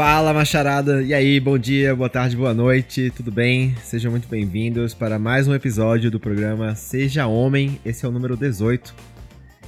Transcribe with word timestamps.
Fala, 0.00 0.32
macharada! 0.32 1.02
E 1.02 1.12
aí, 1.12 1.38
bom 1.38 1.58
dia, 1.58 1.94
boa 1.94 2.08
tarde, 2.08 2.34
boa 2.34 2.54
noite, 2.54 3.12
tudo 3.14 3.30
bem? 3.30 3.76
Sejam 3.84 4.10
muito 4.10 4.26
bem-vindos 4.26 4.94
para 4.94 5.18
mais 5.18 5.46
um 5.46 5.52
episódio 5.52 6.10
do 6.10 6.18
programa 6.18 6.74
Seja 6.74 7.26
Homem. 7.26 7.78
Esse 7.84 8.06
é 8.06 8.08
o 8.08 8.10
número 8.10 8.34
18. 8.34 8.94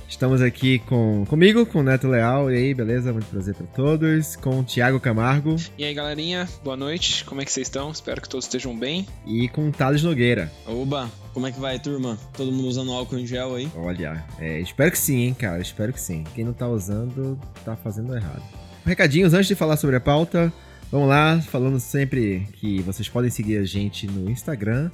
Estamos 0.08 0.40
aqui 0.40 0.78
com 0.78 1.26
comigo, 1.26 1.66
com 1.66 1.80
o 1.80 1.82
Neto 1.82 2.08
Leal. 2.08 2.50
E 2.50 2.56
aí, 2.56 2.72
beleza? 2.72 3.12
Muito 3.12 3.26
prazer 3.26 3.54
para 3.54 3.66
todos. 3.66 4.34
Com 4.36 4.60
o 4.60 4.64
Thiago 4.64 4.98
Camargo. 4.98 5.54
E 5.76 5.84
aí, 5.84 5.92
galerinha, 5.92 6.48
boa 6.64 6.78
noite. 6.78 7.26
Como 7.26 7.42
é 7.42 7.44
que 7.44 7.52
vocês 7.52 7.66
estão? 7.66 7.90
Espero 7.90 8.22
que 8.22 8.28
todos 8.28 8.46
estejam 8.46 8.74
bem. 8.74 9.06
E 9.26 9.50
com 9.50 9.68
o 9.68 9.70
Thales 9.70 10.02
Nogueira. 10.02 10.50
Oba, 10.66 11.10
como 11.34 11.46
é 11.46 11.52
que 11.52 11.60
vai, 11.60 11.78
turma? 11.78 12.18
Todo 12.34 12.50
mundo 12.50 12.68
usando 12.68 12.90
álcool 12.90 13.18
em 13.18 13.26
gel 13.26 13.54
aí? 13.54 13.70
Olha, 13.76 14.24
é, 14.38 14.60
espero 14.60 14.92
que 14.92 14.98
sim, 14.98 15.24
hein, 15.24 15.34
cara. 15.34 15.60
Espero 15.60 15.92
que 15.92 16.00
sim. 16.00 16.24
Quem 16.34 16.42
não 16.42 16.54
tá 16.54 16.66
usando, 16.66 17.38
tá 17.66 17.76
fazendo 17.76 18.16
errado. 18.16 18.61
Recadinhos 18.84 19.32
antes 19.32 19.46
de 19.46 19.54
falar 19.54 19.76
sobre 19.76 19.94
a 19.94 20.00
pauta. 20.00 20.52
Vamos 20.90 21.08
lá, 21.08 21.40
falando 21.40 21.78
sempre 21.78 22.48
que 22.54 22.82
vocês 22.82 23.08
podem 23.08 23.30
seguir 23.30 23.58
a 23.58 23.64
gente 23.64 24.08
no 24.08 24.28
Instagram, 24.28 24.90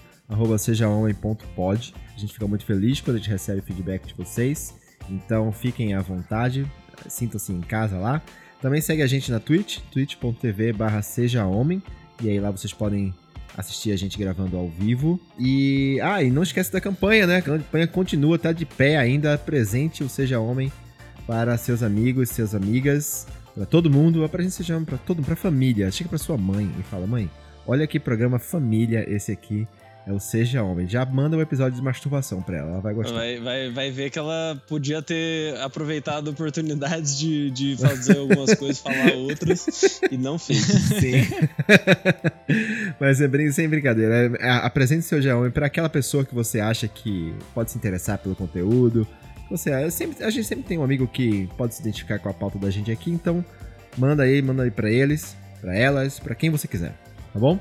sejahomem.pod. 0.58 1.94
A 2.14 2.18
gente 2.20 2.34
fica 2.34 2.46
muito 2.46 2.66
feliz 2.66 3.00
quando 3.00 3.16
a 3.16 3.18
gente 3.18 3.30
recebe 3.30 3.62
feedback 3.62 4.06
de 4.06 4.14
vocês. 4.14 4.74
Então 5.08 5.50
fiquem 5.50 5.94
à 5.94 6.02
vontade, 6.02 6.70
sintam-se 7.08 7.50
em 7.50 7.62
casa 7.62 7.96
lá. 7.98 8.22
Também 8.60 8.80
segue 8.80 9.02
a 9.02 9.06
gente 9.06 9.30
na 9.30 9.40
Twitch, 9.40 9.78
twitch.tv 9.90 10.74
barra 10.74 11.00
sejahomem. 11.00 11.82
E 12.22 12.28
aí 12.28 12.38
lá 12.38 12.50
vocês 12.50 12.74
podem 12.74 13.14
assistir 13.56 13.90
a 13.90 13.96
gente 13.96 14.18
gravando 14.18 14.56
ao 14.58 14.68
vivo. 14.68 15.18
E, 15.38 15.98
ah, 16.02 16.22
e 16.22 16.30
não 16.30 16.42
esquece 16.42 16.70
da 16.70 16.80
campanha, 16.80 17.26
né? 17.26 17.36
A 17.38 17.42
campanha 17.42 17.86
continua, 17.86 18.38
tá 18.38 18.52
de 18.52 18.66
pé 18.66 18.98
ainda, 18.98 19.38
presente 19.38 20.04
o 20.04 20.08
Seja 20.10 20.38
Homem 20.38 20.70
para 21.26 21.56
seus 21.56 21.82
amigos, 21.82 22.30
suas 22.30 22.54
amigas. 22.54 23.26
Pra 23.58 23.66
todo 23.66 23.90
mundo, 23.90 24.24
a 24.24 24.40
gente 24.40 24.54
seja 24.54 24.80
pra 24.82 24.96
todo 24.96 25.20
pra 25.20 25.34
família. 25.34 25.90
Chega 25.90 26.08
pra 26.08 26.16
sua 26.16 26.38
mãe 26.38 26.70
e 26.78 26.82
fala: 26.84 27.08
Mãe, 27.08 27.28
olha 27.66 27.88
que 27.88 27.98
programa 27.98 28.38
família 28.38 29.04
esse 29.12 29.32
aqui. 29.32 29.66
É 30.06 30.12
o 30.12 30.20
Seja 30.20 30.62
Homem. 30.62 30.88
Já 30.88 31.04
manda 31.04 31.36
um 31.36 31.40
episódio 31.40 31.76
de 31.76 31.82
masturbação 31.82 32.40
pra 32.40 32.56
ela, 32.56 32.70
ela 32.70 32.80
vai 32.80 32.94
gostar. 32.94 33.14
Vai, 33.14 33.38
vai, 33.40 33.70
vai 33.70 33.90
ver 33.90 34.08
que 34.08 34.18
ela 34.18 34.58
podia 34.66 35.02
ter 35.02 35.54
aproveitado 35.60 36.28
oportunidades 36.28 37.18
de, 37.18 37.50
de 37.50 37.76
fazer 37.76 38.16
algumas 38.16 38.54
coisas, 38.56 38.78
falar 38.78 39.12
outras, 39.16 40.00
e 40.10 40.16
não 40.16 40.38
fez. 40.38 40.60
Sim. 40.60 41.26
Mas 42.98 43.20
é 43.20 43.50
sem 43.50 43.68
brincadeira. 43.68 44.34
É, 44.38 44.50
apresente 44.50 45.02
seu 45.02 45.18
Seja 45.18 45.36
Homem 45.36 45.50
pra 45.50 45.66
aquela 45.66 45.90
pessoa 45.90 46.24
que 46.24 46.34
você 46.34 46.58
acha 46.58 46.88
que 46.88 47.34
pode 47.52 47.72
se 47.72 47.76
interessar 47.76 48.16
pelo 48.16 48.34
conteúdo, 48.34 49.06
você, 49.50 49.70
é, 49.70 49.90
sempre, 49.90 50.24
a 50.24 50.30
gente 50.30 50.46
sempre 50.46 50.64
tem 50.64 50.78
um 50.78 50.82
amigo 50.82 51.06
que 51.06 51.48
pode 51.56 51.74
se 51.74 51.80
identificar 51.80 52.18
com 52.18 52.28
a 52.28 52.34
pauta 52.34 52.58
da 52.58 52.70
gente 52.70 52.90
aqui, 52.90 53.10
então 53.10 53.44
manda 53.96 54.22
aí, 54.22 54.42
manda 54.42 54.62
aí 54.62 54.70
pra 54.70 54.90
eles, 54.90 55.36
pra 55.60 55.76
elas, 55.76 56.18
pra 56.18 56.34
quem 56.34 56.50
você 56.50 56.68
quiser, 56.68 56.92
tá 57.32 57.38
bom? 57.38 57.58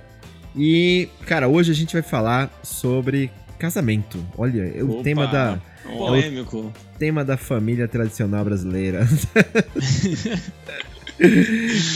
E, 0.56 1.10
cara, 1.26 1.48
hoje 1.48 1.72
a 1.72 1.76
gente 1.76 1.94
vai 1.94 2.02
falar 2.02 2.50
sobre 2.64 3.32
casamento. 3.60 4.26
Olha, 4.38 4.72
é 4.76 4.84
o 4.84 4.92
Opa, 4.92 5.04
tema 5.04 5.28
da. 5.28 5.60
Polêmico. 5.84 6.58
É 6.58 6.62
o 6.62 6.74
tema 6.98 7.24
da 7.24 7.38
família 7.38 7.88
tradicional 7.88 8.44
brasileira. 8.44 9.08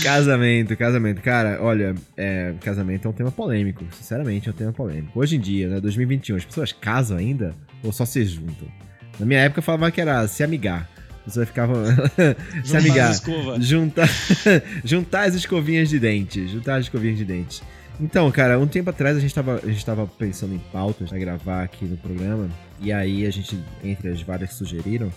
casamento, 0.04 0.78
casamento. 0.78 1.22
Cara, 1.22 1.58
olha, 1.62 1.96
é, 2.16 2.54
casamento 2.62 3.08
é 3.08 3.10
um 3.10 3.14
tema 3.14 3.32
polêmico. 3.32 3.84
Sinceramente, 3.92 4.48
é 4.48 4.52
um 4.52 4.56
tema 4.56 4.72
polêmico. 4.72 5.20
Hoje 5.20 5.38
em 5.38 5.40
dia, 5.40 5.68
né, 5.68 5.80
2021, 5.80 6.38
as 6.38 6.46
pessoas 6.46 6.72
casam 6.72 7.18
ainda 7.18 7.56
ou 7.84 7.92
só 7.92 8.06
se 8.06 8.24
juntam? 8.26 8.68
Na 9.20 9.26
minha 9.26 9.40
época 9.40 9.62
falava 9.62 9.92
que 9.92 10.02
era 10.02 10.28
se 10.28 10.44
amigar. 10.44 10.90
Você 11.26 11.46
ficava 11.46 11.86
se 12.64 12.76
amigar. 12.76 13.14
Juntar, 13.60 14.10
juntar 14.84 15.24
as 15.28 15.36
escovinhas 15.36 15.90
de 15.90 16.00
dente. 16.00 16.48
Juntar 16.48 16.76
as 16.76 16.86
escovinhas 16.86 17.18
de 17.18 17.26
dente. 17.26 17.62
Então, 18.00 18.32
cara, 18.32 18.58
um 18.60 18.68
tempo 18.68 18.90
atrás 18.90 19.16
a 19.16 19.20
gente 19.20 19.34
tava, 19.34 19.62
a 19.64 19.68
gente 19.68 19.86
tava 19.86 20.08
pensando 20.08 20.56
em 20.56 20.60
pautas 20.72 21.10
pra 21.10 21.20
gravar 21.20 21.64
aqui 21.64 21.86
no 21.86 21.98
programa. 21.98 22.50
E 22.80 22.92
aí 22.92 23.26
a 23.26 23.32
gente, 23.32 23.60
entre 23.84 24.10
as 24.10 24.22
várias 24.22 24.50
que 24.50 24.56
sugeriram, 24.56 25.12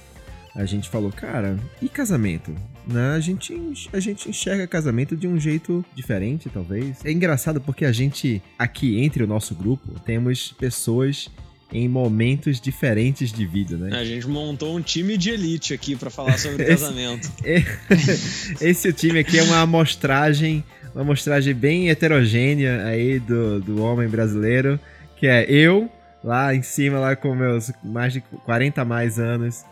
a 0.55 0.65
gente 0.67 0.89
falou, 0.89 1.11
cara, 1.11 1.59
e 1.83 1.89
casamento? 1.89 2.55
Né? 2.87 3.15
A, 3.17 3.21
gente, 3.21 3.89
a 3.93 3.99
gente 3.99 4.29
enxerga 4.29 4.67
casamento 4.67 5.17
de 5.17 5.27
um 5.27 5.41
jeito 5.41 5.85
diferente, 5.95 6.49
talvez. 6.49 7.05
É 7.05 7.11
engraçado 7.11 7.61
porque 7.61 7.85
a 7.85 7.93
gente, 7.93 8.43
aqui 8.59 9.03
entre 9.03 9.25
o 9.25 9.27
nosso 9.27 9.55
grupo, 9.55 9.99
temos 10.01 10.53
pessoas 10.53 11.29
em 11.75 11.89
momentos 11.89 12.61
diferentes 12.61 13.33
de 13.33 13.45
vida, 13.45 13.77
né? 13.77 13.99
A 13.99 14.05
gente 14.05 14.29
montou 14.29 14.77
um 14.77 14.81
time 14.81 15.19
de 15.19 15.31
elite 15.31 15.75
aqui 15.75 15.97
para 15.97 16.09
falar 16.09 16.39
sobre 16.39 16.65
casamento. 16.65 17.29
Esse 18.63 18.93
time 18.93 19.19
aqui 19.19 19.41
é 19.41 19.43
uma 19.43 19.61
amostragem, 19.61 20.63
uma 20.95 21.03
amostragem 21.03 21.53
bem 21.53 21.91
heterogênea 21.91 22.85
aí 22.85 23.19
do, 23.19 23.61
do 23.61 23.83
homem 23.83 24.09
brasileiro, 24.09 24.79
que 25.17 25.27
é 25.27 25.45
eu 25.51 25.91
lá 26.23 26.55
em 26.55 26.63
cima 26.63 27.01
lá 27.01 27.17
com 27.17 27.35
meus 27.35 27.73
mais 27.83 28.13
de 28.13 28.21
40 28.21 28.85
mais 28.85 29.19
anos, 29.19 29.65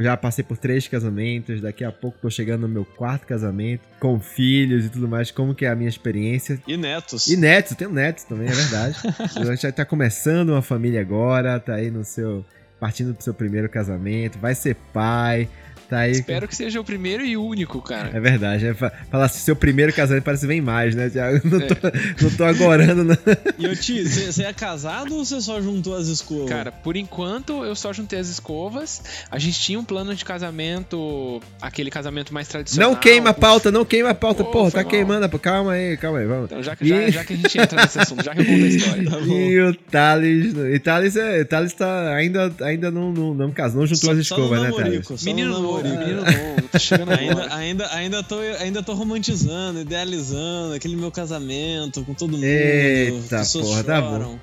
já 0.00 0.16
passei 0.16 0.42
por 0.42 0.56
três 0.56 0.88
casamentos, 0.88 1.60
daqui 1.60 1.84
a 1.84 1.92
pouco 1.92 2.18
tô 2.20 2.30
chegando 2.30 2.62
no 2.62 2.68
meu 2.68 2.84
quarto 2.84 3.26
casamento, 3.26 3.82
com 4.00 4.18
filhos 4.20 4.84
e 4.84 4.88
tudo 4.88 5.08
mais, 5.08 5.30
como 5.30 5.54
que 5.54 5.64
é 5.64 5.68
a 5.68 5.74
minha 5.74 5.88
experiência. 5.88 6.60
E 6.66 6.76
netos. 6.76 7.26
E 7.26 7.36
netos, 7.36 7.76
tenho 7.76 7.90
netos 7.90 8.24
também, 8.24 8.48
é 8.48 8.52
verdade. 8.52 8.96
a 9.36 9.44
gente 9.44 9.62
já 9.62 9.72
tá 9.72 9.84
começando 9.84 10.50
uma 10.50 10.62
família 10.62 11.00
agora, 11.00 11.58
tá 11.60 11.74
aí 11.74 11.90
no 11.90 12.04
seu 12.04 12.44
partindo 12.78 13.14
pro 13.14 13.24
seu 13.24 13.32
primeiro 13.32 13.68
casamento, 13.68 14.38
vai 14.38 14.54
ser 14.54 14.76
pai, 14.92 15.48
Tá 15.88 16.00
aí. 16.00 16.12
Espero 16.12 16.48
que 16.48 16.56
seja 16.56 16.80
o 16.80 16.84
primeiro 16.84 17.24
e 17.24 17.36
único, 17.36 17.80
cara. 17.80 18.10
É 18.12 18.20
verdade. 18.20 18.66
É, 18.66 18.74
falar 18.74 19.24
assim, 19.26 19.38
seu 19.38 19.54
primeiro 19.54 19.92
casamento 19.92 20.24
parece 20.24 20.46
vem 20.46 20.60
mais, 20.60 20.94
né, 20.94 21.08
Thiago? 21.08 21.40
Não 21.46 21.60
tô, 21.60 21.86
é. 21.86 21.92
não 22.22 22.30
tô 22.30 22.44
agorando, 22.44 23.04
não. 23.04 23.16
E 23.58 23.66
o 23.66 23.76
tio, 23.76 24.06
você 24.08 24.42
é 24.42 24.52
casado 24.52 25.14
ou 25.14 25.24
você 25.24 25.40
só 25.40 25.60
juntou 25.60 25.94
as 25.94 26.08
escovas? 26.08 26.48
Cara, 26.48 26.72
por 26.72 26.96
enquanto 26.96 27.64
eu 27.64 27.74
só 27.74 27.92
juntei 27.92 28.18
as 28.18 28.28
escovas. 28.28 29.02
A 29.30 29.38
gente 29.38 29.60
tinha 29.60 29.78
um 29.78 29.84
plano 29.84 30.14
de 30.14 30.24
casamento, 30.24 31.40
aquele 31.60 31.90
casamento 31.90 32.34
mais 32.34 32.48
tradicional. 32.48 32.90
Não 32.90 32.98
queima 32.98 33.30
a 33.30 33.34
pauta, 33.34 33.70
não 33.70 33.84
queima 33.84 34.10
a 34.10 34.14
pauta. 34.14 34.42
Oh, 34.42 34.50
Porra, 34.50 34.70
tá 34.70 34.82
mal. 34.82 34.90
queimando. 34.90 35.38
Calma 35.38 35.72
aí, 35.72 35.96
calma 35.96 36.18
aí, 36.18 36.26
vamos. 36.26 36.46
Então, 36.46 36.62
já 36.62 36.74
que, 36.74 36.84
e... 36.84 36.88
já, 36.88 37.10
já, 37.10 37.24
que 37.24 37.32
a 37.32 37.36
gente 37.36 37.58
entra 37.58 37.82
nesse 37.82 37.98
assunto, 37.98 38.24
já 38.24 38.34
que 38.34 38.40
eu 38.40 38.46
conto 38.46 38.64
a 38.64 38.66
história. 38.66 39.06
Tá 39.16 39.20
e 39.20 39.60
o 39.60 39.74
Thales. 39.74 40.54
E 40.54 40.78
Thales, 40.78 41.16
é, 41.16 41.44
Thales 41.44 41.72
tá, 41.72 42.14
ainda, 42.14 42.52
ainda 42.60 42.90
não, 42.90 43.12
não, 43.12 43.34
não 43.34 43.50
casou, 43.50 43.80
não 43.80 43.86
juntou 43.86 44.06
só, 44.06 44.12
as 44.12 44.18
escovas, 44.18 44.62
né, 44.62 44.72
Thales? 44.72 45.24
Menino 45.24 45.60
novo, 45.60 45.75
menino 45.82 46.22
novo. 46.24 46.68
Tá 46.70 46.78
chegando 46.78 47.12
ainda, 47.12 47.54
ainda, 47.54 47.94
ainda, 47.94 48.22
tô, 48.22 48.38
ainda 48.38 48.82
tô 48.82 48.94
romantizando, 48.94 49.80
idealizando 49.80 50.74
aquele 50.74 50.96
meu 50.96 51.10
casamento 51.10 52.04
com 52.04 52.14
todo 52.14 52.32
mundo. 52.32 52.44
Eita, 52.44 53.42
porra, 53.52 53.84
tá 53.84 54.00
bom. 54.00 54.38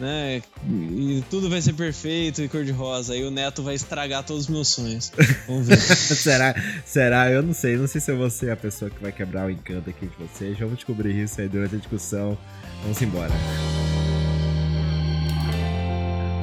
Né? 0.00 0.42
E 0.68 1.24
tudo 1.28 1.50
vai 1.50 1.60
ser 1.60 1.72
perfeito 1.72 2.40
e 2.42 2.48
cor-de-rosa. 2.48 3.14
Aí 3.14 3.24
o 3.24 3.30
Neto 3.30 3.62
vai 3.62 3.74
estragar 3.74 4.22
todos 4.22 4.44
os 4.44 4.48
meus 4.48 4.68
sonhos. 4.68 5.12
Vamos 5.46 5.66
ver. 5.66 5.76
será? 5.80 6.54
Será? 6.84 7.30
Eu 7.30 7.42
não 7.42 7.52
sei. 7.52 7.76
Não 7.76 7.88
sei 7.88 8.00
se 8.00 8.10
eu 8.10 8.16
vou 8.16 8.30
ser 8.30 8.50
a 8.50 8.56
pessoa 8.56 8.90
que 8.90 9.02
vai 9.02 9.10
quebrar 9.10 9.46
o 9.46 9.50
encanto 9.50 9.90
aqui 9.90 10.06
de 10.06 10.16
vocês. 10.16 10.58
Vamos 10.58 10.76
descobrir 10.76 11.16
isso 11.20 11.40
aí 11.40 11.48
durante 11.48 11.74
a 11.74 11.78
discussão. 11.78 12.38
Vamos 12.82 13.02
embora. 13.02 13.32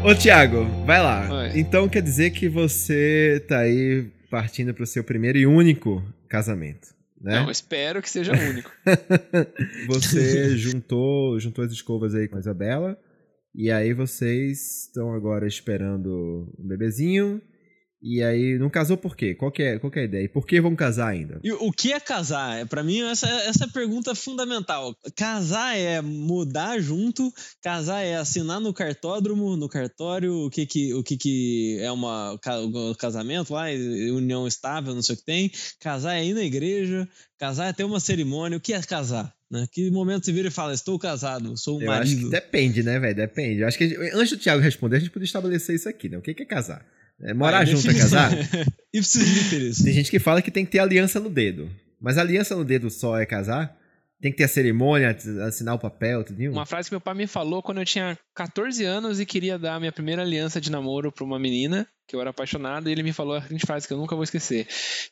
Ô, 0.04 0.14
Thiago, 0.14 0.68
vai 0.86 1.02
lá. 1.02 1.28
Oi. 1.32 1.60
Então 1.60 1.90
quer 1.90 2.02
dizer 2.02 2.30
que 2.30 2.48
você 2.48 3.44
tá 3.48 3.60
aí 3.60 4.06
partindo 4.36 4.74
para 4.74 4.84
o 4.84 4.86
seu 4.86 5.02
primeiro 5.02 5.38
e 5.38 5.48
único 5.48 6.04
casamento. 6.28 6.90
Né? 7.22 7.40
Não, 7.40 7.50
espero 7.50 8.02
que 8.02 8.10
seja 8.10 8.34
único. 8.34 8.70
você 9.88 10.50
juntou, 10.60 11.40
juntou 11.40 11.64
as 11.64 11.72
escovas 11.72 12.14
aí 12.14 12.28
com 12.28 12.36
a 12.36 12.42
Isabela. 12.42 13.00
E 13.56 13.72
aí 13.72 13.94
vocês 13.94 14.88
estão 14.88 15.14
agora 15.14 15.48
esperando 15.48 16.54
um 16.60 16.68
bebezinho. 16.68 17.42
E 18.08 18.22
aí, 18.22 18.60
não 18.60 18.70
casou 18.70 18.96
por 18.96 19.18
quê? 19.18 19.34
Qual 19.34 19.52
que 19.52 19.64
é, 19.64 19.80
qual 19.80 19.90
que 19.90 19.98
é 19.98 20.04
a 20.04 20.06
ideia? 20.06 20.26
E 20.26 20.28
por 20.28 20.46
que 20.46 20.62
vão 20.62 20.76
casar 20.76 21.08
ainda? 21.08 21.40
E 21.44 21.52
o 21.52 21.72
que 21.72 21.92
é 21.92 22.00
casar? 22.00 22.64
Para 22.68 22.84
mim, 22.84 23.02
essa, 23.02 23.28
essa 23.28 23.64
é 23.64 23.68
a 23.68 23.72
pergunta 23.72 24.14
fundamental. 24.14 24.96
Casar 25.16 25.76
é 25.76 26.00
mudar 26.02 26.80
junto, 26.80 27.34
casar 27.64 28.04
é 28.04 28.16
assinar 28.16 28.62
no 28.62 28.72
cartódromo, 28.76 29.58
no 29.58 29.68
cartório, 29.68 30.46
o 30.46 30.52
que 30.52 30.68
que, 30.68 30.94
o 30.94 31.02
que, 31.02 31.18
que 31.18 31.80
é 31.82 31.92
uma, 31.92 32.34
um 32.34 32.94
casamento 32.94 33.54
lá, 33.54 33.66
união 34.14 34.48
estável, 34.48 34.94
não 34.94 35.02
sei 35.02 35.16
o 35.16 35.18
que 35.18 35.26
tem. 35.26 35.52
Casar 35.80 36.14
é 36.14 36.24
ir 36.24 36.36
na 36.36 36.44
igreja, 36.44 37.10
casar 37.40 37.70
é 37.70 37.74
ter 37.74 37.86
uma 37.86 38.00
cerimônia. 38.00 38.60
O 38.60 38.62
que 38.62 38.74
é 38.74 38.82
casar? 38.84 39.34
Né? 39.50 39.66
Que 39.72 39.90
momento 39.90 40.26
você 40.26 40.32
vira 40.32 40.50
e 40.50 40.52
fala, 40.52 40.76
estou 40.76 41.00
casado, 41.00 41.58
sou 41.58 41.80
um 41.80 41.82
Eu 41.82 41.88
marido? 41.88 42.30
Depende, 42.30 42.84
né, 42.84 43.00
velho? 43.00 43.16
Depende. 43.16 43.62
Eu 43.62 43.68
acho 43.68 43.80
que 43.80 43.96
antes 44.14 44.30
do 44.30 44.38
Thiago 44.38 44.62
responder, 44.62 44.98
a 44.98 45.00
gente 45.00 45.10
podia 45.10 45.26
estabelecer 45.26 45.76
isso 45.76 45.90
aqui, 45.90 46.08
né? 46.08 46.20
O 46.20 46.22
que 46.22 46.40
é 46.40 46.46
casar? 46.46 46.86
É, 47.22 47.34
morar 47.34 47.60
Aí, 47.60 47.68
junto 47.68 47.90
é 47.90 47.94
casar? 47.94 48.32
Tem 48.92 49.94
gente 49.94 50.12
que 50.12 50.20
fala 50.20 50.42
que 50.42 50.52
tem 50.52 50.66
que 50.66 50.72
ter 50.72 50.80
aliança 50.80 51.20
no 51.20 51.30
dedo. 51.30 51.70
Mas 52.00 52.18
aliança 52.18 52.56
no 52.56 52.64
dedo 52.64 52.90
só 52.90 53.18
é 53.18 53.26
casar? 53.26 53.78
Tem 54.22 54.32
que 54.32 54.38
ter 54.38 54.46
a 54.46 54.48
cerimônia, 54.48 55.16
assinar 55.46 55.76
o 55.76 55.80
papel, 55.80 56.24
tudo 56.24 56.42
Uma 56.52 56.66
frase 56.66 56.90
que 56.90 56.94
meu 56.96 57.02
pai 57.02 57.14
me 57.14 57.28
falou 57.28 57.62
quando 57.62 57.80
eu 57.80 57.86
tinha 57.86 58.18
14 58.34 58.84
anos 58.84 59.20
e 59.20 59.26
queria 59.26 59.60
dar 59.60 59.76
a 59.76 59.80
minha 59.80 59.92
primeira 59.92 60.22
aliança 60.22 60.62
de 60.62 60.72
namoro 60.72 61.12
para 61.12 61.26
uma 61.26 61.38
menina, 61.38 61.86
que 62.08 62.16
eu 62.16 62.22
era 62.22 62.30
apaixonado, 62.30 62.88
e 62.88 62.92
ele 62.92 63.04
me 63.04 63.12
falou 63.12 63.36
a 63.36 63.42
seguinte 63.42 63.66
frase 63.66 63.88
que 63.88 63.94
eu 63.94 63.98
nunca 63.98 64.16
vou 64.16 64.24
esquecer: 64.24 64.68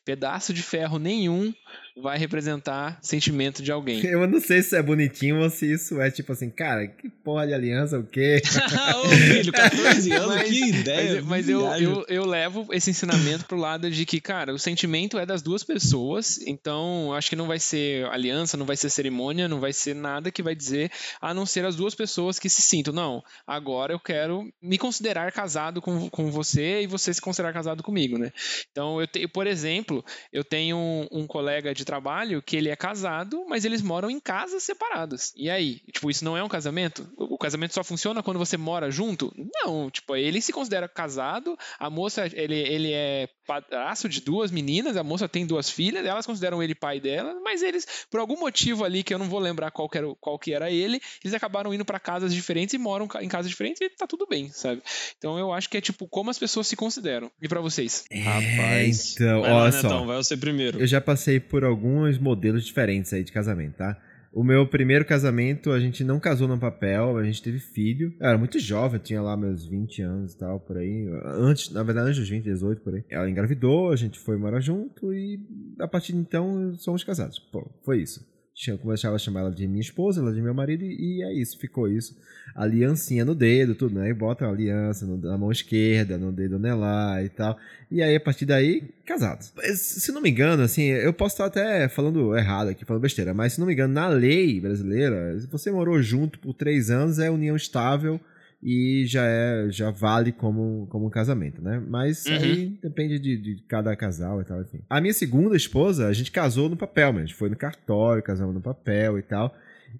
Pedaço 0.05 0.53
de 0.53 0.61
ferro 0.63 0.97
nenhum 0.97 1.53
vai 1.95 2.17
representar 2.17 2.97
sentimento 3.01 3.61
de 3.61 3.71
alguém. 3.71 4.03
Eu 4.05 4.27
não 4.27 4.39
sei 4.41 4.61
se 4.61 4.75
é 4.75 4.81
bonitinho 4.81 5.41
ou 5.41 5.49
se 5.49 5.71
isso 5.71 6.01
é 6.01 6.09
tipo 6.09 6.31
assim, 6.31 6.49
cara, 6.49 6.87
que 6.87 7.09
porra 7.09 7.47
de 7.47 7.53
aliança, 7.53 7.99
o 7.99 8.03
quê? 8.03 8.41
Ô 9.03 9.09
filho, 9.09 9.51
14 9.51 10.11
anos, 10.13 10.35
Mas- 10.35 10.49
que 10.49 10.69
ideia. 10.69 11.13
Mas, 11.15 11.25
mas 11.25 11.49
eu, 11.49 11.61
eu, 11.75 12.05
eu 12.07 12.25
levo 12.25 12.67
esse 12.71 12.89
ensinamento 12.89 13.45
pro 13.45 13.57
lado 13.57 13.89
de 13.89 14.05
que, 14.05 14.19
cara, 14.19 14.53
o 14.53 14.59
sentimento 14.59 15.17
é 15.17 15.25
das 15.25 15.41
duas 15.41 15.63
pessoas, 15.63 16.39
então 16.47 17.07
eu 17.07 17.13
acho 17.13 17.29
que 17.29 17.35
não 17.35 17.47
vai 17.47 17.59
ser 17.59 18.05
aliança, 18.07 18.57
não 18.57 18.65
vai 18.65 18.75
ser 18.75 18.89
cerimônia, 18.89 19.47
não 19.47 19.59
vai 19.59 19.73
ser 19.73 19.93
nada 19.95 20.31
que 20.31 20.41
vai 20.43 20.55
dizer, 20.55 20.91
a 21.21 21.33
não 21.33 21.45
ser 21.45 21.65
as 21.65 21.75
duas 21.75 21.93
pessoas 21.95 22.39
que 22.39 22.49
se 22.49 22.61
sintam, 22.61 22.93
não, 22.93 23.23
agora 23.45 23.93
eu 23.93 23.99
quero 23.99 24.51
me 24.61 24.77
considerar 24.77 25.31
casado 25.31 25.81
com, 25.81 26.09
com 26.09 26.31
você 26.31 26.81
e 26.81 26.87
você 26.87 27.13
se 27.13 27.21
considerar 27.21 27.53
casado 27.53 27.83
comigo, 27.83 28.17
né? 28.17 28.31
Então, 28.71 28.99
eu 28.99 29.07
tenho, 29.07 29.29
por 29.29 29.47
exemplo, 29.47 30.03
eu 30.31 30.43
tenho 30.43 30.77
um, 30.77 31.07
um 31.11 31.27
colega 31.27 31.73
de 31.73 31.82
trabalho 31.85 32.41
que 32.41 32.55
ele 32.55 32.69
é 32.69 32.75
casado, 32.75 33.45
mas 33.47 33.65
eles 33.65 33.81
moram 33.81 34.09
em 34.09 34.19
casas 34.19 34.63
separadas. 34.63 35.33
E 35.35 35.49
aí? 35.49 35.81
Tipo, 35.91 36.09
isso 36.09 36.25
não 36.25 36.37
é 36.37 36.43
um 36.43 36.49
casamento? 36.49 37.07
O 37.17 37.37
casamento 37.37 37.73
só 37.73 37.83
funciona 37.83 38.23
quando 38.23 38.37
você 38.37 38.57
mora 38.57 38.91
junto? 38.91 39.33
Não, 39.63 39.89
tipo, 39.89 40.15
ele 40.15 40.41
se 40.41 40.53
considera 40.53 40.87
casado, 40.87 41.57
a 41.79 41.89
moça, 41.89 42.25
ele, 42.33 42.55
ele 42.55 42.91
é 42.93 43.27
padrasto 43.45 44.07
de 44.07 44.21
duas 44.21 44.51
meninas, 44.51 44.97
a 44.97 45.03
moça 45.03 45.27
tem 45.27 45.45
duas 45.45 45.69
filhas, 45.69 46.05
elas 46.05 46.25
consideram 46.25 46.63
ele 46.63 46.73
pai 46.73 46.99
dela, 46.99 47.39
mas 47.43 47.61
eles, 47.61 47.85
por 48.09 48.19
algum 48.19 48.39
motivo 48.39 48.83
ali 48.83 49.03
que 49.03 49.13
eu 49.13 49.19
não 49.19 49.27
vou 49.27 49.39
lembrar 49.39 49.71
qual 49.71 49.89
que 49.89 49.97
era, 49.97 50.07
qual 50.19 50.39
que 50.39 50.53
era 50.53 50.71
ele, 50.71 51.01
eles 51.23 51.33
acabaram 51.33 51.73
indo 51.73 51.85
pra 51.85 51.99
casas 51.99 52.33
diferentes 52.33 52.73
e 52.73 52.77
moram 52.77 53.07
em 53.21 53.27
casas 53.27 53.49
diferentes 53.49 53.81
e 53.81 53.89
tá 53.89 54.07
tudo 54.07 54.25
bem, 54.27 54.49
sabe? 54.49 54.81
Então 55.17 55.37
eu 55.37 55.51
acho 55.51 55.69
que 55.69 55.77
é 55.77 55.81
tipo 55.81 56.07
como 56.07 56.29
as 56.29 56.39
pessoas 56.39 56.67
se 56.67 56.75
consideram. 56.75 57.31
E 57.41 57.47
pra 57.47 57.61
vocês? 57.61 58.05
Rapaz. 58.11 59.15
então, 59.15 59.41
vai 59.41 59.51
lá, 59.51 59.57
olha 59.57 59.71
Netão, 59.71 59.89
só. 59.89 60.05
vai 60.05 60.17
você 60.17 60.37
primeiro. 60.37 60.79
Eu 60.79 60.87
já 60.87 61.01
passei 61.01 61.39
por 61.39 61.63
alguns 61.73 62.17
modelos 62.17 62.65
diferentes 62.65 63.11
aí 63.13 63.23
de 63.23 63.31
casamento, 63.31 63.77
tá? 63.77 63.97
O 64.33 64.43
meu 64.43 64.65
primeiro 64.65 65.05
casamento, 65.05 65.71
a 65.71 65.79
gente 65.79 66.03
não 66.03 66.19
casou 66.19 66.47
no 66.47 66.57
papel, 66.57 67.17
a 67.17 67.23
gente 67.23 67.43
teve 67.43 67.59
filho. 67.59 68.15
Eu 68.19 68.27
era 68.29 68.37
muito 68.37 68.57
jovem, 68.57 68.99
tinha 68.99 69.21
lá 69.21 69.37
meus 69.37 69.63
20 69.67 70.01
anos 70.01 70.33
e 70.33 70.37
tal, 70.39 70.59
por 70.59 70.77
aí. 70.77 71.07
Antes, 71.23 71.69
na 71.69 71.83
verdade, 71.83 72.07
antes 72.07 72.19
dos 72.19 72.29
20, 72.29 72.43
18, 72.43 72.81
por 72.81 72.95
aí. 72.95 73.03
Ela 73.11 73.29
engravidou, 73.29 73.91
a 73.91 73.95
gente 73.95 74.17
foi 74.17 74.35
morar 74.35 74.59
junto 74.59 75.13
e 75.13 75.39
a 75.79 75.87
partir 75.87 76.13
de 76.13 76.17
então 76.17 76.73
somos 76.79 77.03
casados. 77.03 77.37
Pô, 77.37 77.69
foi 77.83 78.01
isso. 78.01 78.25
Tinha- 78.55 78.77
Começava 78.77 79.15
a 79.15 79.19
chamar 79.19 79.41
ela 79.41 79.51
de 79.51 79.67
minha 79.67 79.81
esposa, 79.81 80.21
ela 80.21 80.31
de 80.33 80.41
meu 80.41 80.53
marido, 80.53 80.83
e 80.85 81.23
é 81.23 81.33
isso, 81.33 81.57
ficou 81.57 81.87
isso. 81.87 82.15
Aliancinha 82.55 83.25
no 83.25 83.33
dedo, 83.33 83.73
tudo, 83.73 83.99
né? 83.99 84.09
E 84.09 84.13
bota 84.13 84.47
aliança 84.47 85.05
no- 85.07 85.17
na 85.17 85.37
mão 85.37 85.51
esquerda, 85.51 86.17
no 86.19 86.31
dedo 86.31 86.57
anelar 86.57 87.23
e 87.25 87.29
tal. 87.29 87.57
E 87.89 88.01
aí, 88.01 88.15
a 88.15 88.19
partir 88.19 88.45
daí, 88.45 88.83
casados. 89.05 89.51
Se 89.75 90.11
não 90.11 90.21
me 90.21 90.29
engano, 90.29 90.61
assim, 90.61 90.83
eu 90.83 91.11
posso 91.13 91.33
estar 91.33 91.45
até 91.45 91.87
falando 91.87 92.35
errado 92.37 92.69
aqui, 92.69 92.85
falando 92.85 93.01
besteira, 93.01 93.33
mas 93.33 93.53
se 93.53 93.59
não 93.59 93.65
me 93.65 93.73
engano, 93.73 93.93
na 93.93 94.07
lei 94.07 94.59
brasileira, 94.59 95.39
se 95.39 95.47
você 95.47 95.71
morou 95.71 95.99
junto 96.01 96.37
por 96.37 96.53
três 96.53 96.91
anos, 96.91 97.17
é 97.19 97.29
união 97.31 97.55
estável 97.55 98.19
e 98.65 99.03
já 99.05 99.25
é 99.25 99.67
já 99.69 99.91
vale 99.91 100.31
como, 100.31 100.87
como 100.89 101.05
um 101.07 101.09
casamento, 101.09 101.61
né? 101.61 101.81
Mas 101.85 102.25
Uhum. 102.25 102.33
aí 102.35 102.77
depende 102.81 103.19
de, 103.19 103.35
de 103.37 103.63
cada 103.67 103.93
casal 103.95 104.41
e 104.41 104.45
tal, 104.45 104.61
enfim. 104.61 104.79
A 104.89 105.01
minha 105.01 105.13
segunda 105.13 105.55
esposa, 105.57 106.07
a 106.07 106.13
gente 106.13 106.31
casou 106.31 106.69
no 106.69 106.77
papel, 106.77 107.13
gente 107.19 107.33
foi 107.35 107.49
no 107.49 107.55
cartório, 107.57 108.23
casamos 108.23 108.53
no 108.55 108.61
papel 108.61 109.19
e 109.19 109.21
tal. 109.21 109.53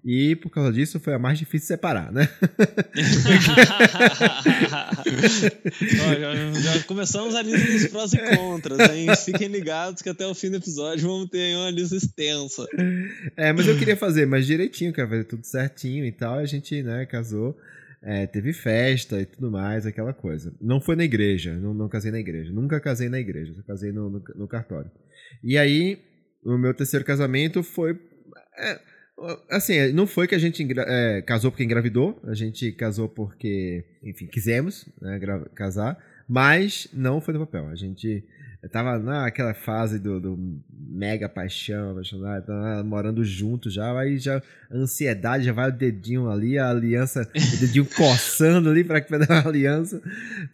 E 0.04 0.34
por 0.36 0.50
causa 0.50 0.72
disso 0.72 0.98
foi 0.98 1.14
a 1.14 1.18
mais 1.20 1.38
difícil 1.38 1.60
de 1.60 1.66
separar, 1.66 2.10
né? 2.10 2.28
Ó, 6.00 6.14
já, 6.14 6.74
já 6.74 6.82
começamos 6.84 7.34
a 7.34 7.42
lista 7.42 7.70
dos 7.72 7.86
prós 7.86 8.12
e 8.12 8.18
contras, 8.36 8.90
hein? 8.90 9.08
Fiquem 9.24 9.48
ligados 9.48 10.02
que 10.02 10.08
até 10.08 10.26
o 10.26 10.34
fim 10.34 10.50
do 10.50 10.56
episódio 10.56 11.06
vamos 11.08 11.28
ter 11.30 11.54
uma 11.56 11.70
lista 11.70 11.96
extensa. 11.96 12.66
É, 13.36 13.52
mas 13.52 13.66
eu 13.68 13.78
queria 13.78 13.96
fazer 13.96 14.26
mais 14.26 14.46
direitinho, 14.46 14.92
queria 14.92 15.08
fazer 15.08 15.24
tudo 15.24 15.44
certinho 15.44 16.04
e 16.04 16.12
tal. 16.12 16.40
E 16.40 16.42
a 16.42 16.46
gente, 16.46 16.82
né, 16.82 17.06
casou. 17.06 17.56
É, 18.04 18.26
teve 18.26 18.52
festa 18.52 19.18
e 19.20 19.24
tudo 19.24 19.50
mais, 19.50 19.86
aquela 19.86 20.12
coisa. 20.12 20.54
Não 20.60 20.78
foi 20.80 20.94
na 20.94 21.04
igreja, 21.04 21.54
não, 21.54 21.72
não 21.72 21.88
casei 21.88 22.12
na 22.12 22.20
igreja. 22.20 22.52
Nunca 22.52 22.78
casei 22.78 23.08
na 23.08 23.18
igreja, 23.18 23.54
só 23.54 23.62
casei 23.62 23.92
no, 23.92 24.10
no, 24.10 24.22
no 24.36 24.46
cartório. 24.46 24.90
E 25.42 25.56
aí, 25.56 25.98
o 26.44 26.58
meu 26.58 26.74
terceiro 26.74 27.04
casamento 27.04 27.62
foi. 27.62 27.98
é, 28.58 28.80
assim, 29.50 29.90
não 29.92 30.06
foi 30.06 30.28
que 30.28 30.34
a 30.34 30.38
gente 30.38 30.66
é, 30.78 31.22
casou 31.22 31.50
porque 31.50 31.64
engravidou, 31.64 32.20
a 32.24 32.34
gente 32.34 32.72
casou 32.72 33.08
porque, 33.08 33.82
enfim, 34.02 34.26
quisemos 34.26 34.86
né, 35.00 35.18
casar, 35.54 35.98
mas 36.28 36.86
não 36.92 37.22
foi 37.22 37.32
no 37.32 37.40
papel. 37.46 37.68
A 37.68 37.74
gente 37.74 38.22
tava 38.70 38.98
naquela 38.98 39.54
fase 39.54 39.98
do, 39.98 40.20
do 40.20 40.62
mega 40.70 41.28
paixão, 41.28 41.92
apaixonado, 41.92 42.46
tava 42.46 42.82
morando 42.84 43.24
junto 43.24 43.68
já, 43.70 43.98
aí 43.98 44.18
já 44.18 44.42
a 44.70 44.76
ansiedade, 44.76 45.44
já 45.44 45.52
vai 45.52 45.68
o 45.68 45.72
dedinho 45.72 46.30
ali, 46.30 46.58
a 46.58 46.70
aliança, 46.70 47.28
o 47.34 47.60
dedinho 47.60 47.86
coçando 47.96 48.70
ali 48.70 48.84
para 48.84 49.00
que 49.00 49.16
dar 49.18 49.30
a 49.44 49.48
aliança. 49.48 50.00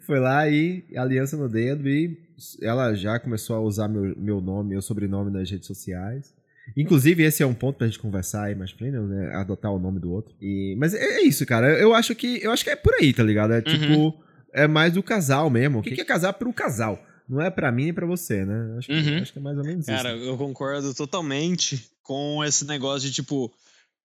Foi 0.07 0.19
lá 0.19 0.49
e 0.49 0.85
aliança 0.97 1.37
no 1.37 1.49
dedo 1.49 1.89
e 1.89 2.19
ela 2.62 2.95
já 2.95 3.19
começou 3.19 3.57
a 3.57 3.61
usar 3.61 3.89
meu, 3.89 4.15
meu 4.17 4.41
nome, 4.41 4.71
meu 4.71 4.83
sobrenome 4.83 5.31
nas 5.31 5.51
redes 5.51 5.67
sociais. 5.67 6.33
Inclusive, 6.77 7.23
esse 7.25 7.43
é 7.43 7.47
um 7.47 7.55
ponto 7.55 7.77
pra 7.77 7.87
gente 7.87 7.99
conversar 7.99 8.45
aí 8.45 8.55
mais 8.55 8.71
frente, 8.71 8.97
né? 8.97 9.35
Adotar 9.35 9.73
o 9.73 9.79
nome 9.79 9.99
do 9.99 10.12
outro. 10.12 10.35
E, 10.41 10.77
mas 10.79 10.95
é, 10.95 10.99
é 10.99 11.23
isso, 11.23 11.45
cara. 11.45 11.69
Eu 11.79 11.95
acho 11.95 12.15
que 12.15 12.43
eu 12.43 12.53
acho 12.53 12.65
que 12.65 12.71
é 12.71 12.77
por 12.77 12.95
aí, 12.95 13.12
tá 13.12 13.23
ligado? 13.23 13.53
É 13.53 13.61
tipo, 13.61 14.15
é 14.53 14.67
mais 14.67 14.93
do 14.93 15.03
casal 15.03 15.51
mesmo. 15.51 15.81
O 15.81 15.83
que, 15.83 15.93
que 15.93 16.01
é 16.01 16.05
casar 16.05 16.33
pro 16.35 16.53
casal? 16.53 17.05
Não 17.31 17.41
é 17.41 17.49
pra 17.50 17.71
mim 17.71 17.85
nem 17.85 17.94
pra 17.94 18.06
você, 18.06 18.44
né? 18.44 18.77
Acho 18.77 18.88
que, 18.88 18.93
Uhum. 18.93 19.23
acho 19.23 19.32
que 19.32 19.38
é 19.38 19.43
mais 19.43 19.56
ou 19.56 19.65
menos 19.65 19.87
Cara, 19.87 20.17
isso. 20.17 20.25
eu 20.25 20.37
concordo 20.37 20.93
totalmente 20.93 21.81
com 22.03 22.43
esse 22.44 22.65
negócio 22.65 23.09
de 23.09 23.15
tipo. 23.15 23.53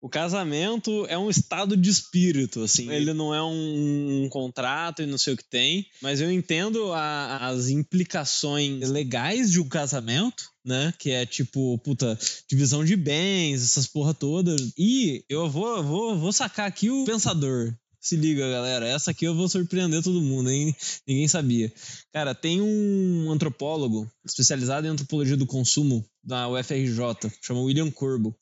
O 0.04 0.10
casamento 0.10 1.06
é 1.10 1.16
um 1.16 1.30
estado 1.30 1.78
de 1.78 1.88
espírito, 1.88 2.64
assim. 2.64 2.92
Ele 2.92 3.14
não 3.14 3.36
é 3.36 3.44
um, 3.44 4.24
um 4.24 4.30
contrato 4.30 5.04
e 5.04 5.06
não 5.06 5.16
sei 5.20 5.36
o 5.36 5.38
que 5.38 5.44
tem, 5.48 5.86
mas 6.02 6.20
eu 6.20 6.32
entendo 6.32 6.92
a- 6.92 7.38
as 7.50 7.70
implicações 7.70 8.90
legais 8.90 9.52
de 9.52 9.60
um 9.60 9.70
casamento, 9.70 10.44
né? 10.66 10.92
Que 10.98 11.12
é 11.12 11.24
tipo, 11.24 11.78
puta, 11.80 12.18
divisão 12.50 12.84
de 12.84 12.96
bens, 12.96 13.64
essas 13.64 13.86
porra 13.86 14.12
todas. 14.14 14.74
E 14.76 15.24
eu 15.30 15.48
vou, 15.48 15.84
vou, 15.84 16.18
vou 16.18 16.34
sacar 16.34 16.68
aqui 16.68 16.90
o 16.90 17.06
pensador. 17.06 17.72
Se 18.02 18.16
liga, 18.16 18.50
galera. 18.50 18.88
Essa 18.88 19.12
aqui 19.12 19.26
eu 19.26 19.36
vou 19.36 19.48
surpreender 19.48 20.02
todo 20.02 20.24
mundo, 20.24 20.50
hein? 20.50 20.76
Ninguém 21.08 21.28
sabia. 21.28 21.72
Cara, 22.12 22.34
tem 22.34 22.60
um 22.60 23.32
antropólogo 23.32 24.12
especializado 24.26 24.88
em 24.88 24.90
antropologia 24.90 25.38
do 25.38 25.46
consumo 25.46 26.04
da 26.24 26.50
UFRJ, 26.50 27.32
chama 27.44 27.62
William 27.62 27.92
Corbo. 27.92 28.36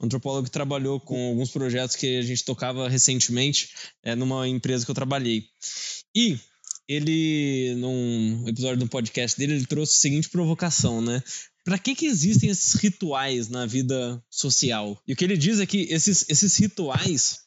Antropólogo 0.00 0.46
que 0.46 0.50
trabalhou 0.50 0.98
com 0.98 1.28
alguns 1.28 1.52
projetos 1.52 1.94
que 1.94 2.18
a 2.18 2.22
gente 2.22 2.44
tocava 2.44 2.88
recentemente 2.88 3.70
é, 4.02 4.16
numa 4.16 4.48
empresa 4.48 4.84
que 4.84 4.90
eu 4.90 4.94
trabalhei. 4.94 5.44
E 6.12 6.36
ele, 6.88 7.76
num 7.76 8.48
episódio 8.48 8.78
do 8.78 8.88
podcast 8.88 9.38
dele, 9.38 9.54
ele 9.54 9.66
trouxe 9.66 9.98
a 9.98 10.00
seguinte 10.00 10.28
provocação, 10.28 11.00
né? 11.00 11.22
Para 11.64 11.78
que, 11.78 11.94
que 11.94 12.06
existem 12.06 12.50
esses 12.50 12.74
rituais 12.74 13.48
na 13.48 13.66
vida 13.66 14.20
social? 14.28 15.00
E 15.06 15.12
o 15.12 15.16
que 15.16 15.24
ele 15.24 15.36
diz 15.36 15.60
é 15.60 15.66
que 15.66 15.82
esses, 15.90 16.24
esses 16.28 16.56
rituais 16.56 17.45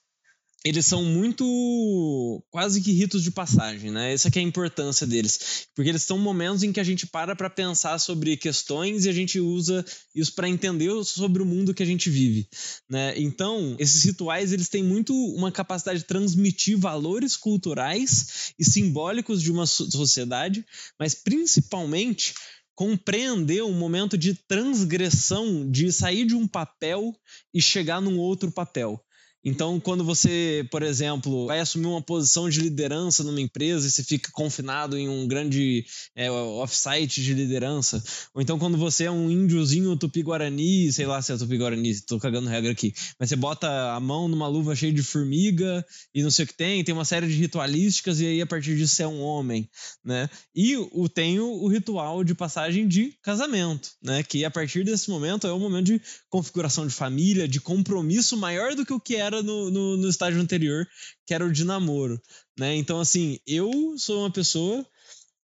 eles 0.66 0.86
são 0.86 1.04
muito 1.04 2.44
quase 2.50 2.82
que 2.82 2.92
ritos 2.92 3.24
de 3.24 3.32
passagem, 3.32 3.92
né? 3.92 4.14
Essa 4.14 4.28
é 4.28 4.40
a 4.40 4.42
importância 4.42 5.08
deles, 5.08 5.68
porque 5.74 5.90
eles 5.90 6.04
são 6.04 6.18
momentos 6.18 6.64
em 6.64 6.74
que 6.74 6.80
a 6.80 6.84
gente 6.84 7.08
para 7.08 7.34
para 7.36 7.50
pensar 7.50 7.98
sobre 7.98 8.36
questões 8.36 9.06
e 9.06 9.10
a 9.10 9.14
gente 9.14 9.40
usa 9.40 9.86
isso 10.14 10.36
para 10.36 10.50
entender 10.50 10.92
sobre 11.06 11.42
o 11.42 11.46
mundo 11.46 11.74
que 11.74 11.82
a 11.82 11.86
gente 11.86 12.10
vive, 12.10 12.48
né? 12.90 13.14
Então, 13.18 13.76
esses 13.80 14.04
rituais 14.04 14.52
eles 14.52 14.68
têm 14.68 14.84
muito 14.84 15.14
uma 15.34 15.52
capacidade 15.52 16.00
de 16.00 16.06
transmitir 16.06 16.78
valores 16.78 17.38
culturais 17.38 18.54
e 18.60 18.66
simbólicos 18.66 19.42
de 19.42 19.52
uma 19.52 19.66
so- 19.66 19.90
sociedade, 19.90 20.66
mas 21.00 21.14
principalmente 21.14 22.34
compreender 22.76 23.62
um 23.64 23.74
momento 23.74 24.18
de 24.18 24.34
transgressão, 24.34 25.70
de 25.70 25.92
sair 25.92 26.26
de 26.26 26.36
um 26.36 26.48
papel 26.48 27.14
e 27.54 27.62
chegar 27.62 28.02
num 28.02 28.18
outro 28.18 28.52
papel. 28.52 29.02
Então, 29.44 29.80
quando 29.80 30.04
você, 30.04 30.68
por 30.70 30.84
exemplo, 30.84 31.48
vai 31.48 31.60
assumir 31.60 31.88
uma 31.88 32.02
posição 32.02 32.50
de 32.50 32.60
liderança 32.60 33.24
numa 33.24 33.40
empresa 33.40 33.88
e 33.88 33.92
você 33.92 34.04
fica 34.04 34.30
confinado 34.34 34.98
em 34.98 35.08
um 35.08 35.28
grande 35.28 35.86
é, 36.16 36.30
off-site 36.30 37.24
de 37.24 37.34
liderança, 37.34 38.04
ou 38.34 38.42
então 38.42 38.60
quando 38.60 38.78
você 38.78 39.06
é 39.06 39.12
um 39.12 39.32
índiozinho 39.32 39.96
tupi-guarani, 39.96 40.92
sei 40.92 41.06
lá 41.06 41.22
se 41.22 41.32
é 41.32 41.38
tupi-guarani, 41.38 42.02
tô 42.02 42.20
cagando 42.20 42.50
regra 42.50 42.72
aqui, 42.72 42.94
mas 43.18 43.30
você 43.30 43.36
bota 43.36 43.94
a 43.94 44.00
mão 44.00 44.28
numa 44.28 44.48
luva 44.48 44.76
cheia 44.76 44.92
de 44.92 45.04
formiga 45.04 45.86
e 46.14 46.22
não 46.22 46.32
sei 46.32 46.44
o 46.44 46.48
que 46.48 46.56
tem, 46.56 46.84
tem 46.84 46.94
uma 46.94 47.06
série 47.06 47.28
de 47.28 47.34
ritualísticas 47.34 48.20
e 48.20 48.26
aí 48.26 48.42
a 48.42 48.48
partir 48.48 48.76
disso 48.76 48.96
você 48.96 49.04
é 49.04 49.08
um 49.08 49.22
homem, 49.22 49.70
né? 50.04 50.30
E 50.54 50.76
o, 50.76 51.08
tem 51.08 51.40
o, 51.40 51.64
o 51.64 51.68
ritual 51.68 52.24
de 52.24 52.36
passagem 52.36 52.88
de 52.88 53.14
casamento, 53.22 53.92
né? 54.04 54.22
Que 54.22 54.44
a 54.44 54.52
partir 54.52 54.84
desse 54.84 55.10
momento 55.10 55.48
é 55.48 55.52
o 55.52 55.60
momento 55.60 55.86
de 55.86 56.02
configuração 56.30 56.86
de 56.86 56.94
família, 56.94 57.48
de 57.48 57.62
compromisso 57.62 58.36
maior 58.36 58.76
do 58.76 58.86
que 58.86 58.94
o 58.94 59.00
que 59.00 59.16
era 59.16 59.29
no, 59.32 59.70
no, 59.70 59.98
no 59.98 60.10
estágio 60.10 60.42
anterior, 60.42 60.88
que 61.26 61.34
era 61.34 61.46
o 61.46 61.52
de 61.52 61.64
namoro, 61.64 62.22
né? 62.58 62.76
Então, 62.76 63.00
assim, 63.00 63.40
eu 63.46 63.72
sou 63.98 64.22
uma 64.22 64.32
pessoa 64.32 64.86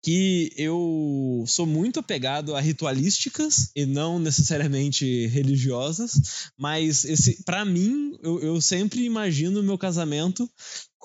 que 0.06 0.52
eu 0.56 1.44
sou 1.48 1.66
muito 1.66 2.00
apegado 2.00 2.56
a 2.56 2.62
ritualísticas 2.62 3.72
e 3.76 3.88
não 3.88 4.20
necessariamente 4.20 5.26
religiosas, 5.28 6.52
mas 6.56 7.04
esse 7.06 7.44
para 7.44 7.66
mim 7.66 8.16
eu, 8.22 8.40
eu 8.40 8.62
sempre 8.62 9.04
imagino 9.04 9.62
o 9.62 9.64
meu 9.64 9.80
casamento 9.80 10.48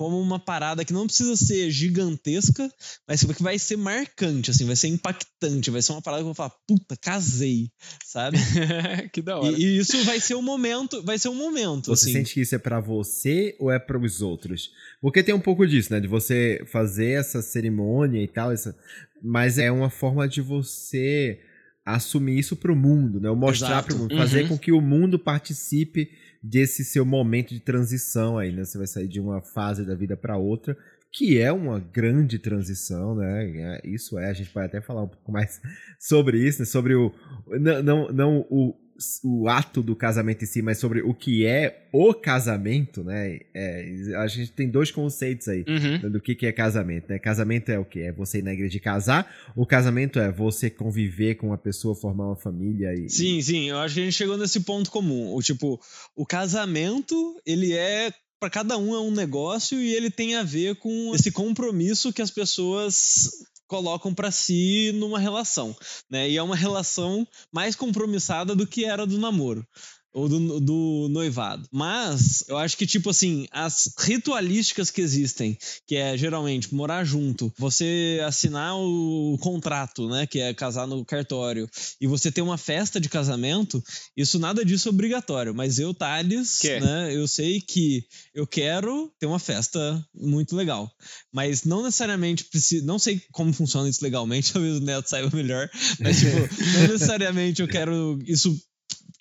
como 0.00 0.19
uma 0.19 0.38
parada 0.38 0.83
que 0.83 0.95
não 0.95 1.07
precisa 1.07 1.37
ser 1.37 1.71
gigantesca, 1.71 2.73
mas 3.07 3.23
que 3.23 3.42
vai 3.42 3.59
ser 3.59 3.76
marcante, 3.76 4.50
assim, 4.50 4.64
vai 4.64 4.75
ser 4.75 4.88
impactante, 4.88 5.71
vai 5.71 5.83
ser 5.83 5.92
uma 5.92 6.00
parada 6.00 6.23
que 6.23 6.23
eu 6.23 6.33
vou 6.33 6.35
falar, 6.35 6.54
puta, 6.66 6.97
casei, 6.97 7.71
sabe? 8.07 8.38
que 9.12 9.21
da 9.21 9.38
hora. 9.38 9.54
E, 9.59 9.62
e, 9.62 9.76
isso 9.76 10.02
vai 10.04 10.19
ser 10.19 10.37
um 10.37 10.40
momento, 10.40 11.02
vai 11.02 11.19
ser 11.19 11.28
um 11.28 11.35
momento, 11.35 11.88
Você 11.88 12.07
assim. 12.07 12.12
sente 12.14 12.33
que 12.33 12.40
isso 12.40 12.54
é 12.54 12.59
para 12.59 12.80
você 12.80 13.54
ou 13.61 13.71
é 13.71 13.78
para 13.78 13.99
os 13.99 14.23
outros? 14.23 14.71
Porque 15.02 15.23
tem 15.23 15.35
um 15.35 15.40
pouco 15.40 15.66
disso, 15.66 15.92
né, 15.92 16.00
de 16.00 16.09
você 16.09 16.64
fazer 16.73 17.21
essa 17.21 17.42
cerimônia 17.42 18.23
e 18.23 18.28
tal, 18.28 18.50
essa... 18.50 18.75
mas 19.23 19.59
é 19.59 19.71
uma 19.71 19.90
forma 19.90 20.26
de 20.26 20.40
você 20.40 21.38
assumir 21.85 22.39
isso 22.39 22.57
para 22.57 22.73
o 22.73 22.77
mundo, 22.77 23.21
né? 23.21 23.31
Ou 23.31 23.37
mostrar 23.37 23.83
para 23.83 23.95
o 23.95 23.99
mundo, 23.99 24.17
fazer 24.17 24.43
uhum. 24.43 24.49
com 24.49 24.59
que 24.59 24.73
o 24.73 24.81
mundo 24.81 25.19
participe 25.19 26.11
desse 26.43 26.85
seu 26.85 27.05
momento 27.05 27.55
de 27.55 27.61
transição 27.61 28.39
aí, 28.39 28.53
né? 28.53 28.65
Você 28.65 28.79
vai 28.79 28.87
sair 28.87 29.09
de 29.09 29.21
uma 29.21 29.41
fase 29.41 29.85
da 29.85 29.95
vida 29.95 30.17
para 30.17 30.37
outra, 30.37 30.77
que 31.13 31.39
é 31.39 31.51
uma 31.53 31.81
grande 31.81 32.39
transição, 32.39 33.15
né? 33.15 33.51
É, 33.57 33.89
isso 33.89 34.19
é, 34.19 34.31
a 34.31 34.33
gente 34.33 34.51
pode 34.51 34.67
até 34.67 34.81
falar 34.81 35.05
um 35.05 35.09
pouco 35.09 35.33
mais 35.33 35.61
sobre 35.99 36.39
isso, 36.39 36.61
né? 36.61 36.67
Sobre 36.67 36.95
o. 36.95 37.13
Não, 37.49 37.83
não, 37.83 38.09
não 38.13 38.47
o 38.51 38.75
o 39.25 39.49
ato 39.49 39.83
do 39.83 39.97
casamento 39.97 40.45
em 40.45 40.47
si, 40.47 40.62
mas 40.62 40.78
sobre 40.78 41.02
o 41.02 41.14
que 41.14 41.45
é 41.47 41.88
o 41.92 42.14
casamento, 42.14 43.02
né? 43.02 43.40
É, 43.54 44.14
a 44.16 44.26
gente 44.26 44.52
tem 44.52 44.69
dois 44.69 44.90
conceitos 44.90 45.49
aí 45.49 45.64
uhum. 45.66 46.11
do 46.11 46.21
que, 46.21 46.35
que 46.35 46.47
é 46.47 46.52
casamento, 46.52 47.09
né? 47.09 47.19
Casamento 47.19 47.71
é 47.71 47.78
o 47.78 47.85
que? 47.85 48.00
É 48.00 48.12
você 48.12 48.38
ir 48.38 48.42
na 48.42 48.52
igreja 48.52 48.71
de 48.71 48.80
casar, 48.80 49.30
o 49.57 49.66
casamento 49.66 50.19
é 50.19 50.30
você 50.30 50.71
conviver 50.71 51.37
com 51.37 51.49
uma 51.49 51.59
pessoa, 51.59 51.95
formar 51.95 52.26
uma 52.26 52.37
família 52.37 52.95
e... 52.95 53.09
Sim, 53.09 53.40
sim, 53.40 53.71
eu 53.71 53.78
acho 53.78 53.95
que 53.95 54.00
a 54.00 54.04
gente 54.04 54.16
chegou 54.16 54.37
nesse 54.37 54.61
ponto 54.61 54.90
comum. 54.90 55.35
O 55.35 55.42
tipo, 55.42 55.80
o 56.14 56.26
casamento, 56.26 57.40
ele 57.47 57.73
é 57.73 58.12
para 58.40 58.49
cada 58.49 58.78
um 58.78 58.95
é 58.95 59.00
um 59.00 59.11
negócio 59.11 59.78
e 59.78 59.95
ele 59.95 60.11
tem 60.11 60.35
a 60.35 60.42
ver 60.42 60.76
com 60.76 61.14
esse 61.14 61.30
compromisso 61.30 62.11
que 62.11 62.23
as 62.23 62.30
pessoas 62.30 63.28
colocam 63.71 64.12
para 64.12 64.33
si 64.33 64.91
numa 64.97 65.21
relação, 65.21 65.77
né? 66.11 66.29
E 66.29 66.37
é 66.37 66.43
uma 66.43 66.57
relação 66.57 67.25
mais 67.53 67.77
compromissada 67.77 68.53
do 68.53 68.67
que 68.67 68.85
era 68.85 69.07
do 69.07 69.17
namoro 69.17 69.65
ou 70.12 70.29
do, 70.29 70.61
do, 70.61 71.09
noivado. 71.11 71.69
Mas 71.71 72.45
eu 72.49 72.57
acho 72.57 72.76
que, 72.76 72.87
tipo 72.87 73.11
assim, 73.11 73.47
as 73.50 73.93
ritualísticas 73.99 74.90
que 74.90 75.00
existem, 75.00 75.57
que 75.87 75.97
é 75.97 76.17
geralmente 76.17 76.75
morar 76.75 77.05
junto, 77.05 77.52
você 77.57 78.21
assinar 78.25 78.76
o 78.76 79.38
contrato, 79.40 80.09
né? 80.09 80.26
Que 80.26 80.40
é 80.40 80.55
casar 80.55 80.87
no 80.87 81.05
cartório, 81.05 81.69
e 82.00 82.07
você 82.07 82.31
ter 82.31 82.43
uma 82.43 82.59
festa 82.59 83.00
de 83.00 83.09
casamento, 83.09 83.83
isso 84.17 84.38
nada 84.38 84.64
disso 84.64 84.88
é 84.88 84.90
obrigatório. 84.90 85.55
Mas 85.55 85.79
eu, 85.79 85.95
Thales, 85.95 86.59
que? 86.59 86.81
né? 86.81 87.14
Eu 87.14 87.29
sei 87.29 87.61
que 87.61 88.05
eu 88.35 88.47
quero 88.47 89.12
ter 89.19 89.26
uma 89.26 89.38
festa 89.38 90.05
muito 90.14 90.57
legal. 90.57 90.90
Mas 91.33 91.64
não 91.64 91.83
necessariamente 91.83 92.45
preciso. 92.45 92.85
Não 92.85 92.99
sei 92.99 93.21
como 93.33 93.52
funciona 93.52 93.88
isso 93.88 94.02
legalmente, 94.02 94.52
talvez 94.52 94.79
o 94.79 94.81
Neto 94.81 95.09
saiba 95.09 95.35
melhor. 95.35 95.71
Mas, 96.00 96.19
tipo, 96.19 96.37
não 96.75 96.88
necessariamente 96.88 97.62
eu 97.62 97.69
quero 97.69 98.19
isso 98.26 98.59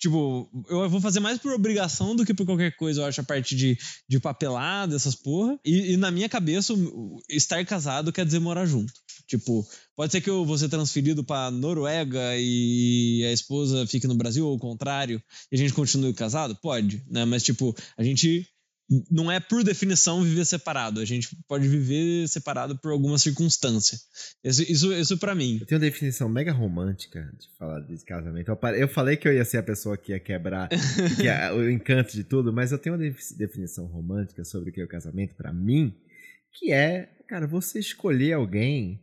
Tipo, 0.00 0.48
eu 0.70 0.88
vou 0.88 0.98
fazer 0.98 1.20
mais 1.20 1.38
por 1.38 1.52
obrigação 1.52 2.16
do 2.16 2.24
que 2.24 2.32
por 2.32 2.46
qualquer 2.46 2.74
coisa, 2.74 3.02
eu 3.02 3.04
acho, 3.04 3.20
a 3.20 3.24
parte 3.24 3.54
de, 3.54 3.76
de 4.08 4.18
papelada, 4.18 4.96
essas 4.96 5.14
porra. 5.14 5.60
E, 5.62 5.92
e 5.92 5.96
na 5.98 6.10
minha 6.10 6.26
cabeça, 6.26 6.72
estar 7.28 7.62
casado 7.66 8.10
quer 8.10 8.24
dizer 8.24 8.38
morar 8.38 8.64
junto. 8.64 8.90
Tipo, 9.26 9.62
pode 9.94 10.10
ser 10.10 10.22
que 10.22 10.30
eu 10.30 10.44
vou 10.44 10.56
ser 10.56 10.70
transferido 10.70 11.22
para 11.22 11.50
Noruega 11.50 12.34
e 12.38 13.22
a 13.28 13.32
esposa 13.32 13.86
fique 13.86 14.06
no 14.06 14.14
Brasil, 14.14 14.46
ou 14.46 14.56
o 14.56 14.58
contrário, 14.58 15.22
e 15.52 15.56
a 15.56 15.58
gente 15.58 15.74
continue 15.74 16.14
casado? 16.14 16.56
Pode, 16.62 17.04
né? 17.06 17.26
Mas, 17.26 17.42
tipo, 17.42 17.76
a 17.98 18.02
gente 18.02 18.48
não 19.10 19.30
é 19.30 19.38
por 19.38 19.62
definição 19.62 20.22
viver 20.22 20.44
separado. 20.44 21.00
A 21.00 21.04
gente 21.04 21.28
pode 21.46 21.68
viver 21.68 22.26
separado 22.28 22.76
por 22.76 22.90
alguma 22.90 23.18
circunstância. 23.18 23.96
Isso, 24.42 24.62
isso, 24.62 24.92
isso 24.92 25.18
para 25.18 25.34
mim. 25.34 25.58
Eu 25.60 25.66
tenho 25.66 25.80
uma 25.80 25.86
definição 25.86 26.28
mega 26.28 26.52
romântica 26.52 27.20
de 27.38 27.46
falar 27.56 27.80
desse 27.80 28.04
casamento. 28.04 28.50
Eu 28.76 28.88
falei 28.88 29.16
que 29.16 29.28
eu 29.28 29.32
ia 29.32 29.44
ser 29.44 29.58
a 29.58 29.62
pessoa 29.62 29.96
que 29.96 30.12
ia 30.12 30.18
quebrar 30.18 30.68
que 31.16 31.28
é 31.28 31.52
o 31.52 31.70
encanto 31.70 32.12
de 32.12 32.24
tudo, 32.24 32.52
mas 32.52 32.72
eu 32.72 32.78
tenho 32.78 32.96
uma 32.96 33.14
definição 33.36 33.86
romântica 33.86 34.44
sobre 34.44 34.70
o 34.70 34.72
que 34.72 34.80
é 34.80 34.84
o 34.84 34.88
casamento 34.88 35.34
para 35.36 35.52
mim, 35.52 35.94
que 36.52 36.72
é, 36.72 37.10
cara, 37.28 37.46
você 37.46 37.78
escolher 37.78 38.32
alguém 38.32 39.00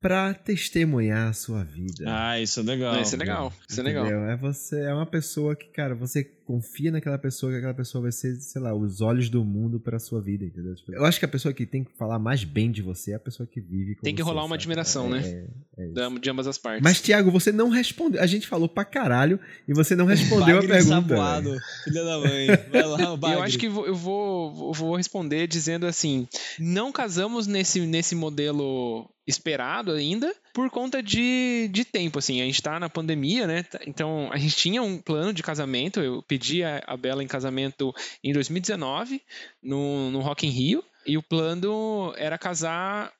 para 0.00 0.32
testemunhar 0.32 1.28
a 1.28 1.32
sua 1.32 1.62
vida. 1.62 2.04
Ah, 2.06 2.40
isso 2.40 2.60
é 2.60 2.62
legal. 2.62 3.00
isso 3.00 3.14
é 3.14 3.18
legal. 3.18 3.52
Isso 3.68 3.80
é 3.80 3.82
legal. 3.82 4.06
É 4.06 4.36
você 4.36 4.80
é 4.80 4.94
uma 4.94 5.04
pessoa 5.04 5.54
que, 5.54 5.66
cara, 5.66 5.94
você 5.94 6.24
confia 6.50 6.90
naquela 6.90 7.16
pessoa 7.16 7.52
que 7.52 7.58
aquela 7.58 7.74
pessoa 7.74 8.02
vai 8.02 8.10
ser, 8.10 8.34
sei 8.40 8.60
lá, 8.60 8.74
os 8.74 9.00
olhos 9.00 9.30
do 9.30 9.44
mundo 9.44 9.78
para 9.78 10.00
sua 10.00 10.20
vida, 10.20 10.44
entendeu? 10.44 10.74
Tipo, 10.74 10.92
eu 10.92 11.04
acho 11.04 11.16
que 11.16 11.24
a 11.24 11.28
pessoa 11.28 11.54
que 11.54 11.64
tem 11.64 11.84
que 11.84 11.92
falar 11.96 12.18
mais 12.18 12.42
bem 12.42 12.72
de 12.72 12.82
você 12.82 13.12
é 13.12 13.14
a 13.14 13.20
pessoa 13.20 13.46
que 13.46 13.60
vive 13.60 13.94
com 13.94 14.02
Tem 14.02 14.12
que 14.12 14.20
você, 14.20 14.28
rolar 14.28 14.42
uma 14.42 14.48
sabe? 14.48 14.62
admiração, 14.62 15.14
é, 15.14 15.20
né? 15.20 15.46
É, 15.78 15.84
é 15.84 16.18
de 16.18 16.28
ambas 16.28 16.48
as 16.48 16.58
partes. 16.58 16.82
Mas 16.82 17.00
Thiago, 17.00 17.30
você 17.30 17.52
não 17.52 17.68
respondeu. 17.68 18.20
A 18.20 18.26
gente 18.26 18.48
falou 18.48 18.68
pra 18.68 18.84
caralho 18.84 19.38
e 19.68 19.72
você 19.72 19.94
não 19.94 20.06
respondeu 20.06 20.58
a 20.58 20.60
pergunta. 20.60 20.82
Saboado, 20.82 21.56
filha 21.84 22.04
da 22.04 22.18
mãe. 22.18 22.46
Vai 22.72 22.82
lá, 22.82 23.16
Bagre. 23.16 23.36
Eu 23.38 23.42
acho 23.44 23.56
que 23.58 23.66
eu 23.66 23.94
vou, 23.94 24.72
vou 24.72 24.96
responder 24.96 25.46
dizendo 25.46 25.86
assim: 25.86 26.26
não 26.58 26.90
casamos 26.90 27.46
nesse, 27.46 27.80
nesse 27.80 28.16
modelo 28.16 29.08
esperado 29.24 29.92
ainda 29.92 30.34
por 30.52 30.70
conta 30.70 31.02
de, 31.02 31.68
de 31.72 31.84
tempo, 31.84 32.18
assim, 32.18 32.40
a 32.40 32.44
gente 32.44 32.62
tá 32.62 32.78
na 32.80 32.88
pandemia, 32.88 33.46
né, 33.46 33.64
então 33.86 34.28
a 34.32 34.36
gente 34.36 34.56
tinha 34.56 34.82
um 34.82 34.98
plano 34.98 35.32
de 35.32 35.42
casamento, 35.42 36.00
eu 36.00 36.22
pedi 36.22 36.62
a, 36.62 36.82
a 36.86 36.96
Bela 36.96 37.22
em 37.22 37.28
casamento 37.28 37.94
em 38.22 38.32
2019, 38.32 39.22
no, 39.62 40.10
no 40.10 40.20
Rock 40.20 40.46
in 40.46 40.50
Rio, 40.50 40.84
e 41.06 41.16
o 41.16 41.22
plano 41.22 42.12
era 42.16 42.36
casar 42.36 43.12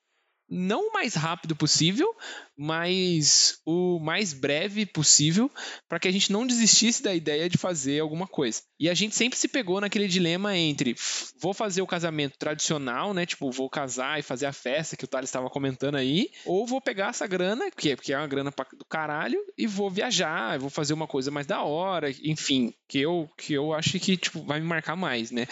não 0.50 0.88
o 0.88 0.92
mais 0.92 1.14
rápido 1.14 1.54
possível, 1.54 2.12
mas 2.56 3.60
o 3.64 4.00
mais 4.00 4.32
breve 4.32 4.84
possível, 4.84 5.50
para 5.88 6.00
que 6.00 6.08
a 6.08 6.10
gente 6.10 6.32
não 6.32 6.46
desistisse 6.46 7.02
da 7.02 7.14
ideia 7.14 7.48
de 7.48 7.56
fazer 7.56 8.00
alguma 8.00 8.26
coisa. 8.26 8.60
E 8.78 8.88
a 8.88 8.94
gente 8.94 9.14
sempre 9.14 9.38
se 9.38 9.48
pegou 9.48 9.80
naquele 9.80 10.08
dilema 10.08 10.56
entre 10.56 10.96
vou 11.40 11.54
fazer 11.54 11.80
o 11.80 11.86
casamento 11.86 12.36
tradicional, 12.38 13.14
né? 13.14 13.24
Tipo, 13.24 13.50
vou 13.50 13.70
casar 13.70 14.18
e 14.18 14.22
fazer 14.22 14.46
a 14.46 14.52
festa 14.52 14.96
que 14.96 15.04
o 15.04 15.08
Thales 15.08 15.28
estava 15.28 15.48
comentando 15.48 15.94
aí, 15.94 16.30
ou 16.44 16.66
vou 16.66 16.80
pegar 16.80 17.10
essa 17.10 17.26
grana, 17.26 17.70
que 17.70 17.90
é, 17.90 17.96
porque 17.96 18.12
é 18.12 18.18
uma 18.18 18.26
grana 18.26 18.52
do 18.76 18.84
caralho, 18.84 19.38
e 19.56 19.66
vou 19.66 19.90
viajar, 19.90 20.58
vou 20.58 20.70
fazer 20.70 20.92
uma 20.92 21.06
coisa 21.06 21.30
mais 21.30 21.46
da 21.46 21.62
hora, 21.62 22.10
enfim, 22.24 22.74
que 22.88 22.98
eu, 22.98 23.28
que 23.38 23.54
eu 23.54 23.72
acho 23.72 23.98
que 23.98 24.16
tipo, 24.16 24.42
vai 24.42 24.60
me 24.60 24.66
marcar 24.66 24.96
mais, 24.96 25.30
né? 25.30 25.46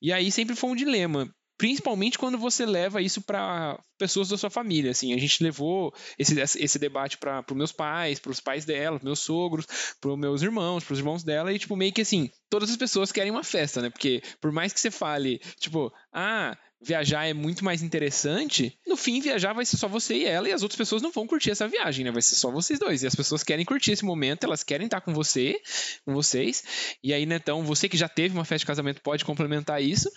E 0.00 0.12
aí 0.12 0.30
sempre 0.30 0.54
foi 0.54 0.70
um 0.70 0.76
dilema 0.76 1.32
principalmente 1.62 2.18
quando 2.18 2.36
você 2.36 2.66
leva 2.66 3.00
isso 3.00 3.20
para 3.20 3.78
pessoas 3.96 4.28
da 4.28 4.36
sua 4.36 4.50
família. 4.50 4.90
Assim, 4.90 5.14
a 5.14 5.16
gente 5.16 5.44
levou 5.44 5.94
esse, 6.18 6.34
esse 6.40 6.76
debate 6.76 7.16
para 7.18 7.44
os 7.48 7.56
meus 7.56 7.70
pais, 7.70 8.18
para 8.18 8.32
os 8.32 8.40
pais 8.40 8.64
dela, 8.64 8.98
meus 9.00 9.20
sogros, 9.20 9.64
para 10.00 10.10
os 10.10 10.18
meus 10.18 10.42
irmãos, 10.42 10.82
para 10.82 10.94
os 10.94 10.98
irmãos 10.98 11.22
dela, 11.22 11.52
e 11.52 11.60
tipo, 11.60 11.76
meio 11.76 11.92
que 11.92 12.02
assim, 12.02 12.28
todas 12.50 12.68
as 12.68 12.76
pessoas 12.76 13.12
querem 13.12 13.30
uma 13.30 13.44
festa, 13.44 13.80
né? 13.80 13.90
Porque 13.90 14.20
por 14.40 14.50
mais 14.50 14.72
que 14.72 14.80
você 14.80 14.90
fale, 14.90 15.40
tipo, 15.60 15.92
ah, 16.12 16.58
viajar 16.82 17.26
é 17.26 17.32
muito 17.32 17.64
mais 17.64 17.80
interessante, 17.80 18.76
no 18.86 18.96
fim, 18.96 19.20
viajar 19.20 19.52
vai 19.52 19.64
ser 19.64 19.76
só 19.76 19.86
você 19.86 20.16
e 20.16 20.24
ela, 20.24 20.48
e 20.48 20.52
as 20.52 20.62
outras 20.62 20.76
pessoas 20.76 21.00
não 21.00 21.12
vão 21.12 21.26
curtir 21.26 21.52
essa 21.52 21.68
viagem, 21.68 22.04
né? 22.04 22.10
Vai 22.10 22.22
ser 22.22 22.34
só 22.34 22.50
vocês 22.50 22.78
dois. 22.78 23.02
E 23.02 23.06
as 23.06 23.14
pessoas 23.14 23.44
querem 23.44 23.64
curtir 23.64 23.92
esse 23.92 24.04
momento, 24.04 24.44
elas 24.44 24.64
querem 24.64 24.86
estar 24.86 25.00
com 25.00 25.14
você, 25.14 25.60
com 26.04 26.12
vocês. 26.12 26.64
E 27.02 27.14
aí, 27.14 27.24
né, 27.24 27.36
então, 27.36 27.62
você 27.62 27.88
que 27.88 27.96
já 27.96 28.08
teve 28.08 28.34
uma 28.34 28.44
festa 28.44 28.64
de 28.64 28.66
casamento 28.66 29.00
pode 29.00 29.24
complementar 29.24 29.80
isso. 29.80 30.10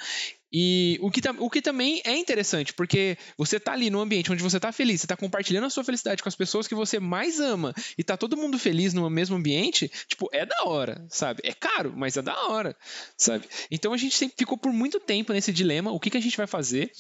E 0.52 0.98
o 1.02 1.12
que, 1.12 1.22
o 1.40 1.50
que 1.50 1.62
também 1.62 2.02
é 2.06 2.16
interessante, 2.16 2.74
porque 2.74 3.18
você 3.38 3.60
tá 3.60 3.74
ali 3.74 3.90
no 3.90 4.00
ambiente 4.00 4.32
onde 4.32 4.44
você 4.44 4.60
tá 4.60 4.72
feliz, 4.72 5.02
você 5.02 5.08
tá 5.08 5.18
compartilhando 5.18 5.66
a 5.66 5.70
sua 5.70 5.84
felicidade 5.84 6.22
com 6.22 6.30
as 6.30 6.36
pessoas 6.36 6.68
que 6.68 6.76
você 6.76 7.00
mais 7.00 7.40
ama, 7.40 7.74
e 7.98 8.04
tá 8.04 8.16
todo 8.16 8.38
mundo 8.38 8.58
feliz 8.58 8.94
no 8.94 9.10
mesmo 9.10 9.36
ambiente, 9.36 9.92
tipo, 10.08 10.30
é 10.32 10.46
da 10.46 10.64
hora, 10.66 11.06
sabe? 11.10 11.42
É 11.44 11.54
caro, 11.54 11.94
mas 11.96 12.16
é 12.16 12.22
da 12.22 12.48
hora, 12.48 12.76
sabe? 13.18 13.48
Então 13.70 13.94
a 13.94 13.98
gente 13.98 14.16
sempre 14.16 14.36
ficou 14.38 14.58
por 14.58 14.72
muito 14.72 15.00
tempo 15.00 15.34
nesse 15.34 15.52
dilema, 15.52 15.92
o 15.92 16.00
que, 16.00 16.10
que 16.10 16.18
a 16.18 16.22
gente 16.22 16.38
vai 16.38 16.48
fazer? 16.48 16.92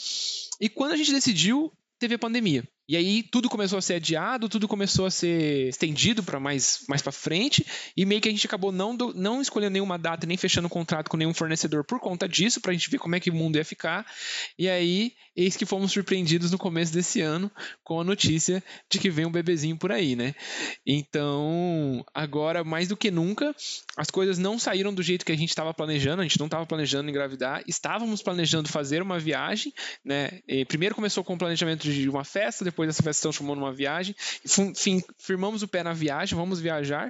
E 0.59 0.67
quando 0.67 0.93
a 0.93 0.97
gente 0.97 1.11
decidiu, 1.11 1.71
teve 1.99 2.15
a 2.15 2.19
pandemia. 2.19 2.63
E 2.87 2.95
aí 2.95 3.23
tudo 3.23 3.49
começou 3.49 3.79
a 3.79 3.81
ser 3.81 3.95
adiado, 3.95 4.47
tudo 4.47 4.67
começou 4.67 5.05
a 5.05 5.11
ser 5.11 5.67
estendido 5.69 6.21
para 6.21 6.39
mais, 6.39 6.85
mais 6.87 7.01
para 7.01 7.11
frente, 7.11 7.65
e 7.97 8.05
meio 8.05 8.21
que 8.21 8.29
a 8.29 8.31
gente 8.31 8.45
acabou 8.45 8.71
não, 8.71 8.95
do, 8.95 9.13
não 9.13 9.41
escolhendo 9.41 9.73
nenhuma 9.73 9.97
data, 9.97 10.27
nem 10.27 10.37
fechando 10.37 10.69
contrato 10.69 11.09
com 11.09 11.17
nenhum 11.17 11.33
fornecedor 11.33 11.83
por 11.83 11.99
conta 11.99 12.29
disso, 12.29 12.61
para 12.61 12.71
a 12.71 12.73
gente 12.73 12.89
ver 12.89 12.99
como 12.99 13.15
é 13.15 13.19
que 13.19 13.31
o 13.31 13.33
mundo 13.33 13.55
ia 13.55 13.65
ficar. 13.65 14.05
E 14.57 14.69
aí, 14.69 15.13
eis 15.35 15.57
que 15.57 15.65
fomos 15.65 15.91
surpreendidos 15.91 16.51
no 16.51 16.57
começo 16.57 16.93
desse 16.93 17.21
ano 17.21 17.51
com 17.83 17.99
a 17.99 18.03
notícia 18.03 18.63
de 18.89 18.99
que 18.99 19.09
vem 19.09 19.25
um 19.25 19.31
bebezinho 19.31 19.77
por 19.77 19.91
aí, 19.91 20.15
né? 20.15 20.35
Então, 20.85 22.05
agora 22.13 22.63
mais 22.63 22.87
do 22.87 22.95
que 22.95 23.09
nunca, 23.09 23.55
as 23.97 24.09
coisas 24.09 24.37
não 24.37 24.59
saíram 24.59 24.93
do 24.93 25.01
jeito 25.01 25.25
que 25.25 25.31
a 25.31 25.37
gente 25.37 25.49
estava 25.49 25.73
planejando, 25.73 26.21
a 26.21 26.23
gente 26.23 26.39
não 26.39 26.47
estava 26.47 26.65
planejando 26.65 27.09
engravidar, 27.09 27.63
estávamos 27.67 28.21
planejando 28.21 28.69
fazer 28.69 29.01
uma 29.01 29.17
viagem, 29.17 29.73
né? 30.03 30.41
E 30.47 30.63
primeiro 30.65 30.93
começou 30.93 31.23
com 31.23 31.33
o 31.33 31.37
planejamento 31.37 31.89
de 31.91 32.07
uma 32.07 32.23
festa, 32.23 32.63
depois 32.75 32.87
dessa 32.87 33.01
festa 33.01 33.13
se 33.13 33.21
transformou 33.21 33.55
numa 33.55 33.71
viagem. 33.71 34.13
Enfim, 34.59 35.01
firmamos 35.17 35.63
o 35.63 35.67
pé 35.67 35.81
na 35.81 35.93
viagem, 35.93 36.37
vamos 36.37 36.59
viajar. 36.59 37.09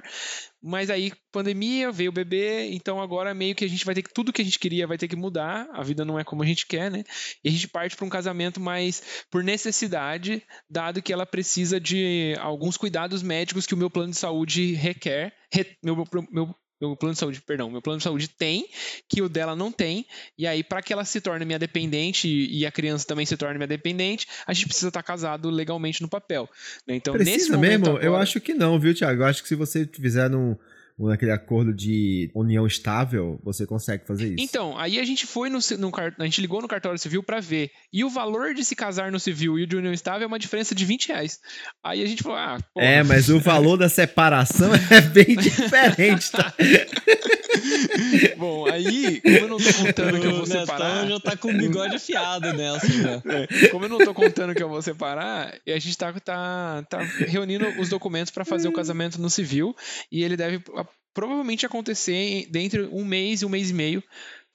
Mas 0.62 0.88
aí, 0.88 1.12
pandemia, 1.32 1.90
veio 1.90 2.10
o 2.10 2.14
bebê, 2.14 2.70
então 2.70 3.00
agora 3.00 3.34
meio 3.34 3.54
que 3.54 3.64
a 3.64 3.68
gente 3.68 3.84
vai 3.84 3.94
ter 3.94 4.02
que. 4.02 4.12
Tudo 4.12 4.32
que 4.32 4.40
a 4.40 4.44
gente 4.44 4.58
queria 4.58 4.86
vai 4.86 4.96
ter 4.96 5.08
que 5.08 5.16
mudar, 5.16 5.68
a 5.72 5.82
vida 5.82 6.04
não 6.04 6.18
é 6.18 6.24
como 6.24 6.42
a 6.42 6.46
gente 6.46 6.66
quer, 6.66 6.90
né? 6.90 7.04
E 7.44 7.48
a 7.48 7.52
gente 7.52 7.68
parte 7.68 7.96
para 7.96 8.06
um 8.06 8.08
casamento 8.08 8.60
mais 8.60 9.26
por 9.30 9.42
necessidade, 9.42 10.42
dado 10.70 11.02
que 11.02 11.12
ela 11.12 11.26
precisa 11.26 11.80
de 11.80 12.34
alguns 12.38 12.76
cuidados 12.76 13.22
médicos 13.22 13.66
que 13.66 13.74
o 13.74 13.76
meu 13.76 13.90
plano 13.90 14.12
de 14.12 14.18
saúde 14.18 14.72
requer. 14.74 15.34
Re, 15.52 15.76
meu, 15.82 15.96
meu, 16.30 16.54
meu 16.80 16.96
plano 16.96 17.14
de 17.14 17.20
saúde, 17.20 17.40
perdão, 17.40 17.70
meu 17.70 17.80
plano 17.80 17.98
de 17.98 18.04
saúde 18.04 18.28
tem, 18.28 18.66
que 19.08 19.22
o 19.22 19.28
dela 19.28 19.56
não 19.56 19.72
tem, 19.72 20.06
e 20.38 20.46
aí 20.46 20.62
para 20.62 20.82
que 20.82 20.92
ela 20.92 21.04
se 21.04 21.20
torne 21.20 21.44
minha 21.44 21.58
dependente 21.58 22.28
e 22.28 22.66
a 22.66 22.72
criança 22.72 23.06
também 23.06 23.24
se 23.24 23.36
torne 23.36 23.56
minha 23.56 23.66
dependente, 23.66 24.26
a 24.46 24.52
gente 24.52 24.66
precisa 24.66 24.88
estar 24.88 25.02
tá 25.02 25.06
casado 25.06 25.48
legalmente 25.50 26.02
no 26.02 26.08
papel. 26.08 26.48
Né? 26.86 26.96
Então, 26.96 27.14
precisa 27.14 27.56
nesse 27.56 27.56
mesmo? 27.56 27.86
Agora... 27.86 28.04
Eu 28.04 28.16
acho 28.16 28.40
que 28.40 28.54
não, 28.54 28.78
viu, 28.78 28.94
Thiago? 28.94 29.22
Eu 29.22 29.26
acho 29.26 29.42
que 29.42 29.48
se 29.48 29.54
você 29.54 29.86
fizer 29.86 30.28
num 30.28 30.56
naquele 30.98 31.32
acordo 31.32 31.74
de 31.74 32.30
união 32.34 32.66
estável, 32.66 33.38
você 33.44 33.66
consegue 33.66 34.06
fazer 34.06 34.28
isso. 34.28 34.36
Então, 34.38 34.76
aí 34.78 34.98
a 34.98 35.04
gente 35.04 35.26
foi 35.26 35.50
no, 35.50 35.58
no 35.78 35.92
a 36.18 36.24
gente 36.24 36.40
ligou 36.40 36.62
no 36.62 36.68
cartório 36.68 36.98
civil 36.98 37.22
para 37.22 37.40
ver. 37.40 37.70
E 37.92 38.02
o 38.04 38.08
valor 38.08 38.54
de 38.54 38.64
se 38.64 38.74
casar 38.74 39.12
no 39.12 39.20
civil 39.20 39.58
e 39.58 39.64
o 39.64 39.66
de 39.66 39.76
união 39.76 39.92
estável 39.92 40.24
é 40.24 40.26
uma 40.26 40.38
diferença 40.38 40.74
de 40.74 40.84
20 40.84 41.08
reais. 41.08 41.38
Aí 41.84 42.02
a 42.02 42.06
gente 42.06 42.22
falou, 42.22 42.38
ah, 42.38 42.58
porra. 42.72 42.86
É, 42.86 43.02
mas 43.02 43.28
o 43.28 43.38
valor 43.38 43.76
da 43.76 43.88
separação 43.88 44.70
é 44.90 45.00
bem 45.02 45.36
diferente, 45.36 46.32
tá? 46.32 46.54
Bom, 48.36 48.66
aí, 48.66 49.20
como 49.20 49.36
eu 49.36 49.48
não 49.48 49.56
tô 49.58 49.72
contando 49.74 50.20
que 50.20 50.26
eu 50.26 50.36
vou 50.36 50.46
separar. 50.46 51.04
O 51.04 51.08
já 51.08 51.20
tá 51.20 51.36
com 51.36 51.50
o 51.50 51.56
bigode 51.56 51.96
afiado 51.96 52.52
nessa, 52.52 52.86
né? 52.86 53.22
É, 53.26 53.68
como 53.68 53.84
eu 53.84 53.88
não 53.88 53.98
tô 53.98 54.14
contando 54.14 54.54
que 54.54 54.62
eu 54.62 54.68
vou 54.68 54.80
separar, 54.82 55.54
a 55.66 55.78
gente 55.78 55.96
tá, 55.96 56.12
tá, 56.12 56.84
tá 56.88 56.98
reunindo 57.26 57.66
os 57.80 57.88
documentos 57.88 58.30
para 58.30 58.44
fazer 58.44 58.68
o 58.68 58.72
casamento 58.72 59.20
no 59.20 59.30
civil 59.30 59.74
e 60.10 60.22
ele 60.22 60.36
deve 60.36 60.62
provavelmente 61.16 61.64
acontecer 61.64 62.46
dentro 62.50 62.94
um 62.94 63.02
mês 63.02 63.40
e 63.40 63.46
um 63.46 63.48
mês 63.48 63.70
e 63.70 63.72
meio 63.72 64.04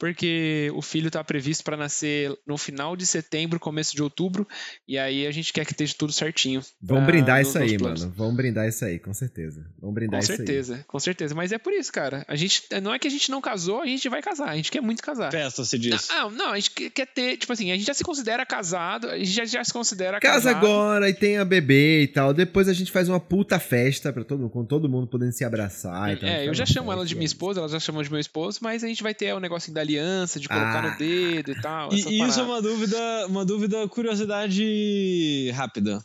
porque 0.02 0.72
o 0.74 0.82
filho 0.82 1.10
está 1.10 1.24
previsto 1.24 1.64
para 1.64 1.78
nascer 1.78 2.36
no 2.48 2.58
final 2.58 2.96
de 2.96 3.06
setembro, 3.06 3.60
começo 3.60 3.96
de 3.96 4.02
outubro, 4.02 4.48
e 4.88 4.98
aí 4.98 5.28
a 5.28 5.32
gente 5.32 5.54
quer 5.54 5.64
que 5.64 5.74
esteja 5.74 5.94
tudo 5.96 6.12
certinho. 6.12 6.60
Vamos 6.82 7.04
pra, 7.04 7.12
brindar 7.12 7.40
isso 7.40 7.56
aí, 7.56 7.78
mano. 7.78 8.12
Vamos 8.18 8.36
brindar 8.36 8.68
isso 8.68 8.84
aí, 8.84 8.98
com 8.98 9.14
certeza. 9.14 9.64
Vamos 9.80 9.94
brindar 9.94 10.20
com 10.20 10.24
isso 10.24 10.36
certeza, 10.36 10.78
aí. 10.78 10.84
Com 10.86 11.00
certeza, 11.00 11.36
mas 11.36 11.52
é 11.52 11.60
por 11.60 11.72
isso, 11.72 11.94
cara. 11.94 12.26
A 12.28 12.36
gente 12.36 12.64
não 12.82 12.92
é 12.92 12.98
que 12.98 13.08
a 13.08 13.12
gente 13.12 13.30
não 13.30 13.40
casou, 13.40 13.80
a 13.80 13.86
gente 13.86 14.10
vai 14.10 14.24
casar, 14.24 14.50
a 14.50 14.56
gente 14.56 14.72
quer 14.72 14.82
muito 14.82 15.04
casar. 15.04 15.32
Festa, 15.32 15.64
você 15.64 15.78
diz. 15.78 16.08
Não, 16.10 16.32
não, 16.32 16.50
a 16.50 16.56
gente 16.56 16.72
quer 16.72 17.06
ter, 17.06 17.38
tipo 17.38 17.54
assim, 17.54 17.72
a 17.72 17.76
gente 17.76 17.86
já 17.86 17.94
se 17.94 18.04
considera 18.04 18.44
casado, 18.44 19.08
a 19.08 19.20
gente 19.20 19.30
já, 19.30 19.46
já 19.46 19.64
se 19.64 19.72
considera 19.72 20.20
Casa 20.20 20.52
casado. 20.52 20.66
agora 20.66 21.10
e 21.10 21.14
tem 21.14 21.38
a 21.38 21.46
bebê 21.46 22.02
e 22.02 22.08
tal. 22.08 22.34
Depois 22.34 22.68
a 22.68 22.74
gente 22.74 22.92
faz 22.92 23.08
uma 23.08 23.20
puta 23.20 23.60
festa 23.60 24.12
para 24.12 24.24
todo 24.24 24.50
com 24.50 24.66
todo 24.66 24.90
mundo 24.90 25.06
podendo 25.06 25.32
se 25.32 25.46
abraçar 25.46 26.12
e 26.14 26.20
tal. 26.20 26.28
É, 26.28 26.48
eu 26.48 26.56
já 26.56 26.66
chamo 26.66 26.92
ela 26.92 27.06
de 27.06 27.14
minha 27.14 27.28
esposa, 27.28 27.60
ela 27.60 27.70
já 27.70 27.80
chamou 27.80 28.02
de 28.02 28.10
meu 28.10 28.20
esposo, 28.20 28.58
mas 28.64 28.84
a 28.84 28.88
gente 28.88 29.04
vai 29.04 29.14
ter 29.14 29.32
o 29.36 29.40
negocinho 29.40 29.76
da 29.76 29.91
aliança, 29.92 30.40
de 30.40 30.48
colocar 30.48 30.72
colocar 30.72 30.82
no 30.82 30.90
ah. 30.90 30.98
dedo 30.98 31.52
e 31.52 31.62
tal. 31.62 31.94
E 31.94 32.22
isso 32.22 32.40
é 32.40 32.44
uma 32.44 32.62
dúvida, 32.62 33.28
uma 33.28 33.46
dúvida, 33.46 33.88
curiosidade 33.88 35.52
rápida. 35.54 36.04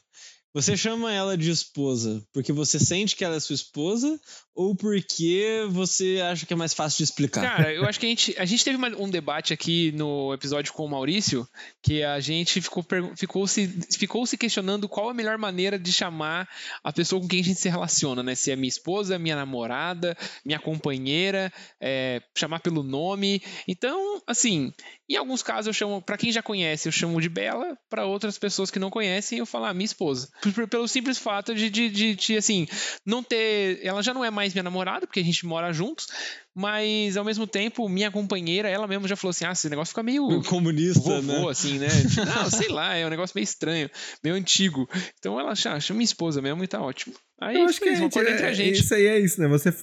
Você 0.55 0.77
chama 0.77 1.13
ela 1.13 1.37
de 1.37 1.51
esposa 1.51 2.23
porque 2.33 2.53
você 2.53 2.79
sente 2.79 3.15
que 3.15 3.25
ela 3.25 3.37
é 3.37 3.41
sua 3.41 3.55
esposa 3.55 4.19
ou 4.57 4.75
porque 4.75 5.67
você 5.69 6.21
acha 6.21 6.47
que 6.47 6.53
é 6.55 6.57
mais 6.57 6.73
fácil 6.73 6.99
de 6.99 7.05
explicar? 7.05 7.43
Cara, 7.43 7.73
eu 7.73 7.85
acho 7.87 8.01
que 8.01 8.07
a 8.07 8.09
gente, 8.09 8.35
a 8.39 8.45
gente 8.47 8.65
teve 8.65 8.79
um 8.97 9.11
debate 9.11 9.53
aqui 9.53 9.93
no 9.93 10.33
episódio 10.33 10.73
com 10.73 10.85
o 10.85 10.89
Maurício 10.89 11.47
que 11.83 12.03
a 12.03 12.19
gente 12.19 12.61
ficou, 12.63 12.85
ficou, 13.15 13.47
se, 13.47 13.69
ficou 13.97 14.27
se 14.27 14.39
questionando 14.39 14.89
qual 14.89 15.11
a 15.11 15.15
melhor 15.15 15.37
maneira 15.37 15.79
de 15.79 15.93
chamar 15.93 16.49
a 16.83 16.93
pessoa 16.93 17.21
com 17.21 17.29
quem 17.29 17.41
a 17.41 17.45
gente 17.45 17.61
se 17.61 17.69
relaciona, 17.69 18.23
né? 18.23 18.35
Se 18.35 18.51
é 18.51 18.57
minha 18.57 18.69
esposa, 18.69 19.19
minha 19.19 19.37
namorada, 19.37 20.17
minha 20.45 20.59
companheira, 20.59 21.53
é, 21.81 22.23
chamar 22.35 22.61
pelo 22.61 22.83
nome. 22.83 23.43
Então, 23.69 24.23
assim, 24.27 24.73
em 25.09 25.17
alguns 25.17 25.43
casos 25.43 25.69
eu 25.69 25.73
chamo, 25.73 26.03
para 26.03 26.17
quem 26.17 26.33
já 26.33 26.43
conhece, 26.43 26.89
eu 26.89 26.93
chamo 26.93 27.21
de 27.21 27.29
Bela, 27.29 27.79
para 27.89 28.07
outras 28.07 28.39
pessoas 28.39 28.71
que 28.71 28.79
não 28.79 28.91
conhecem, 28.91 29.39
eu 29.39 29.47
falo, 29.47 29.67
ah, 29.67 29.75
minha 29.75 29.85
esposa. 29.85 30.29
Pelo 30.71 30.89
simples 30.89 31.19
fato 31.19 31.55
de, 31.55 31.71
de, 31.71 31.89
de, 31.89 32.15
de, 32.15 32.37
assim, 32.37 32.67
não 33.05 33.23
ter. 33.23 33.81
Ela 33.83 34.03
já 34.03 34.13
não 34.13 34.25
é 34.25 34.31
mais 34.31 34.46
minha 34.55 34.63
namorada, 34.63 35.07
porque 35.07 35.21
a 35.21 35.25
gente 35.25 35.47
mora 35.47 35.73
juntos, 35.73 36.07
mas 36.55 37.17
ao 37.17 37.25
mesmo 37.25 37.47
tempo, 37.47 37.89
minha 37.89 38.11
companheira, 38.11 38.69
ela 38.69 38.87
mesma 38.87 39.07
já 39.07 39.17
falou 39.17 39.31
assim: 39.31 39.45
ah, 39.45 39.53
esse 39.53 39.69
negócio 39.69 39.93
fica 39.93 40.03
meio. 40.03 40.43
Comunista, 40.45 41.01
vovô, 41.01 41.21
né? 41.21 41.51
assim, 41.51 41.79
né? 41.79 41.89
não, 42.35 42.49
sei 42.51 42.69
lá, 42.69 42.95
é 42.95 43.07
um 43.07 43.11
negócio 43.11 43.35
meio 43.35 43.45
estranho, 43.45 43.91
meio 44.23 44.37
antigo. 44.37 44.89
Então 45.19 45.39
ela 45.39 45.55
chama, 45.55 45.81
chama 45.81 45.99
minha 45.99 46.05
esposa 46.05 46.41
mesmo 46.41 46.63
e 46.63 46.69
tá 46.69 46.81
ótimo. 46.81 47.15
Aí 47.41 47.57
eu 47.57 47.65
acho 47.65 47.81
que 47.81 47.91
isso, 47.91 48.03
é, 48.03 48.33
entre 48.33 48.47
a 48.47 48.53
gente. 48.53 48.81
Isso 48.81 48.95
aí 48.95 49.07
é 49.07 49.19
isso, 49.19 49.41
né? 49.41 49.49
Você, 49.49 49.75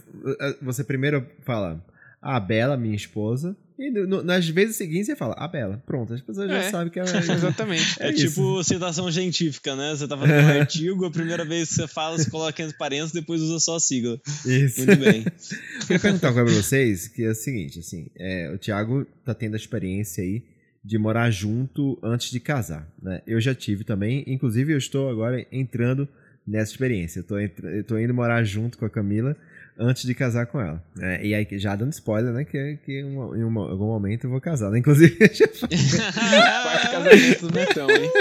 você 0.62 0.84
primeiro 0.84 1.28
fala, 1.46 1.84
a 2.22 2.40
Bela, 2.40 2.78
minha 2.78 2.96
esposa, 2.96 3.56
e 3.78 3.90
no, 3.90 4.24
nas 4.24 4.48
vezes 4.48 4.76
seguintes 4.76 5.08
você 5.08 5.16
fala, 5.16 5.36
a 5.38 5.48
Bela. 5.48 5.82
Pronto, 5.86 6.14
as 6.14 6.22
pessoas 6.22 6.50
já 6.50 6.58
é. 6.58 6.70
sabem 6.70 6.92
que 6.92 7.00
ela 7.00 7.10
é. 7.16 7.18
Exatamente. 7.18 8.02
É, 8.02 8.10
é 8.10 8.14
tipo 8.14 8.64
citação 8.64 9.12
científica, 9.12 9.76
né? 9.76 9.96
Você 9.96 10.08
tá 10.08 10.18
fazendo 10.18 10.46
um 10.46 10.60
artigo, 10.60 11.06
a 11.06 11.12
primeira 11.12 11.44
vez 11.44 11.70
que 11.70 11.76
você 11.76 11.88
fala, 11.88 12.18
você 12.18 12.30
coloca 12.30 12.62
entre 12.62 12.78
parênteses, 12.78 13.12
depois 13.12 13.42
usa 13.42 13.60
só 13.60 13.76
a 13.76 13.80
sigla. 13.80 14.20
Isso. 14.46 14.86
Muito 14.86 15.00
bem. 15.00 15.26
Queria 15.88 16.00
perguntar 16.00 16.30
uma 16.30 16.44
coisa 16.44 16.54
pra 16.54 16.64
vocês, 16.64 17.08
que 17.08 17.24
é 17.24 17.30
o 17.30 17.36
seguinte, 17.36 17.80
assim, 17.80 18.08
é, 18.18 18.52
o 18.54 18.58
Thiago 18.58 19.06
tá 19.26 19.34
tendo 19.34 19.56
a 19.56 19.58
experiência 19.58 20.24
aí 20.24 20.44
de 20.84 20.98
morar 20.98 21.32
junto 21.32 21.98
antes 22.04 22.30
de 22.30 22.40
casar, 22.40 22.88
né? 23.02 23.22
Eu 23.26 23.40
já 23.40 23.56
tive 23.56 23.84
também, 23.84 24.24
inclusive 24.28 24.74
eu 24.74 24.78
estou 24.78 25.10
agora 25.10 25.46
entrando 25.52 26.08
nessa 26.46 26.72
experiência. 26.72 27.20
Eu 27.20 27.24
tô, 27.24 27.40
eu 27.40 27.84
tô 27.84 27.98
indo 27.98 28.14
morar 28.14 28.44
junto 28.44 28.78
com 28.78 28.86
a 28.86 28.90
Camila 28.90 29.36
antes 29.78 30.04
de 30.04 30.14
casar 30.14 30.46
com 30.46 30.60
ela. 30.60 30.84
É, 31.00 31.26
e 31.26 31.34
aí, 31.34 31.48
já 31.54 31.76
dando 31.76 31.92
spoiler, 31.92 32.34
né? 32.34 32.44
Que, 32.44 32.78
que 32.86 33.00
em, 33.00 33.04
uma, 33.04 33.38
em 33.38 33.44
uma, 33.44 33.70
algum 33.70 33.88
momento 33.88 34.26
eu 34.26 34.30
vou 34.30 34.42
casar. 34.42 34.70
Né? 34.72 34.80
Inclusive, 34.80 35.16
Quarto 35.18 36.92
casamento 36.92 37.48
do 37.48 37.54
Netão, 37.54 37.90
hein? 37.90 38.12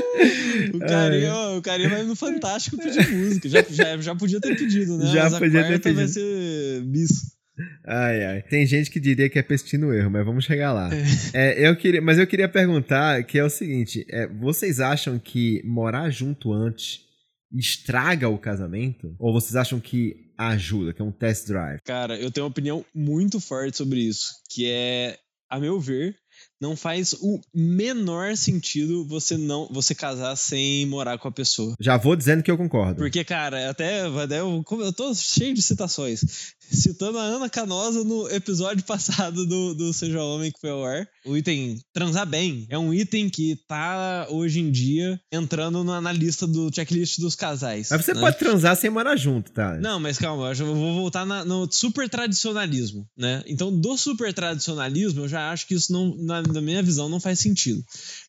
O 0.75 0.79
carinha, 0.79 1.29
é. 1.29 1.57
o 1.57 1.63
carinha 1.63 1.89
vai 1.89 2.03
no 2.03 2.17
Fantástico 2.17 2.77
pedir 2.77 3.09
música. 3.11 3.49
Já, 3.49 3.63
já, 3.69 3.97
já 3.99 4.15
podia 4.15 4.41
ter 4.41 4.57
pedido, 4.57 4.99
né? 4.99 5.07
Já 5.07 5.25
mas 5.25 5.39
podia 5.39 5.65
ter 5.65 5.79
pedido. 5.81 5.95
vai 5.97 6.09
ser 6.09 6.83
bis. 6.85 7.33
Ai, 7.87 8.25
ai. 8.25 8.43
Tem 8.43 8.67
gente 8.67 8.91
que 8.91 8.99
diria 8.99 9.29
que 9.29 9.39
é 9.39 9.43
pestir 9.43 9.79
no 9.79 9.93
erro, 9.93 10.11
mas 10.11 10.25
vamos 10.25 10.45
chegar 10.45 10.73
lá. 10.73 10.91
É. 11.35 11.65
é, 11.65 11.69
eu 11.69 11.77
queria, 11.77 12.01
mas 12.01 12.19
eu 12.19 12.27
queria 12.27 12.49
perguntar 12.49 13.23
que 13.25 13.39
é 13.39 13.45
o 13.45 13.51
seguinte: 13.51 14.07
é, 14.09 14.27
vocês 14.27 14.81
acham 14.81 15.19
que 15.19 15.63
morar 15.65 16.09
junto 16.11 16.53
antes 16.53 17.01
estraga 17.53 18.29
o 18.29 18.39
casamento? 18.39 19.15
Ou 19.19 19.33
vocês 19.33 19.57
acham 19.57 19.79
que 19.79 20.32
ajuda, 20.49 20.93
que 20.93 21.03
é 21.03 21.05
um 21.05 21.13
test 21.13 21.47
drive? 21.47 21.81
Cara, 21.85 22.19
eu 22.19 22.31
tenho 22.31 22.45
uma 22.45 22.51
opinião 22.51 22.85
muito 22.95 23.41
forte 23.41 23.77
sobre 23.77 24.01
isso, 24.01 24.31
que 24.51 24.69
é, 24.69 25.19
a 25.49 25.59
meu 25.59 25.81
ver, 25.81 26.17
não 26.61 26.77
faz 26.77 27.13
o 27.15 27.41
menor 27.55 28.37
sentido 28.37 29.07
você 29.07 29.37
não 29.37 29.69
você 29.71 29.95
casar 29.95 30.37
sem 30.37 30.87
morar 30.87 31.19
com 31.19 31.29
a 31.29 31.33
pessoa. 31.33 31.75
Já 31.81 31.97
vou 31.97 32.17
dizendo 32.17 32.43
que 32.43 32.51
eu 32.51 32.57
concordo. 32.57 32.97
Porque, 32.97 33.25
cara, 33.25 33.69
até, 33.69 34.03
até 34.03 34.41
eu, 34.41 34.65
eu 34.71 34.93
tô 34.93 35.15
cheio 35.15 35.55
de 35.55 35.63
citações 35.63 36.55
citando 36.73 37.19
a 37.19 37.23
Ana 37.23 37.49
Canosa 37.49 38.05
no 38.05 38.29
episódio 38.29 38.83
passado 38.87 39.47
do, 39.47 39.75
do 39.75 39.93
Seja 39.93 40.23
Homem 40.23 40.51
que 40.51 40.61
foi 40.61 40.71
ao 40.71 40.85
ar. 40.85 41.07
O 41.25 41.37
item 41.37 41.81
transar 41.93 42.27
bem 42.27 42.67
é 42.69 42.79
um 42.79 42.93
item 42.93 43.29
que 43.29 43.57
tá 43.69 44.27
hoje 44.31 44.61
em 44.61 44.71
dia 44.71 45.21
entrando 45.31 45.85
na, 45.85 46.01
na 46.01 46.13
lista 46.13 46.47
do 46.47 46.71
checklist 46.75 47.21
dos 47.21 47.35
casais. 47.35 47.89
Mas 47.91 48.05
você 48.05 48.15
né? 48.15 48.21
pode 48.21 48.39
transar 48.39 48.77
sem 48.77 48.91
morar 48.91 49.17
junto, 49.17 49.53
tá? 49.53 49.79
Não, 49.79 50.01
mas 50.01 50.19
calma, 50.19 50.53
eu 50.53 50.75
vou 50.75 50.95
voltar 50.95 51.25
na, 51.25 51.45
no 51.45 51.71
super 51.71 52.09
tradicionalismo, 52.09 53.07
né? 53.17 53.43
Então, 53.47 53.73
do 53.73 53.97
super 53.97 54.33
tradicionalismo, 54.33 55.23
eu 55.23 55.29
já 55.29 55.51
acho 55.51 55.67
que 55.67 55.75
isso 55.75 55.93
não, 55.93 56.17
na, 56.17 56.43
na 56.43 56.61
minha 56.61 56.83
visão, 56.83 57.09
não 57.09 57.21
faz 57.21 57.39
sentido. 57.39 57.85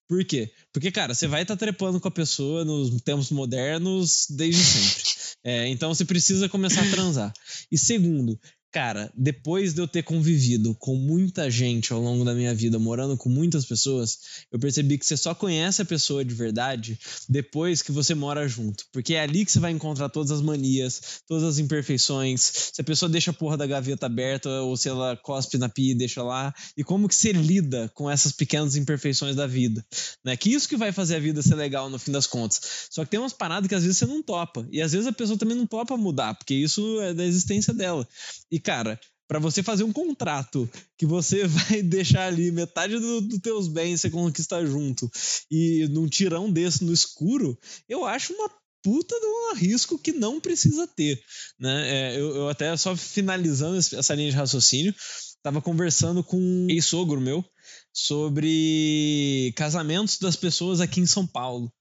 Por 0.08 0.23
quê? 0.25 0.51
Porque, 0.71 0.91
cara, 0.91 1.13
você 1.13 1.27
vai 1.27 1.43
estar 1.43 1.56
tá 1.56 1.60
trepando 1.60 1.99
com 1.99 2.08
a 2.08 2.12
pessoa 2.12 2.65
nos 2.65 3.01
tempos 3.01 3.32
modernos 3.32 4.27
desde 4.29 4.63
sempre. 4.63 5.22
É, 5.43 5.67
então 5.67 5.93
você 5.93 6.06
precisa 6.06 6.47
começar 6.47 6.82
a 6.82 6.89
transar. 6.89 7.34
E 7.71 7.77
segundo, 7.77 8.39
cara, 8.73 9.12
depois 9.15 9.71
de 9.75 9.81
eu 9.81 9.88
ter 9.88 10.01
convivido 10.01 10.73
com 10.79 10.95
muita 10.95 11.49
gente 11.49 11.93
ao 11.93 12.01
longo 12.01 12.25
da 12.25 12.33
minha 12.33 12.55
vida, 12.55 12.79
morando 12.79 13.15
com 13.15 13.29
muitas 13.29 13.63
pessoas, 13.65 14.17
eu 14.51 14.57
percebi 14.57 14.97
que 14.97 15.05
você 15.05 15.15
só 15.15 15.36
conhece 15.36 15.83
a 15.83 15.86
pessoa 15.86 16.25
de 16.25 16.33
verdade 16.33 16.99
depois 17.29 17.83
que 17.83 17.91
você 17.91 18.15
mora 18.15 18.47
junto. 18.47 18.86
Porque 18.91 19.13
é 19.13 19.21
ali 19.21 19.45
que 19.45 19.51
você 19.51 19.59
vai 19.59 19.71
encontrar 19.71 20.09
todas 20.09 20.31
as 20.31 20.41
manias, 20.41 21.21
todas 21.27 21.43
as 21.43 21.59
imperfeições, 21.59 22.71
se 22.73 22.81
a 22.81 22.83
pessoa 22.83 23.07
deixa 23.07 23.29
a 23.29 23.33
porra 23.33 23.55
da 23.55 23.67
gaveta 23.67 24.07
aberta 24.07 24.49
ou 24.62 24.75
se 24.75 24.89
ela 24.89 25.15
cospe 25.17 25.59
na 25.59 25.69
pia 25.69 25.91
e 25.91 25.95
deixa 25.95 26.23
lá, 26.23 26.51
e 26.75 26.83
como 26.83 27.07
que 27.07 27.15
você 27.15 27.31
lida 27.31 27.91
com 27.93 28.09
essas 28.09 28.31
pequenas 28.31 28.75
imperfeições 28.75 29.36
da 29.36 29.45
vida. 29.45 29.86
Né? 30.25 30.36
Que 30.36 30.51
isso 30.51 30.67
que 30.67 30.75
vai 30.75 30.91
fazer 30.91 31.17
a 31.17 31.19
vida 31.19 31.43
ser 31.43 31.53
legal 31.53 31.91
no 31.91 31.99
fim 31.99 32.12
das 32.12 32.25
contas. 32.25 32.88
Só 32.89 33.05
que 33.05 33.12
tem 33.12 33.19
umas 33.19 33.33
paradas 33.33 33.69
que 33.69 33.75
às 33.75 33.83
vezes 33.83 33.99
você 33.99 34.07
não 34.07 34.23
topa. 34.23 34.67
E 34.71 34.81
às 34.81 34.93
vezes 34.93 35.05
a 35.05 35.13
pessoa 35.13 35.38
também 35.38 35.55
não 35.55 35.67
topa 35.67 35.95
mudar, 35.95 36.33
porque 36.33 36.55
isso 36.55 36.99
é 37.01 37.13
da 37.13 37.23
existência 37.23 37.71
dela. 37.71 38.07
E 38.49 38.62
cara, 38.63 38.99
para 39.28 39.39
você 39.39 39.63
fazer 39.63 39.84
um 39.84 39.91
contrato 39.91 40.69
que 40.97 41.06
você 41.06 41.45
vai 41.47 41.82
deixar 41.82 42.28
ali 42.28 42.52
metade 42.52 42.99
dos 42.99 43.28
do 43.28 43.39
teus 43.39 43.67
bens 43.67 44.02
você 44.02 44.10
conquistar 44.10 44.65
junto 44.65 45.10
e 45.49 45.88
num 45.89 46.08
tirão 46.08 46.52
desse 46.52 46.84
no 46.84 46.93
escuro, 46.93 47.58
eu 47.88 48.06
acho 48.06 48.34
uma 48.34 48.49
puta 48.84 49.17
de 49.17 49.26
um 49.26 49.56
risco 49.56 49.97
que 49.97 50.12
não 50.12 50.41
precisa 50.41 50.86
ter, 50.86 51.19
né? 51.58 51.89
É, 51.89 52.19
eu, 52.19 52.36
eu 52.36 52.49
até 52.49 52.76
só 52.76 52.95
finalizando 52.97 53.78
essa 53.78 54.13
linha 54.13 54.30
de 54.30 54.36
raciocínio, 54.36 54.93
tava 55.41 55.62
conversando 55.62 56.21
com 56.23 56.38
um 56.38 56.67
ex-sogro 56.69 57.21
meu 57.21 57.45
sobre 57.93 59.54
casamentos 59.56 60.17
das 60.17 60.36
pessoas 60.36 60.82
aqui 60.82 60.99
em 60.99 61.06
São 61.06 61.26
Paulo 61.26 61.71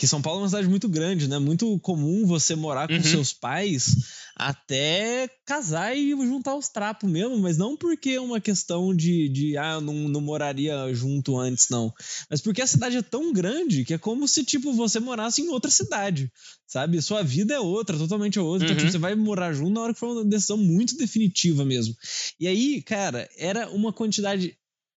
que 0.00 0.06
São 0.06 0.22
Paulo 0.22 0.40
é 0.40 0.42
uma 0.44 0.48
cidade 0.48 0.66
muito 0.66 0.88
grande, 0.88 1.28
né? 1.28 1.38
Muito 1.38 1.78
comum 1.80 2.24
você 2.24 2.56
morar 2.56 2.88
com 2.88 2.94
uhum. 2.94 3.02
seus 3.02 3.34
pais 3.34 3.96
até 4.34 5.28
casar 5.44 5.94
e 5.94 6.12
juntar 6.12 6.56
os 6.56 6.70
trapos 6.70 7.10
mesmo, 7.10 7.38
mas 7.38 7.58
não 7.58 7.76
porque 7.76 8.12
é 8.12 8.20
uma 8.20 8.40
questão 8.40 8.96
de, 8.96 9.28
de 9.28 9.58
ah, 9.58 9.78
não, 9.78 10.08
não 10.08 10.22
moraria 10.22 10.90
junto 10.94 11.38
antes, 11.38 11.66
não. 11.68 11.92
Mas 12.30 12.40
porque 12.40 12.62
a 12.62 12.66
cidade 12.66 12.96
é 12.96 13.02
tão 13.02 13.30
grande 13.30 13.84
que 13.84 13.92
é 13.92 13.98
como 13.98 14.26
se, 14.26 14.42
tipo, 14.42 14.72
você 14.72 14.98
morasse 14.98 15.42
em 15.42 15.50
outra 15.50 15.70
cidade, 15.70 16.32
sabe? 16.66 17.02
Sua 17.02 17.22
vida 17.22 17.52
é 17.52 17.60
outra, 17.60 17.98
totalmente 17.98 18.40
outra. 18.40 18.68
Uhum. 18.68 18.72
Então, 18.72 18.76
tipo, 18.76 18.86
uhum. 18.86 18.92
você 18.92 18.98
vai 18.98 19.14
morar 19.14 19.52
junto 19.52 19.74
na 19.74 19.82
hora 19.82 19.92
que 19.92 20.00
for 20.00 20.12
uma 20.16 20.24
decisão 20.24 20.56
muito 20.56 20.96
definitiva 20.96 21.62
mesmo. 21.62 21.94
E 22.40 22.48
aí, 22.48 22.80
cara, 22.80 23.28
era 23.36 23.68
uma 23.68 23.92
quantidade 23.92 24.56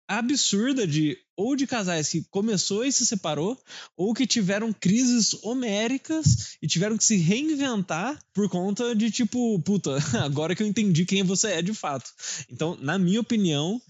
absurda 0.08 0.86
de 0.86 1.16
ou 1.36 1.56
de 1.56 1.66
casais 1.66 2.10
que 2.10 2.24
começou 2.30 2.84
e 2.84 2.92
se 2.92 3.06
separou, 3.06 3.58
ou 3.96 4.14
que 4.14 4.26
tiveram 4.26 4.72
crises 4.72 5.34
homéricas 5.42 6.56
e 6.62 6.66
tiveram 6.66 6.96
que 6.96 7.04
se 7.04 7.16
reinventar 7.16 8.18
por 8.34 8.48
conta 8.48 8.94
de 8.94 9.10
tipo, 9.10 9.60
puta, 9.62 9.96
agora 10.22 10.54
que 10.54 10.62
eu 10.62 10.66
entendi 10.66 11.04
quem 11.04 11.22
você 11.22 11.52
é 11.52 11.62
de 11.62 11.74
fato. 11.74 12.10
Então, 12.50 12.76
na 12.80 12.98
minha 12.98 13.20
opinião, 13.20 13.80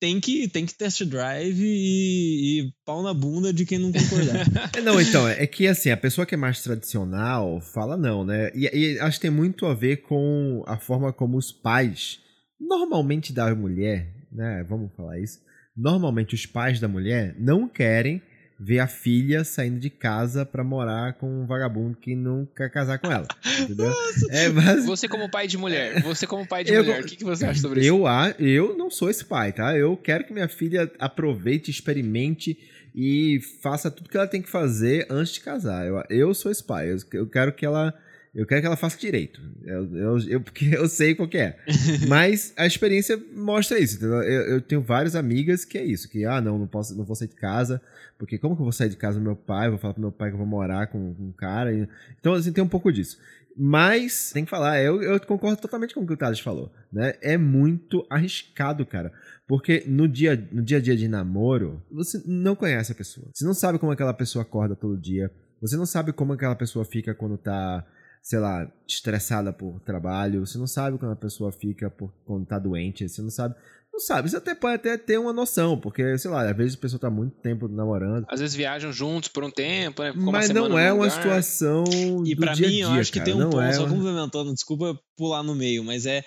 tem 0.00 0.20
que, 0.20 0.48
tem 0.48 0.66
que 0.66 0.74
test 0.74 1.02
drive 1.04 1.60
e, 1.60 2.60
e 2.60 2.72
pau 2.84 3.02
na 3.02 3.14
bunda 3.14 3.52
de 3.52 3.64
quem 3.64 3.78
não 3.78 3.92
concordar. 3.92 4.46
É, 4.76 4.80
não, 4.80 5.00
então, 5.00 5.26
é 5.26 5.46
que 5.46 5.66
assim, 5.66 5.90
a 5.90 5.96
pessoa 5.96 6.26
que 6.26 6.34
é 6.34 6.38
mais 6.38 6.62
tradicional 6.62 7.60
fala 7.60 7.96
não, 7.96 8.24
né? 8.24 8.50
E, 8.54 8.66
e 8.72 9.00
acho 9.00 9.18
que 9.18 9.22
tem 9.22 9.30
muito 9.30 9.66
a 9.66 9.74
ver 9.74 10.02
com 10.02 10.62
a 10.66 10.78
forma 10.78 11.12
como 11.12 11.36
os 11.36 11.50
pais, 11.50 12.20
normalmente 12.60 13.32
da 13.32 13.52
mulher, 13.54 14.14
né? 14.30 14.64
Vamos 14.68 14.92
falar 14.94 15.18
isso 15.18 15.47
normalmente 15.78 16.34
os 16.34 16.44
pais 16.44 16.80
da 16.80 16.88
mulher 16.88 17.36
não 17.38 17.68
querem 17.68 18.20
ver 18.60 18.80
a 18.80 18.88
filha 18.88 19.44
saindo 19.44 19.78
de 19.78 19.88
casa 19.88 20.44
para 20.44 20.64
morar 20.64 21.12
com 21.12 21.42
um 21.42 21.46
vagabundo 21.46 21.96
que 21.96 22.16
não 22.16 22.44
quer 22.44 22.68
casar 22.68 22.98
com 22.98 23.10
ela. 23.10 23.28
Entendeu? 23.62 23.94
É, 24.30 24.48
mas... 24.48 24.84
Você 24.84 25.06
como 25.06 25.30
pai 25.30 25.46
de 25.46 25.56
mulher, 25.56 26.02
você 26.02 26.26
como 26.26 26.44
pai 26.44 26.64
de 26.64 26.72
eu, 26.72 26.82
mulher, 26.82 27.00
o 27.00 27.06
que, 27.06 27.14
que 27.14 27.24
você 27.24 27.46
acha 27.46 27.60
sobre 27.60 27.86
eu, 27.86 28.04
isso? 28.04 28.42
Eu 28.42 28.76
não 28.76 28.90
sou 28.90 29.08
esse 29.08 29.24
pai, 29.24 29.52
tá? 29.52 29.76
Eu 29.76 29.96
quero 29.96 30.24
que 30.24 30.32
minha 30.32 30.48
filha 30.48 30.90
aproveite, 30.98 31.70
experimente 31.70 32.58
e 32.92 33.40
faça 33.62 33.92
tudo 33.92 34.10
que 34.10 34.16
ela 34.16 34.26
tem 34.26 34.42
que 34.42 34.50
fazer 34.50 35.06
antes 35.08 35.34
de 35.34 35.40
casar. 35.40 35.86
Eu, 35.86 36.02
eu 36.10 36.34
sou 36.34 36.50
esse 36.50 36.64
pai. 36.64 36.90
Eu, 36.90 36.96
eu 37.12 37.26
quero 37.28 37.52
que 37.52 37.64
ela 37.64 37.94
eu 38.38 38.46
quero 38.46 38.60
que 38.60 38.66
ela 38.68 38.76
faça 38.76 38.96
direito. 38.96 39.40
Eu, 39.64 39.96
eu, 39.96 40.18
eu, 40.28 40.40
porque 40.40 40.66
eu 40.72 40.88
sei 40.88 41.12
qual 41.12 41.28
que 41.28 41.38
é. 41.38 41.58
Mas 42.06 42.54
a 42.56 42.68
experiência 42.68 43.20
mostra 43.34 43.80
isso. 43.80 44.04
Eu, 44.04 44.22
eu, 44.22 44.60
tenho 44.60 44.80
várias 44.80 45.16
amigas 45.16 45.64
que 45.64 45.76
é 45.76 45.84
isso. 45.84 46.08
Que, 46.08 46.24
ah, 46.24 46.40
não, 46.40 46.56
não, 46.56 46.66
posso, 46.68 46.96
não 46.96 47.04
vou 47.04 47.16
sair 47.16 47.26
de 47.26 47.34
casa. 47.34 47.82
Porque 48.16 48.38
como 48.38 48.54
que 48.54 48.60
eu 48.60 48.64
vou 48.64 48.72
sair 48.72 48.90
de 48.90 48.96
casa 48.96 49.18
do 49.18 49.24
meu 49.24 49.34
pai? 49.34 49.68
Vou 49.68 49.76
falar 49.76 49.92
pro 49.92 50.00
meu 50.00 50.12
pai 50.12 50.28
que 50.28 50.34
eu 50.34 50.38
vou 50.38 50.46
morar 50.46 50.86
com, 50.86 51.14
com 51.14 51.24
um 51.24 51.32
cara. 51.32 51.74
Então, 52.20 52.32
assim, 52.32 52.52
tem 52.52 52.62
um 52.62 52.68
pouco 52.68 52.92
disso. 52.92 53.18
Mas, 53.56 54.30
tem 54.30 54.44
que 54.44 54.50
falar, 54.50 54.80
eu, 54.80 55.02
eu 55.02 55.18
concordo 55.18 55.60
totalmente 55.60 55.92
com 55.92 56.02
o 56.02 56.06
que 56.06 56.12
o 56.12 56.16
Thales 56.16 56.38
falou. 56.38 56.72
Né? 56.92 57.14
É 57.20 57.36
muito 57.36 58.06
arriscado, 58.08 58.86
cara. 58.86 59.12
Porque 59.48 59.82
no 59.84 60.06
dia, 60.06 60.36
no 60.52 60.62
dia 60.62 60.78
a 60.78 60.80
dia 60.80 60.96
de 60.96 61.08
namoro, 61.08 61.82
você 61.90 62.22
não 62.24 62.54
conhece 62.54 62.92
a 62.92 62.94
pessoa. 62.94 63.26
Você 63.34 63.44
não 63.44 63.54
sabe 63.54 63.80
como 63.80 63.90
aquela 63.90 64.14
pessoa 64.14 64.42
acorda 64.42 64.76
todo 64.76 64.96
dia. 64.96 65.28
Você 65.60 65.76
não 65.76 65.86
sabe 65.86 66.12
como 66.12 66.34
aquela 66.34 66.54
pessoa 66.54 66.84
fica 66.84 67.12
quando 67.12 67.36
tá 67.36 67.84
sei 68.22 68.38
lá, 68.38 68.70
estressada 68.86 69.52
por 69.52 69.80
trabalho, 69.80 70.44
você 70.44 70.58
não 70.58 70.66
sabe 70.66 70.98
quando 70.98 71.12
a 71.12 71.16
pessoa 71.16 71.52
fica 71.52 71.90
por, 71.90 72.12
quando 72.24 72.46
tá 72.46 72.58
doente, 72.58 73.08
você 73.08 73.22
não 73.22 73.30
sabe. 73.30 73.54
Não 73.90 74.00
sabe, 74.00 74.30
você 74.30 74.36
até 74.36 74.54
pode 74.54 74.76
até 74.76 74.96
ter 74.96 75.18
uma 75.18 75.32
noção, 75.32 75.76
porque, 75.76 76.16
sei 76.18 76.30
lá, 76.30 76.48
às 76.48 76.56
vezes 76.56 76.74
a 76.76 76.78
pessoa 76.80 77.00
tá 77.00 77.10
muito 77.10 77.34
tempo 77.40 77.66
namorando. 77.66 78.26
Às 78.28 78.38
vezes 78.38 78.54
viajam 78.54 78.92
juntos 78.92 79.28
por 79.28 79.42
um 79.42 79.50
tempo, 79.50 80.02
né? 80.02 80.12
Mas 80.14 80.50
não 80.50 80.78
é 80.78 80.92
uma 80.92 81.10
situação. 81.10 81.84
E 82.24 82.36
para 82.36 82.52
mim, 82.52 82.62
dia, 82.62 82.84
eu 82.84 82.90
acho 82.90 83.12
cara. 83.12 83.24
que 83.24 83.30
tem 83.30 83.34
um 83.34 83.44
não 83.44 83.50
ponto, 83.50 83.62
é 83.62 83.72
só 83.72 83.88
complementando, 83.88 84.54
desculpa 84.54 84.96
pular 85.16 85.42
no 85.42 85.54
meio, 85.54 85.82
mas 85.82 86.06
é 86.06 86.22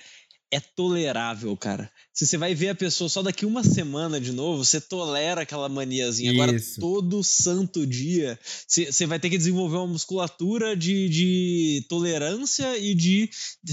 é 0.52 0.60
tolerável, 0.60 1.56
cara. 1.56 1.90
Se 2.14 2.28
você 2.28 2.38
vai 2.38 2.54
ver 2.54 2.70
a 2.70 2.76
pessoa 2.76 3.10
só 3.10 3.24
daqui 3.24 3.46
uma 3.46 3.64
semana 3.64 4.20
de 4.20 4.34
novo, 4.34 4.64
você 4.64 4.82
tolera 4.82 5.42
aquela 5.42 5.70
maniazinha. 5.70 6.32
Agora, 6.32 6.56
todo 6.80 7.24
santo 7.24 7.88
dia, 7.88 8.38
você 8.68 9.06
vai 9.06 9.18
ter 9.18 9.30
que 9.30 9.38
desenvolver 9.38 9.78
uma 9.78 9.88
musculatura 9.88 10.76
de, 10.76 11.08
de 11.08 11.86
tolerância 11.88 12.78
e 12.78 12.94
de 12.94 13.30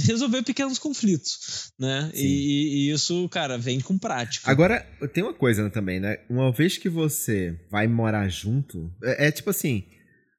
resolver 0.07 0.43
pequenos 0.45 0.79
conflitos, 0.79 1.73
né? 1.79 2.11
E, 2.14 2.88
e, 2.88 2.91
isso, 2.93 3.29
cara, 3.29 3.59
vem 3.59 3.81
com 3.81 3.99
prática. 3.99 4.49
Agora, 4.49 4.81
tem 5.12 5.25
uma 5.25 5.35
coisa 5.35 5.69
também, 5.69 5.99
né? 5.99 6.19
Uma 6.31 6.53
vez 6.53 6.79
que 6.79 6.88
você 6.88 7.59
vai 7.69 7.88
morar 7.88 8.29
junto, 8.29 8.91
é, 9.03 9.27
é 9.27 9.33
tipo 9.33 9.51
assim 9.51 9.85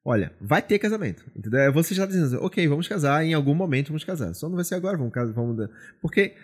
olha, 0.03 0.31
vai 0.41 0.61
ter 0.61 0.79
casamento, 0.79 1.23
entendeu? 1.35 1.59
É 1.59 1.71
você 1.71 1.93
já 1.93 2.05
tá 2.05 2.13
dizendo, 2.13 2.43
ok, 2.43 2.67
vamos 2.67 2.87
casar, 2.87 3.23
em 3.23 3.33
algum 3.33 3.53
momento 3.53 3.87
vamos 3.87 4.03
casar. 4.03 4.33
Só 4.33 4.47
não 4.47 4.55
vai 4.55 4.65
ser 4.65 4.75
agora, 4.75 4.97
vamos 4.97 5.13
casar, 5.13 5.33
vamos... 5.33 5.69
Porque, 6.01 6.35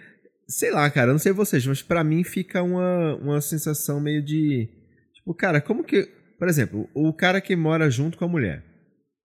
sei 0.47 0.71
lá, 0.71 0.89
cara, 0.89 1.11
não 1.11 1.19
sei 1.19 1.31
vocês, 1.31 1.65
mas 1.65 1.81
para 1.81 2.03
mim 2.03 2.23
fica 2.23 2.61
uma, 2.61 3.15
uma 3.15 3.41
sensação 3.41 3.99
meio 3.99 4.23
de... 4.23 4.69
Tipo, 5.15 5.33
cara, 5.33 5.61
como 5.61 5.83
que... 5.83 6.03
Por 6.37 6.47
exemplo, 6.49 6.89
o 6.93 7.13
cara 7.13 7.39
que 7.39 7.55
mora 7.55 7.89
junto 7.89 8.17
com 8.17 8.25
a 8.25 8.29
mulher, 8.29 8.63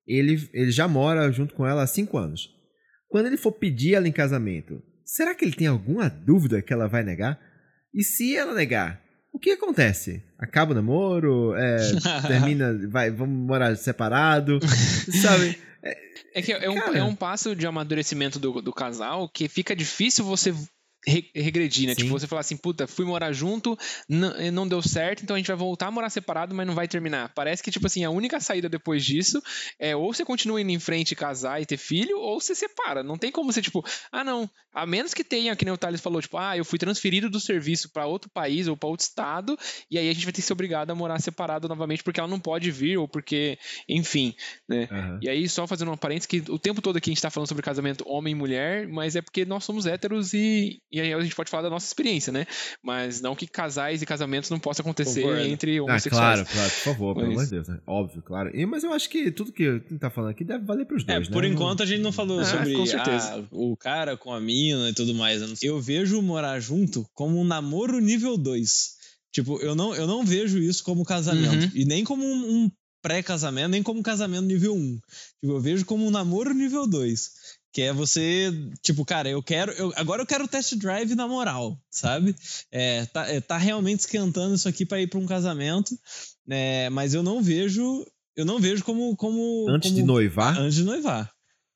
ele, 0.06 0.48
ele 0.52 0.70
já 0.70 0.86
mora 0.86 1.30
junto 1.32 1.54
com 1.54 1.66
ela 1.66 1.82
há 1.82 1.86
cinco 1.86 2.16
anos. 2.16 2.48
Quando 3.08 3.26
ele 3.26 3.36
for 3.36 3.52
pedir 3.52 3.94
ela 3.94 4.06
em 4.06 4.12
casamento, 4.12 4.80
será 5.04 5.34
que 5.34 5.44
ele 5.44 5.54
tem 5.54 5.66
alguma 5.66 6.08
dúvida 6.08 6.62
que 6.62 6.72
ela 6.72 6.86
vai 6.86 7.02
negar? 7.02 7.40
E 7.92 8.04
se 8.04 8.36
ela 8.36 8.54
negar, 8.54 9.02
que 9.40 9.50
acontece? 9.50 10.22
Acaba 10.38 10.72
o 10.72 10.74
namoro? 10.74 11.54
É, 11.56 11.78
termina, 12.26 12.78
vai, 12.88 13.10
vamos 13.10 13.46
morar 13.46 13.76
separado? 13.76 14.60
sabe? 15.22 15.58
É, 15.82 15.96
é 16.34 16.42
que 16.42 16.52
é 16.52 16.70
um, 16.70 16.78
é 16.78 17.02
um 17.02 17.14
passo 17.14 17.56
de 17.56 17.66
amadurecimento 17.66 18.38
do, 18.38 18.60
do 18.60 18.72
casal 18.72 19.28
que 19.28 19.48
fica 19.48 19.74
difícil 19.74 20.24
você 20.24 20.54
regredir, 21.06 21.86
né? 21.86 21.94
Tipo, 21.94 22.02
Sim. 22.02 22.06
Tipo, 22.06 22.18
você 22.18 22.26
falar 22.26 22.40
assim, 22.40 22.56
puta, 22.56 22.86
fui 22.86 23.04
morar 23.04 23.32
junto, 23.32 23.78
não, 24.08 24.34
não 24.52 24.68
deu 24.68 24.82
certo, 24.82 25.22
então 25.22 25.34
a 25.34 25.38
gente 25.38 25.46
vai 25.46 25.56
voltar 25.56 25.86
a 25.86 25.90
morar 25.90 26.10
separado, 26.10 26.54
mas 26.54 26.66
não 26.66 26.74
vai 26.74 26.86
terminar. 26.86 27.32
Parece 27.34 27.62
que, 27.62 27.70
tipo 27.70 27.86
assim, 27.86 28.04
a 28.04 28.10
única 28.10 28.40
saída 28.40 28.68
depois 28.68 29.04
disso 29.04 29.42
é 29.78 29.96
ou 29.96 30.12
você 30.12 30.24
continua 30.24 30.60
indo 30.60 30.70
em 30.70 30.78
frente, 30.78 31.14
casar 31.14 31.60
e 31.60 31.66
ter 31.66 31.76
filho, 31.76 32.18
ou 32.18 32.40
você 32.40 32.54
separa. 32.54 33.02
Não 33.02 33.16
tem 33.16 33.30
como 33.30 33.52
você, 33.52 33.62
tipo, 33.62 33.84
ah, 34.12 34.22
não, 34.22 34.48
a 34.72 34.86
menos 34.86 35.14
que 35.14 35.24
tenha, 35.24 35.56
que 35.56 35.64
nem 35.64 35.72
o 35.72 35.78
Thales 35.78 36.00
falou, 36.00 36.20
tipo, 36.20 36.36
ah, 36.36 36.56
eu 36.56 36.64
fui 36.64 36.78
transferido 36.78 37.30
do 37.30 37.40
serviço 37.40 37.90
para 37.90 38.06
outro 38.06 38.30
país 38.30 38.68
ou 38.68 38.76
para 38.76 38.88
outro 38.88 39.04
estado, 39.04 39.58
e 39.90 39.98
aí 39.98 40.08
a 40.08 40.12
gente 40.12 40.24
vai 40.24 40.32
ter 40.32 40.42
que 40.42 40.46
ser 40.46 40.52
obrigado 40.52 40.90
a 40.90 40.94
morar 40.94 41.20
separado 41.20 41.68
novamente 41.68 42.02
porque 42.02 42.20
ela 42.20 42.28
não 42.28 42.40
pode 42.40 42.70
vir, 42.70 42.98
ou 42.98 43.08
porque, 43.08 43.58
enfim, 43.88 44.34
né? 44.68 44.88
Uhum. 44.90 45.18
E 45.22 45.28
aí, 45.28 45.48
só 45.48 45.66
fazendo 45.66 45.88
uma 45.88 45.96
parênteses, 45.96 46.26
que 46.26 46.42
o 46.50 46.58
tempo 46.58 46.82
todo 46.82 46.96
aqui 46.96 47.10
a 47.10 47.12
gente 47.12 47.22
tá 47.22 47.30
falando 47.30 47.48
sobre 47.48 47.62
casamento 47.62 48.04
homem 48.06 48.32
e 48.32 48.36
mulher, 48.36 48.86
mas 48.88 49.16
é 49.16 49.22
porque 49.22 49.44
nós 49.44 49.64
somos 49.64 49.86
héteros 49.86 50.34
e 50.34 50.80
e 50.92 51.00
aí 51.00 51.12
a 51.12 51.20
gente 51.20 51.34
pode 51.34 51.50
falar 51.50 51.62
da 51.62 51.70
nossa 51.70 51.86
experiência, 51.86 52.32
né? 52.32 52.46
Mas 52.82 53.20
não 53.20 53.36
que 53.36 53.46
casais 53.46 54.02
e 54.02 54.06
casamentos 54.06 54.50
não 54.50 54.58
possam 54.58 54.82
acontecer 54.82 55.22
Concordo. 55.22 55.42
entre 55.42 55.78
ah, 55.78 55.84
homossexuais. 55.84 56.40
Ah, 56.40 56.44
claro, 56.44 56.48
claro, 56.52 56.70
por 56.70 56.80
favor, 56.80 57.14
pelo 57.14 57.26
amor 57.32 57.44
de 57.44 57.50
Deus, 57.50 57.68
né? 57.68 57.78
Óbvio, 57.86 58.22
claro. 58.22 58.50
E, 58.56 58.66
mas 58.66 58.82
eu 58.82 58.92
acho 58.92 59.08
que 59.08 59.30
tudo 59.30 59.52
que 59.52 59.66
a 59.66 59.72
gente 59.74 59.98
tá 59.98 60.10
falando 60.10 60.30
aqui 60.30 60.44
deve 60.44 60.64
valer 60.64 60.86
pros 60.86 61.02
é, 61.06 61.14
dois, 61.14 61.28
é, 61.28 61.30
Por 61.30 61.44
enquanto 61.44 61.82
a 61.82 61.86
gente 61.86 62.00
não 62.00 62.12
falou 62.12 62.40
ah, 62.40 62.44
sobre 62.44 62.74
a, 62.74 63.44
o 63.50 63.76
cara 63.76 64.16
com 64.16 64.32
a 64.32 64.40
mina 64.40 64.90
e 64.90 64.92
tudo 64.92 65.14
mais. 65.14 65.40
Eu 65.62 65.80
vejo 65.80 66.20
morar 66.20 66.58
junto 66.58 67.06
como 67.14 67.40
um 67.40 67.44
namoro 67.44 68.00
nível 68.00 68.36
2. 68.36 69.00
Tipo, 69.32 69.60
eu 69.60 69.74
não, 69.74 69.94
eu 69.94 70.06
não 70.06 70.24
vejo 70.24 70.58
isso 70.58 70.82
como 70.82 71.04
casamento. 71.04 71.66
Uhum. 71.66 71.70
E 71.74 71.84
nem 71.84 72.02
como 72.04 72.24
um, 72.24 72.64
um 72.64 72.70
pré-casamento, 73.02 73.68
nem 73.68 73.82
como 73.82 74.02
casamento 74.02 74.42
nível 74.42 74.74
1. 74.74 74.98
Tipo, 75.40 75.54
eu 75.54 75.60
vejo 75.60 75.84
como 75.84 76.06
um 76.06 76.10
namoro 76.10 76.52
nível 76.52 76.86
2. 76.86 77.30
Que 77.72 77.82
é 77.82 77.92
você, 77.92 78.52
tipo, 78.82 79.04
cara, 79.04 79.28
eu 79.28 79.40
quero. 79.42 79.70
Eu, 79.72 79.92
agora 79.96 80.22
eu 80.22 80.26
quero 80.26 80.48
test 80.48 80.74
drive 80.74 81.14
na 81.14 81.28
moral, 81.28 81.78
sabe? 81.88 82.34
É, 82.70 83.06
tá, 83.06 83.28
é, 83.28 83.40
tá 83.40 83.56
realmente 83.56 84.00
esquentando 84.00 84.54
isso 84.54 84.68
aqui 84.68 84.84
para 84.84 85.00
ir 85.00 85.06
para 85.06 85.20
um 85.20 85.26
casamento. 85.26 85.96
É, 86.48 86.90
mas 86.90 87.14
eu 87.14 87.22
não 87.22 87.40
vejo. 87.40 88.04
Eu 88.36 88.44
não 88.44 88.58
vejo 88.58 88.82
como. 88.82 89.14
como 89.16 89.66
antes 89.68 89.90
como, 89.90 90.00
de 90.00 90.06
noivar? 90.06 90.58
Antes 90.58 90.74
de 90.74 90.82
noivar. 90.82 91.30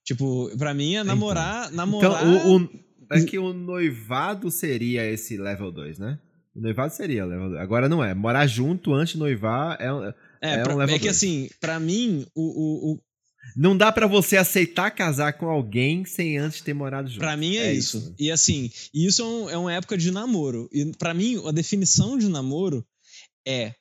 Tipo, 0.05 0.51
pra 0.59 0.75
mim 0.75 0.97
é 0.97 1.05
namorar. 1.05 1.67
Então, 1.67 1.77
namorar... 1.77 2.27
então 2.27 2.53
o, 2.53 2.59
o, 2.59 2.69
é 3.11 3.23
que 3.23 3.39
o 3.39 3.53
noivado 3.53 4.51
seria 4.51 5.05
esse 5.09 5.37
level 5.37 5.71
2, 5.71 5.99
né? 5.99 6.19
O 6.55 6.61
noivado 6.61 6.93
seria 6.93 7.25
level 7.25 7.51
2. 7.51 7.61
Agora 7.61 7.89
não 7.89 8.03
é. 8.03 8.15
Morar 8.15 8.47
junto 8.47 8.93
antes 8.93 9.15
de 9.15 9.19
noivar 9.19 9.79
é, 9.81 9.87
é, 10.43 10.55
é 10.55 10.63
pra, 10.63 10.75
um 10.75 10.79
level 10.79 10.97
É 10.97 10.99
que 10.99 11.09
assim, 11.09 11.49
pra 11.61 11.79
mim, 11.81 12.27
o, 12.35 12.93
o, 12.93 13.01
não 13.57 13.77
dá 13.77 13.93
para 13.93 14.07
você 14.07 14.37
aceitar 14.37 14.91
casar 14.91 15.35
com 15.35 15.47
alguém 15.49 16.05
sem 16.05 16.39
antes 16.39 16.61
ter 16.61 16.75
morado 16.75 17.09
junto. 17.09 17.21
Pra 17.21 17.37
mim 17.37 17.57
é, 17.57 17.67
é 17.67 17.73
isso. 17.73 17.99
isso. 17.99 18.15
E 18.19 18.31
assim, 18.31 18.71
isso 18.93 19.23
é, 19.23 19.25
um, 19.25 19.51
é 19.51 19.59
uma 19.59 19.73
época 19.73 19.97
de 19.97 20.11
namoro. 20.11 20.69
E 20.73 20.85
para 20.97 21.15
mim, 21.15 21.41
a 21.47 21.53
definição 21.53 22.19
de 22.19 22.29
namoro 22.29 22.85
é 23.47 23.75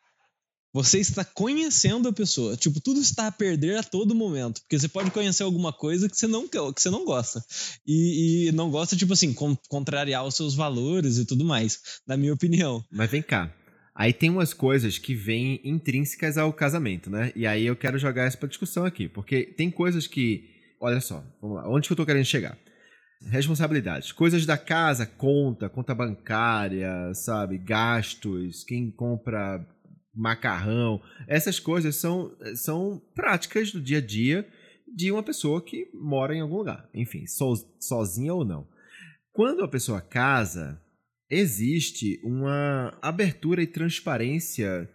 Você 0.73 0.99
está 0.99 1.23
conhecendo 1.23 2.09
a 2.09 2.13
pessoa. 2.13 2.57
Tipo, 2.57 2.81
tudo 2.81 2.99
está 2.99 3.27
a 3.27 3.31
perder 3.31 3.77
a 3.77 3.83
todo 3.83 4.15
momento. 4.15 4.61
Porque 4.61 4.79
você 4.79 4.87
pode 4.87 5.11
conhecer 5.11 5.43
alguma 5.43 5.71
coisa 5.71 6.09
que 6.09 6.17
você 6.17 6.25
não, 6.25 6.47
que 6.47 6.57
você 6.57 6.89
não 6.89 7.05
gosta. 7.05 7.43
E, 7.85 8.47
e 8.47 8.51
não 8.51 8.71
gosta, 8.71 8.95
tipo 8.95 9.13
assim, 9.13 9.33
con 9.33 9.55
contrariar 9.69 10.25
os 10.25 10.35
seus 10.35 10.55
valores 10.55 11.17
e 11.17 11.25
tudo 11.25 11.45
mais, 11.45 11.79
na 12.07 12.17
minha 12.17 12.33
opinião. 12.33 12.83
Mas 12.91 13.09
vem 13.09 13.21
cá. 13.21 13.53
Aí 13.95 14.11
tem 14.11 14.29
umas 14.29 14.53
coisas 14.53 14.97
que 14.97 15.13
vêm 15.13 15.61
intrínsecas 15.63 16.37
ao 16.37 16.51
casamento, 16.51 17.09
né? 17.09 17.31
E 17.35 17.45
aí 17.45 17.65
eu 17.65 17.75
quero 17.75 17.99
jogar 17.99 18.23
essa 18.23 18.37
pra 18.37 18.49
discussão 18.49 18.85
aqui. 18.85 19.07
Porque 19.07 19.43
tem 19.43 19.69
coisas 19.69 20.07
que. 20.07 20.49
Olha 20.79 20.99
só, 20.99 21.23
vamos 21.41 21.57
lá. 21.57 21.69
Onde 21.69 21.87
que 21.87 21.93
eu 21.93 21.97
tô 21.97 22.05
querendo 22.05 22.25
chegar? 22.25 22.57
Responsabilidades. 23.21 24.11
Coisas 24.11 24.45
da 24.45 24.57
casa, 24.57 25.05
conta, 25.05 25.69
conta 25.69 25.95
bancária, 25.95 27.13
sabe? 27.13 27.57
Gastos, 27.57 28.63
quem 28.63 28.91
compra 28.91 29.65
macarrão. 30.13 31.01
Essas 31.27 31.59
coisas 31.59 31.95
são, 31.95 32.35
são 32.55 33.01
práticas 33.15 33.71
do 33.71 33.79
dia 33.79 33.99
a 33.99 34.01
dia 34.01 34.47
de 34.93 35.11
uma 35.11 35.23
pessoa 35.23 35.61
que 35.61 35.89
mora 35.93 36.35
em 36.35 36.41
algum 36.41 36.57
lugar. 36.57 36.89
Enfim, 36.93 37.25
so, 37.25 37.53
sozinha 37.79 38.33
ou 38.33 38.43
não. 38.43 38.67
Quando 39.31 39.63
a 39.63 39.67
pessoa 39.67 40.01
casa, 40.01 40.79
existe 41.33 42.19
uma 42.23 42.97
abertura 43.01 43.61
e 43.61 43.67
transparência. 43.67 44.89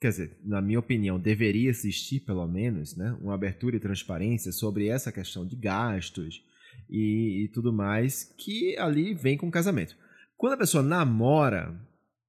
Quer 0.00 0.08
dizer, 0.08 0.38
na 0.44 0.62
minha 0.62 0.78
opinião, 0.78 1.18
deveria 1.18 1.68
existir 1.68 2.20
pelo 2.20 2.46
menos, 2.46 2.96
né? 2.96 3.16
Uma 3.20 3.34
abertura 3.34 3.76
e 3.76 3.80
transparência 3.80 4.52
sobre 4.52 4.88
essa 4.88 5.12
questão 5.12 5.46
de 5.46 5.56
gastos 5.56 6.42
e, 6.88 7.44
e 7.44 7.48
tudo 7.48 7.72
mais 7.72 8.24
que 8.38 8.76
ali 8.78 9.14
vem 9.14 9.36
com 9.36 9.48
o 9.48 9.52
casamento. 9.52 9.96
Quando 10.36 10.54
a 10.54 10.58
pessoa 10.58 10.82
namora, 10.82 11.78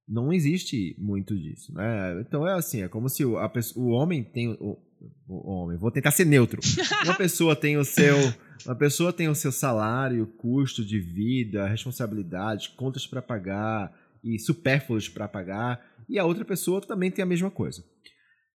não 0.06 0.32
existe 0.32 0.94
muito 0.98 1.34
disso, 1.34 1.72
né? 1.72 2.20
Então 2.20 2.46
é 2.46 2.52
assim, 2.52 2.82
é 2.82 2.88
como 2.88 3.08
se 3.08 3.24
o, 3.24 3.38
a, 3.38 3.50
o 3.76 3.88
homem 3.88 4.22
tem 4.22 4.48
o, 4.48 4.78
o, 5.26 5.50
homem, 5.50 5.78
vou 5.78 5.90
tentar 5.90 6.10
ser 6.10 6.26
neutro. 6.26 6.60
Uma 7.04 7.16
pessoa 7.16 7.56
tem 7.56 7.76
o 7.76 7.84
seu, 7.84 8.16
uma 8.64 8.74
pessoa 8.74 9.12
tem 9.12 9.28
o 9.28 9.34
seu 9.34 9.52
salário, 9.52 10.26
custo 10.38 10.84
de 10.84 10.98
vida, 10.98 11.66
responsabilidades, 11.66 12.68
contas 12.68 13.06
para 13.06 13.22
pagar 13.22 13.92
e 14.22 14.38
supérfluos 14.38 15.08
para 15.08 15.28
pagar, 15.28 15.84
e 16.08 16.18
a 16.18 16.24
outra 16.24 16.44
pessoa 16.44 16.80
também 16.80 17.10
tem 17.10 17.22
a 17.22 17.26
mesma 17.26 17.50
coisa. 17.50 17.84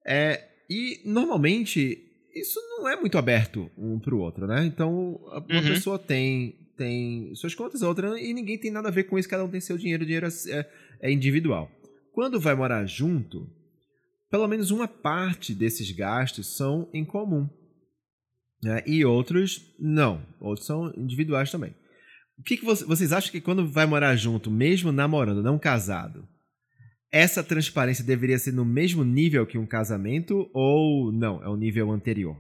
É, 0.06 0.48
e 0.70 1.02
normalmente 1.06 2.04
isso 2.34 2.60
não 2.78 2.88
é 2.88 2.96
muito 2.96 3.18
aberto 3.18 3.70
um 3.78 4.00
para 4.00 4.16
o 4.16 4.20
outro, 4.20 4.48
né? 4.48 4.66
Então 4.66 5.16
uma 5.16 5.36
uhum. 5.38 5.46
pessoa 5.46 6.00
tem 6.00 6.56
tem 6.78 7.34
suas 7.34 7.56
contas, 7.56 7.82
a 7.82 7.88
outra 7.88 8.20
e 8.20 8.34
ninguém 8.34 8.58
tem 8.58 8.70
nada 8.70 8.90
a 8.90 8.92
ver 8.92 9.06
com 9.06 9.18
isso, 9.18 9.28
cada 9.28 9.44
um 9.44 9.50
tem 9.50 9.60
seu 9.60 9.78
dinheiro, 9.78 10.04
o 10.04 10.06
dinheiro 10.06 10.28
é, 10.28 10.70
é 11.02 11.12
individual. 11.12 11.72
Quando 12.14 12.40
vai 12.40 12.54
morar 12.54 12.86
junto, 12.86 13.50
pelo 14.30 14.48
menos 14.48 14.70
uma 14.70 14.88
parte 14.88 15.54
desses 15.56 15.90
gastos 15.92 16.56
são 16.56 16.88
em 16.94 17.04
comum. 17.04 17.50
Né? 18.62 18.84
E 18.86 19.06
outros 19.06 19.76
não, 19.80 20.22
outros 20.40 20.66
são 20.66 20.92
individuais 20.98 21.52
também. 21.52 21.76
O 22.40 22.44
que, 22.44 22.58
que 22.58 22.66
vocês 22.66 23.12
acham 23.12 23.32
que 23.32 23.42
quando 23.42 23.68
vai 23.68 23.86
morar 23.86 24.16
junto, 24.16 24.52
mesmo 24.52 24.92
namorando, 24.92 25.42
não 25.42 25.58
casado, 25.58 26.28
essa 27.12 27.44
transparência 27.44 28.04
deveria 28.04 28.38
ser 28.38 28.52
no 28.52 28.66
mesmo 28.66 29.04
nível 29.04 29.46
que 29.46 29.58
um 29.58 29.66
casamento 29.66 30.50
ou 30.54 31.12
não? 31.12 31.44
É 31.44 31.48
o 31.48 31.54
um 31.54 31.58
nível 31.58 31.92
anterior? 31.92 32.38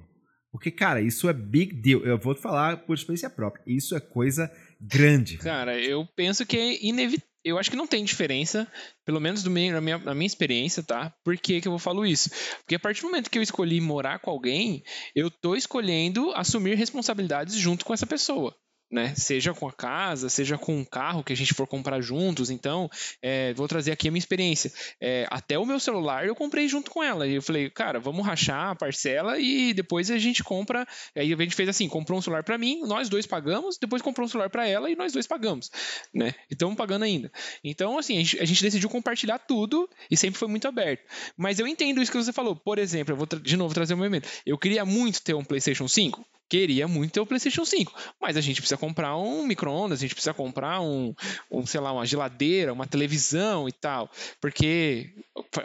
Porque, 0.51 0.71
cara, 0.71 1.01
isso 1.01 1.29
é 1.29 1.33
big 1.33 1.73
deal. 1.81 2.01
Eu 2.01 2.17
vou 2.17 2.33
te 2.33 2.41
falar 2.41 2.77
por 2.77 2.95
experiência 2.95 3.29
própria. 3.29 3.63
Isso 3.67 3.95
é 3.95 3.99
coisa 3.99 4.51
grande. 4.79 5.37
Cara, 5.37 5.79
eu 5.79 6.05
penso 6.15 6.45
que 6.45 6.57
é 6.57 6.85
inevitável. 6.85 7.26
Eu 7.43 7.57
acho 7.57 7.69
que 7.69 7.77
não 7.77 7.87
tem 7.87 8.03
diferença, 8.03 8.69
pelo 9.05 9.21
menos 9.21 9.41
do 9.41 9.49
na, 9.49 9.81
minha, 9.81 9.97
na 9.97 10.13
minha 10.13 10.27
experiência, 10.27 10.83
tá? 10.83 11.13
Por 11.23 11.37
que, 11.37 11.61
que 11.61 11.67
eu 11.67 11.71
vou 11.71 11.79
falar 11.79 12.07
isso? 12.07 12.29
Porque 12.57 12.75
a 12.75 12.79
partir 12.79 13.01
do 13.01 13.07
momento 13.07 13.29
que 13.29 13.37
eu 13.37 13.43
escolhi 13.43 13.79
morar 13.79 14.19
com 14.19 14.29
alguém, 14.29 14.83
eu 15.15 15.31
tô 15.31 15.55
escolhendo 15.55 16.31
assumir 16.31 16.75
responsabilidades 16.75 17.55
junto 17.55 17.85
com 17.85 17.93
essa 17.93 18.05
pessoa 18.05 18.55
né? 18.89 19.13
Seja 19.15 19.53
com 19.53 19.67
a 19.67 19.73
casa, 19.73 20.29
seja 20.29 20.57
com 20.57 20.77
um 20.77 20.85
carro 20.85 21.23
que 21.23 21.33
a 21.33 21.35
gente 21.35 21.53
for 21.53 21.67
comprar 21.67 21.99
juntos. 22.01 22.49
Então, 22.49 22.89
é, 23.21 23.53
vou 23.53 23.67
trazer 23.67 23.91
aqui 23.91 24.07
a 24.07 24.11
minha 24.11 24.19
experiência. 24.19 24.71
É, 24.99 25.27
até 25.29 25.59
o 25.59 25.65
meu 25.65 25.79
celular 25.79 26.25
eu 26.25 26.35
comprei 26.35 26.67
junto 26.67 26.89
com 26.89 27.03
ela. 27.03 27.27
E 27.27 27.35
eu 27.35 27.41
falei, 27.41 27.69
cara, 27.69 27.99
vamos 27.99 28.25
rachar 28.25 28.71
a 28.71 28.75
parcela 28.75 29.39
e 29.39 29.73
depois 29.73 30.09
a 30.09 30.17
gente 30.17 30.43
compra. 30.43 30.87
Aí 31.15 31.33
a 31.33 31.37
gente 31.37 31.55
fez 31.55 31.69
assim: 31.69 31.87
comprou 31.87 32.17
um 32.17 32.21
celular 32.21 32.43
para 32.43 32.57
mim, 32.57 32.81
nós 32.85 33.09
dois 33.09 33.25
pagamos, 33.25 33.77
depois 33.77 34.01
comprou 34.01 34.25
um 34.25 34.29
celular 34.29 34.49
para 34.49 34.67
ela 34.67 34.89
e 34.89 34.95
nós 34.95 35.11
dois 35.11 35.27
pagamos, 35.27 35.69
né? 36.13 36.33
E 36.49 36.53
estamos 36.53 36.75
pagando 36.75 37.03
ainda. 37.03 37.31
Então, 37.63 37.97
assim, 37.97 38.15
a 38.15 38.19
gente, 38.19 38.39
a 38.39 38.45
gente, 38.45 38.63
decidiu 38.63 38.89
compartilhar 38.89 39.39
tudo 39.39 39.89
e 40.09 40.15
sempre 40.15 40.39
foi 40.39 40.47
muito 40.47 40.67
aberto. 40.67 41.03
Mas 41.35 41.59
eu 41.59 41.67
entendo 41.67 42.01
isso 42.01 42.11
que 42.11 42.17
você 42.17 42.33
falou. 42.33 42.55
Por 42.55 42.79
exemplo, 42.79 43.13
eu 43.13 43.17
vou 43.17 43.27
de 43.27 43.57
novo 43.57 43.73
trazer 43.73 43.93
um 43.93 43.97
momento. 43.97 44.27
Eu 44.45 44.57
queria 44.57 44.85
muito 44.85 45.21
ter 45.21 45.33
um 45.33 45.43
PlayStation 45.43 45.87
5 45.87 46.25
queria 46.49 46.87
muito 46.87 47.11
ter 47.11 47.19
o 47.19 47.25
PlayStation 47.25 47.65
5, 47.65 47.93
mas 48.21 48.37
a 48.37 48.41
gente 48.41 48.61
precisa 48.61 48.77
comprar 48.77 49.17
um 49.17 49.45
micro-ondas, 49.45 49.99
a 49.99 50.01
gente 50.01 50.15
precisa 50.15 50.33
comprar 50.33 50.81
um, 50.81 51.13
um, 51.51 51.65
sei 51.65 51.79
lá, 51.79 51.91
uma 51.91 52.05
geladeira, 52.05 52.73
uma 52.73 52.87
televisão 52.87 53.67
e 53.67 53.71
tal, 53.71 54.09
porque 54.41 55.13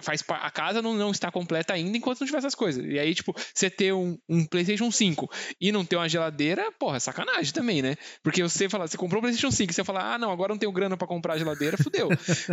faz 0.01 0.23
a 0.29 0.51
casa 0.51 0.83
não, 0.83 0.95
não 0.95 1.11
está 1.11 1.31
completa 1.31 1.73
ainda 1.73 1.97
enquanto 1.97 2.21
não 2.21 2.27
tiver 2.27 2.39
essas 2.39 2.55
coisas. 2.55 2.85
E 2.85 2.99
aí, 2.99 3.15
tipo, 3.15 3.35
você 3.55 3.71
ter 3.71 3.93
um, 3.93 4.19
um 4.29 4.45
PlayStation 4.45 4.91
5 4.91 5.31
e 5.61 5.73
não 5.73 5.85
ter 5.85 5.97
uma 5.97 6.09
geladeira, 6.09 6.71
porra, 6.79 6.97
é 6.97 7.01
sacanagem 7.01 7.53
também, 7.53 7.83
né? 7.83 7.97
Porque 8.23 8.43
você 8.43 8.69
fala, 8.69 8.87
você 8.87 8.97
comprou 8.97 9.19
o 9.19 9.23
PlayStation 9.23 9.51
5 9.51 9.71
e 9.71 9.75
você 9.75 9.85
fala, 9.85 10.15
ah, 10.15 10.19
não, 10.19 10.31
agora 10.31 10.53
não 10.53 10.59
tenho 10.59 10.73
grana 10.73 10.97
para 10.97 11.07
comprar 11.07 11.35
a 11.35 11.39
geladeira, 11.39 11.77
fudeu. 11.77 12.09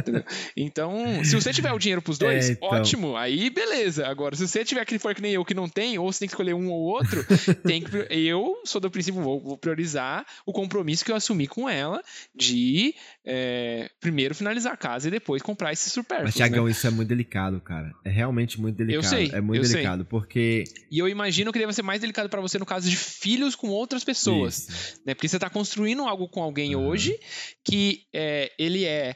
então, 0.56 1.24
se 1.24 1.36
você 1.36 1.52
tiver 1.54 1.72
o 1.72 1.80
dinheiro 1.80 2.02
pros 2.02 2.18
dois, 2.18 2.50
é, 2.50 2.54
então... 2.54 2.70
ótimo, 2.70 3.16
aí 3.16 3.50
beleza. 3.50 4.08
Agora, 4.08 4.36
se 4.36 4.48
você 4.48 4.64
tiver 4.64 4.86
que 4.86 5.00
for 5.00 5.16
que 5.16 5.22
nem 5.22 5.34
eu 5.34 5.46
que 5.46 5.54
não 5.54 5.68
tem, 5.68 5.98
ou 5.98 6.12
você 6.12 6.20
tem 6.20 6.28
que 6.28 6.34
escolher 6.34 6.54
um 6.54 6.70
ou 6.70 6.82
outro, 6.82 7.26
tem 7.66 7.82
que 7.82 8.08
eu 8.26 8.62
sou 8.66 8.80
do 8.82 8.90
princípio, 8.90 9.22
vou, 9.22 9.40
vou 9.40 9.58
priorizar 9.58 10.26
o 10.46 10.54
compromisso 10.54 11.04
que 11.04 11.12
eu 11.12 11.16
assumi 11.16 11.48
com 11.48 11.70
ela 11.70 12.02
de 12.36 12.94
é, 13.26 13.90
primeiro 14.00 14.34
finalizar 14.36 14.74
a 14.74 14.78
casa 14.78 15.08
e 15.08 15.12
depois 15.12 15.42
comprar 15.42 15.72
esse 15.72 15.90
supérfluo. 15.90 16.28
Mas, 16.28 16.36
Tiagão, 16.36 16.66
né? 16.66 16.72
isso 16.72 16.88
é 16.88 16.90
muito 16.90 17.10
delicado, 17.10 17.60
cara. 17.62 17.94
É 18.04 18.10
realmente 18.10 18.60
muito 18.60 18.76
delicado. 18.76 19.04
Eu 19.04 19.10
sei. 19.10 19.30
É 19.34 19.42
muito 19.42 19.68
delicado, 19.68 20.02
sei. 20.02 20.10
porque. 20.10 20.64
E 20.92 21.00
eu 21.00 21.08
imagino 21.08 21.52
que 21.52 21.60
deve 21.60 21.74
ser 21.74 21.84
mais 21.84 22.02
delicado 22.02 22.30
para 22.30 22.42
você 22.42 22.58
no 22.58 22.66
caso 22.66 22.90
de 22.90 22.96
filhos 22.96 23.56
com 23.56 23.68
outras 23.68 24.04
pessoas. 24.04 25.00
Né? 25.06 25.14
Porque 25.14 25.28
você 25.28 25.38
está 25.38 25.50
construindo 25.50 26.04
algo 26.04 26.28
com 26.28 26.42
alguém 26.42 26.76
uhum. 26.76 26.88
hoje 26.88 27.20
que 27.64 28.04
é, 28.14 28.52
ele 28.58 28.86
é 28.86 29.16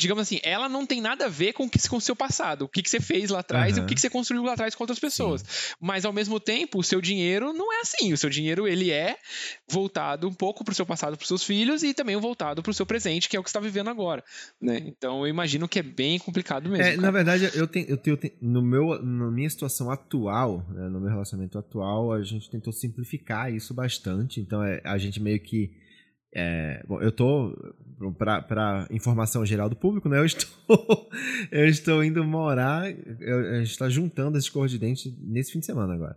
digamos 0.00 0.22
assim, 0.22 0.40
ela 0.42 0.66
não 0.66 0.86
tem 0.86 1.00
nada 1.00 1.26
a 1.26 1.28
ver 1.28 1.52
com, 1.52 1.68
com 1.68 1.96
o 1.96 2.00
seu 2.00 2.16
passado, 2.16 2.62
o 2.62 2.68
que, 2.68 2.82
que 2.82 2.88
você 2.88 3.00
fez 3.00 3.28
lá 3.28 3.40
atrás 3.40 3.76
uhum. 3.76 3.82
e 3.82 3.84
o 3.84 3.86
que, 3.86 3.94
que 3.94 4.00
você 4.00 4.08
construiu 4.08 4.42
lá 4.42 4.54
atrás 4.54 4.74
com 4.74 4.82
outras 4.82 4.98
pessoas. 4.98 5.42
Sim. 5.42 5.74
Mas 5.78 6.06
ao 6.06 6.12
mesmo 6.12 6.40
tempo, 6.40 6.78
o 6.78 6.82
seu 6.82 7.02
dinheiro 7.02 7.52
não 7.52 7.70
é 7.70 7.80
assim. 7.80 8.10
O 8.12 8.16
seu 8.16 8.30
dinheiro 8.30 8.66
ele 8.66 8.90
é 8.90 9.18
voltado 9.70 10.26
um 10.26 10.32
pouco 10.32 10.64
para 10.64 10.72
o 10.72 10.74
seu 10.74 10.86
passado, 10.86 11.18
para 11.18 11.22
os 11.22 11.28
seus 11.28 11.44
filhos 11.44 11.82
e 11.82 11.92
também 11.92 12.16
voltado 12.16 12.62
para 12.62 12.70
o 12.70 12.74
seu 12.74 12.86
presente, 12.86 13.28
que 13.28 13.36
é 13.36 13.40
o 13.40 13.42
que 13.42 13.50
está 13.50 13.60
vivendo 13.60 13.90
agora. 13.90 14.24
Né? 14.60 14.82
Então 14.86 15.20
eu 15.20 15.28
imagino 15.28 15.68
que 15.68 15.78
é 15.78 15.82
bem 15.82 16.18
complicado 16.18 16.70
mesmo. 16.70 16.82
É, 16.82 16.96
na 16.96 17.10
verdade, 17.10 17.50
eu 17.54 17.66
tenho, 17.66 17.90
eu 17.90 17.98
tenho, 17.98 18.32
no 18.40 18.62
meu, 18.62 19.02
na 19.02 19.30
minha 19.30 19.50
situação 19.50 19.90
atual, 19.90 20.66
né, 20.70 20.88
no 20.88 20.98
meu 20.98 21.10
relacionamento 21.10 21.58
atual, 21.58 22.12
a 22.12 22.22
gente 22.22 22.48
tentou 22.48 22.72
simplificar 22.72 23.52
isso 23.52 23.74
bastante. 23.74 24.40
Então 24.40 24.64
é, 24.64 24.80
a 24.82 24.96
gente 24.96 25.20
meio 25.20 25.40
que 25.40 25.70
é, 26.34 26.82
bom, 26.86 27.00
eu 27.00 27.10
tô 27.10 27.56
para 28.16 28.86
informação 28.90 29.44
geral 29.44 29.68
do 29.68 29.76
público, 29.76 30.08
né? 30.08 30.18
Eu 30.18 30.24
estou 30.24 30.48
eu 31.50 31.66
estou 31.66 32.04
indo 32.04 32.24
morar, 32.24 32.90
eu, 33.20 33.56
a 33.56 33.58
gente 33.58 33.72
está 33.72 33.88
juntando 33.88 34.38
esses 34.38 34.48
cor 34.48 34.68
de 34.68 34.78
dente 34.78 35.14
nesse 35.20 35.52
fim 35.52 35.58
de 35.58 35.66
semana 35.66 35.94
agora. 35.94 36.16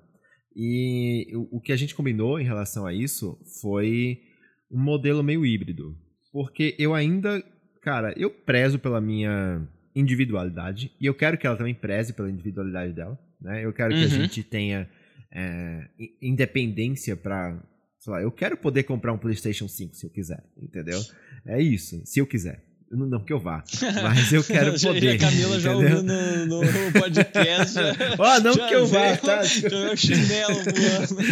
E 0.56 1.28
o, 1.36 1.58
o 1.58 1.62
que 1.62 1.71
a 1.71 1.76
gente 1.76 1.95
combinou 1.95 2.39
em 2.39 2.45
relação 2.45 2.86
a 2.86 2.93
isso 2.93 3.38
foi 3.62 4.19
um 4.71 4.80
modelo 4.80 5.23
meio 5.23 5.45
híbrido, 5.45 5.95
porque 6.32 6.76
eu 6.78 6.93
ainda, 6.93 7.43
cara, 7.82 8.13
eu 8.15 8.30
prezo 8.30 8.78
pela 8.78 9.02
minha 9.02 9.67
individualidade 9.95 10.91
e 11.02 11.06
eu 11.06 11.13
quero 11.13 11.38
que 11.38 11.45
ela 11.45 11.58
também 11.58 11.76
preze 11.76 12.13
pela 12.13 12.30
individualidade 12.30 12.93
dela, 12.93 13.17
né? 13.41 13.65
Eu 13.65 13.73
quero 13.73 13.93
uhum. 13.93 13.99
que 13.99 14.06
a 14.06 14.15
uhum. 14.15 14.23
gente 14.23 14.43
tenha 14.43 14.88
é, 15.32 15.88
independência 16.21 17.15
para 17.15 17.60
sei 18.03 18.11
lá, 18.11 18.21
eu 18.21 18.31
quero 18.31 18.57
poder 18.57 18.83
comprar 18.83 19.13
um 19.13 19.17
PlayStation 19.17 19.65
5 19.65 19.95
se 19.95 20.05
eu 20.05 20.09
quiser, 20.09 20.43
entendeu? 20.61 21.01
É 21.45 21.61
isso, 21.61 22.01
se 22.03 22.19
eu 22.19 22.27
quiser. 22.27 22.61
Não, 22.91 23.07
não 23.07 23.23
que 23.23 23.31
eu 23.31 23.39
vá, 23.39 23.63
mas 24.03 24.33
eu 24.33 24.43
quero 24.43 24.77
poder. 24.77 25.15
a 25.15 25.17
Camila 25.17 25.57
já 25.57 25.73
ouviu 25.73 26.03
no, 26.03 26.45
no 26.45 26.61
podcast. 26.91 27.79
Ó, 28.19 28.35
oh, 28.35 28.39
não 28.41 28.53
que 28.53 28.75
eu 28.75 28.85
vá, 28.85 29.15
tá? 29.15 29.41
Já 29.47 29.91
o 29.91 29.95
chinelo 29.95 30.53
voando. 30.53 31.23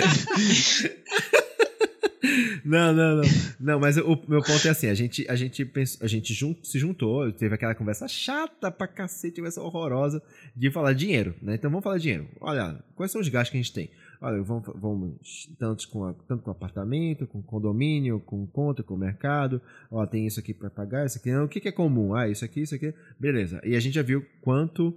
Não, 2.64 2.94
não, 2.94 3.16
não. 3.18 3.24
Não, 3.60 3.80
mas 3.80 3.98
o 3.98 4.18
meu 4.28 4.42
ponto 4.42 4.66
é 4.66 4.72
assim, 4.72 4.88
a 4.88 4.94
gente, 4.94 5.26
a 5.30 5.36
gente, 5.36 5.66
pensou, 5.66 6.06
a 6.06 6.08
gente 6.08 6.34
jun, 6.34 6.56
se 6.64 6.80
juntou, 6.80 7.32
teve 7.34 7.54
aquela 7.54 7.76
conversa 7.76 8.08
chata 8.08 8.72
pra 8.72 8.88
cacete, 8.88 9.36
conversa 9.38 9.62
horrorosa 9.62 10.24
de 10.56 10.72
falar 10.72 10.94
dinheiro, 10.94 11.36
né? 11.42 11.56
Então 11.56 11.70
vamos 11.70 11.84
falar 11.84 11.98
dinheiro. 11.98 12.28
Olha, 12.40 12.82
quais 12.96 13.12
são 13.12 13.20
os 13.20 13.28
gastos 13.28 13.52
que 13.52 13.58
a 13.58 13.62
gente 13.62 13.74
tem? 13.74 13.92
Olha, 14.24 14.40
vamos, 14.44 14.64
vamos 14.76 15.56
tanto, 15.58 15.90
com, 15.90 16.14
tanto 16.28 16.44
com 16.44 16.52
apartamento, 16.52 17.26
com 17.26 17.42
condomínio, 17.42 18.20
com 18.20 18.46
conta, 18.46 18.84
com 18.84 18.96
mercado. 18.96 19.60
Ó, 19.90 20.06
tem 20.06 20.28
isso 20.28 20.40
aqui 20.40 20.54
para 20.54 20.70
pagar, 20.70 21.08
isso 21.08 21.18
aqui 21.18 21.32
não. 21.32 21.46
O 21.46 21.50
que, 21.50 21.60
que 21.60 21.70
é 21.70 21.72
comum? 21.72 22.14
Ah, 22.14 22.30
isso 22.30 22.46
aqui, 22.46 22.62
isso 22.62 22.76
aqui. 22.76 22.94
Beleza. 23.20 23.60
E 23.66 23.76
a 23.76 23.80
gente 23.80 23.96
já 23.96 24.04
viu 24.04 24.24
quanto 24.42 24.96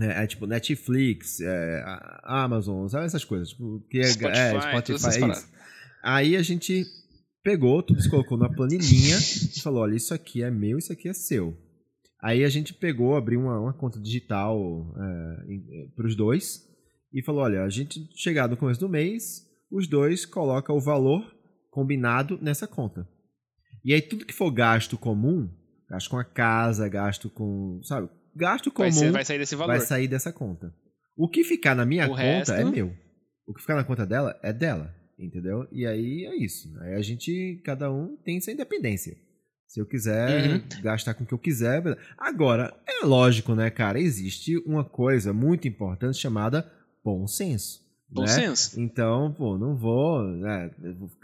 É, 0.00 0.22
é 0.22 0.26
tipo 0.26 0.46
Netflix, 0.46 1.40
é, 1.40 1.84
Amazon, 2.22 2.86
sabe 2.86 3.06
essas 3.06 3.24
coisas? 3.24 3.48
Tipo, 3.48 3.84
que 3.90 3.98
é, 3.98 4.04
Spotify, 4.04 4.38
é, 4.38 4.60
Spotify, 4.60 5.24
é 5.24 5.28
isso. 5.28 5.48
Aí 6.02 6.36
a 6.36 6.42
gente 6.42 6.86
pegou, 7.42 7.82
tudo 7.82 8.00
se 8.00 8.08
colocou 8.08 8.38
na 8.38 8.48
planilhinha 8.48 9.16
e 9.18 9.60
falou: 9.60 9.82
olha, 9.82 9.96
isso 9.96 10.14
aqui 10.14 10.44
é 10.44 10.50
meu, 10.50 10.78
isso 10.78 10.92
aqui 10.92 11.08
é 11.08 11.12
seu. 11.12 11.58
Aí 12.22 12.44
a 12.44 12.48
gente 12.48 12.72
pegou, 12.72 13.16
abriu 13.16 13.40
uma, 13.40 13.58
uma 13.58 13.72
conta 13.72 13.98
digital 14.00 14.94
é, 14.96 15.88
para 15.96 16.06
os 16.06 16.14
dois 16.14 16.71
e 17.12 17.22
falou: 17.22 17.42
olha, 17.42 17.62
a 17.64 17.68
gente 17.68 18.08
chegar 18.14 18.48
no 18.48 18.56
começo 18.56 18.80
do 18.80 18.88
mês, 18.88 19.46
os 19.70 19.86
dois 19.86 20.24
colocam 20.26 20.76
o 20.76 20.80
valor 20.80 21.24
combinado 21.70 22.38
nessa 22.42 22.66
conta. 22.66 23.08
E 23.84 23.92
aí 23.92 24.00
tudo 24.02 24.24
que 24.26 24.34
for 24.34 24.50
gasto 24.50 24.96
comum, 24.98 25.48
gasto 25.88 26.08
com 26.10 26.18
a 26.18 26.24
casa, 26.24 26.88
gasto 26.88 27.28
com, 27.30 27.80
sabe, 27.82 28.08
gasto 28.34 28.70
comum 28.70 28.88
vai, 28.88 28.92
ser, 28.92 29.10
vai 29.12 29.24
sair 29.24 29.38
desse 29.38 29.56
valor. 29.56 29.72
vai 29.76 29.80
sair 29.80 30.08
dessa 30.08 30.32
conta. 30.32 30.72
O 31.16 31.28
que 31.28 31.42
ficar 31.44 31.74
na 31.74 31.84
minha 31.84 32.06
O 32.06 32.10
conta 32.10 32.22
resto- 32.22 32.52
é 32.52 32.64
meu. 32.64 32.94
O 33.46 33.52
que 33.52 33.60
ficar 33.60 33.74
na 33.74 33.84
conta 33.84 34.06
dela 34.06 34.38
é 34.42 34.52
dela, 34.52 34.94
entendeu? 35.18 35.66
E 35.72 35.84
aí 35.86 36.24
é 36.26 36.36
isso. 36.36 36.72
Aí 36.80 36.94
a 36.94 37.02
gente, 37.02 37.60
cada 37.64 37.90
um 37.90 38.16
tem 38.24 38.40
sua 38.40 38.52
independência. 38.52 39.16
Se 39.66 39.80
eu 39.80 39.86
quiser 39.86 40.50
Uhum. 40.52 40.62
gastar 40.82 41.14
com 41.14 41.24
o 41.24 41.26
que 41.26 41.32
eu 41.34 41.38
quiser. 41.38 41.82
Agora, 42.18 42.72
é 42.86 43.04
lógico, 43.04 43.54
né, 43.54 43.68
cara? 43.70 43.98
Existe 43.98 44.56
uma 44.66 44.84
coisa 44.84 45.32
muito 45.32 45.66
importante 45.66 46.18
chamada 46.18 46.70
bom 47.04 47.26
senso. 47.26 47.82
Bom 48.08 48.22
né? 48.22 48.28
senso. 48.28 48.78
Então, 48.78 49.32
pô, 49.32 49.56
não 49.56 49.74
vou. 49.74 50.22
Né, 50.22 50.70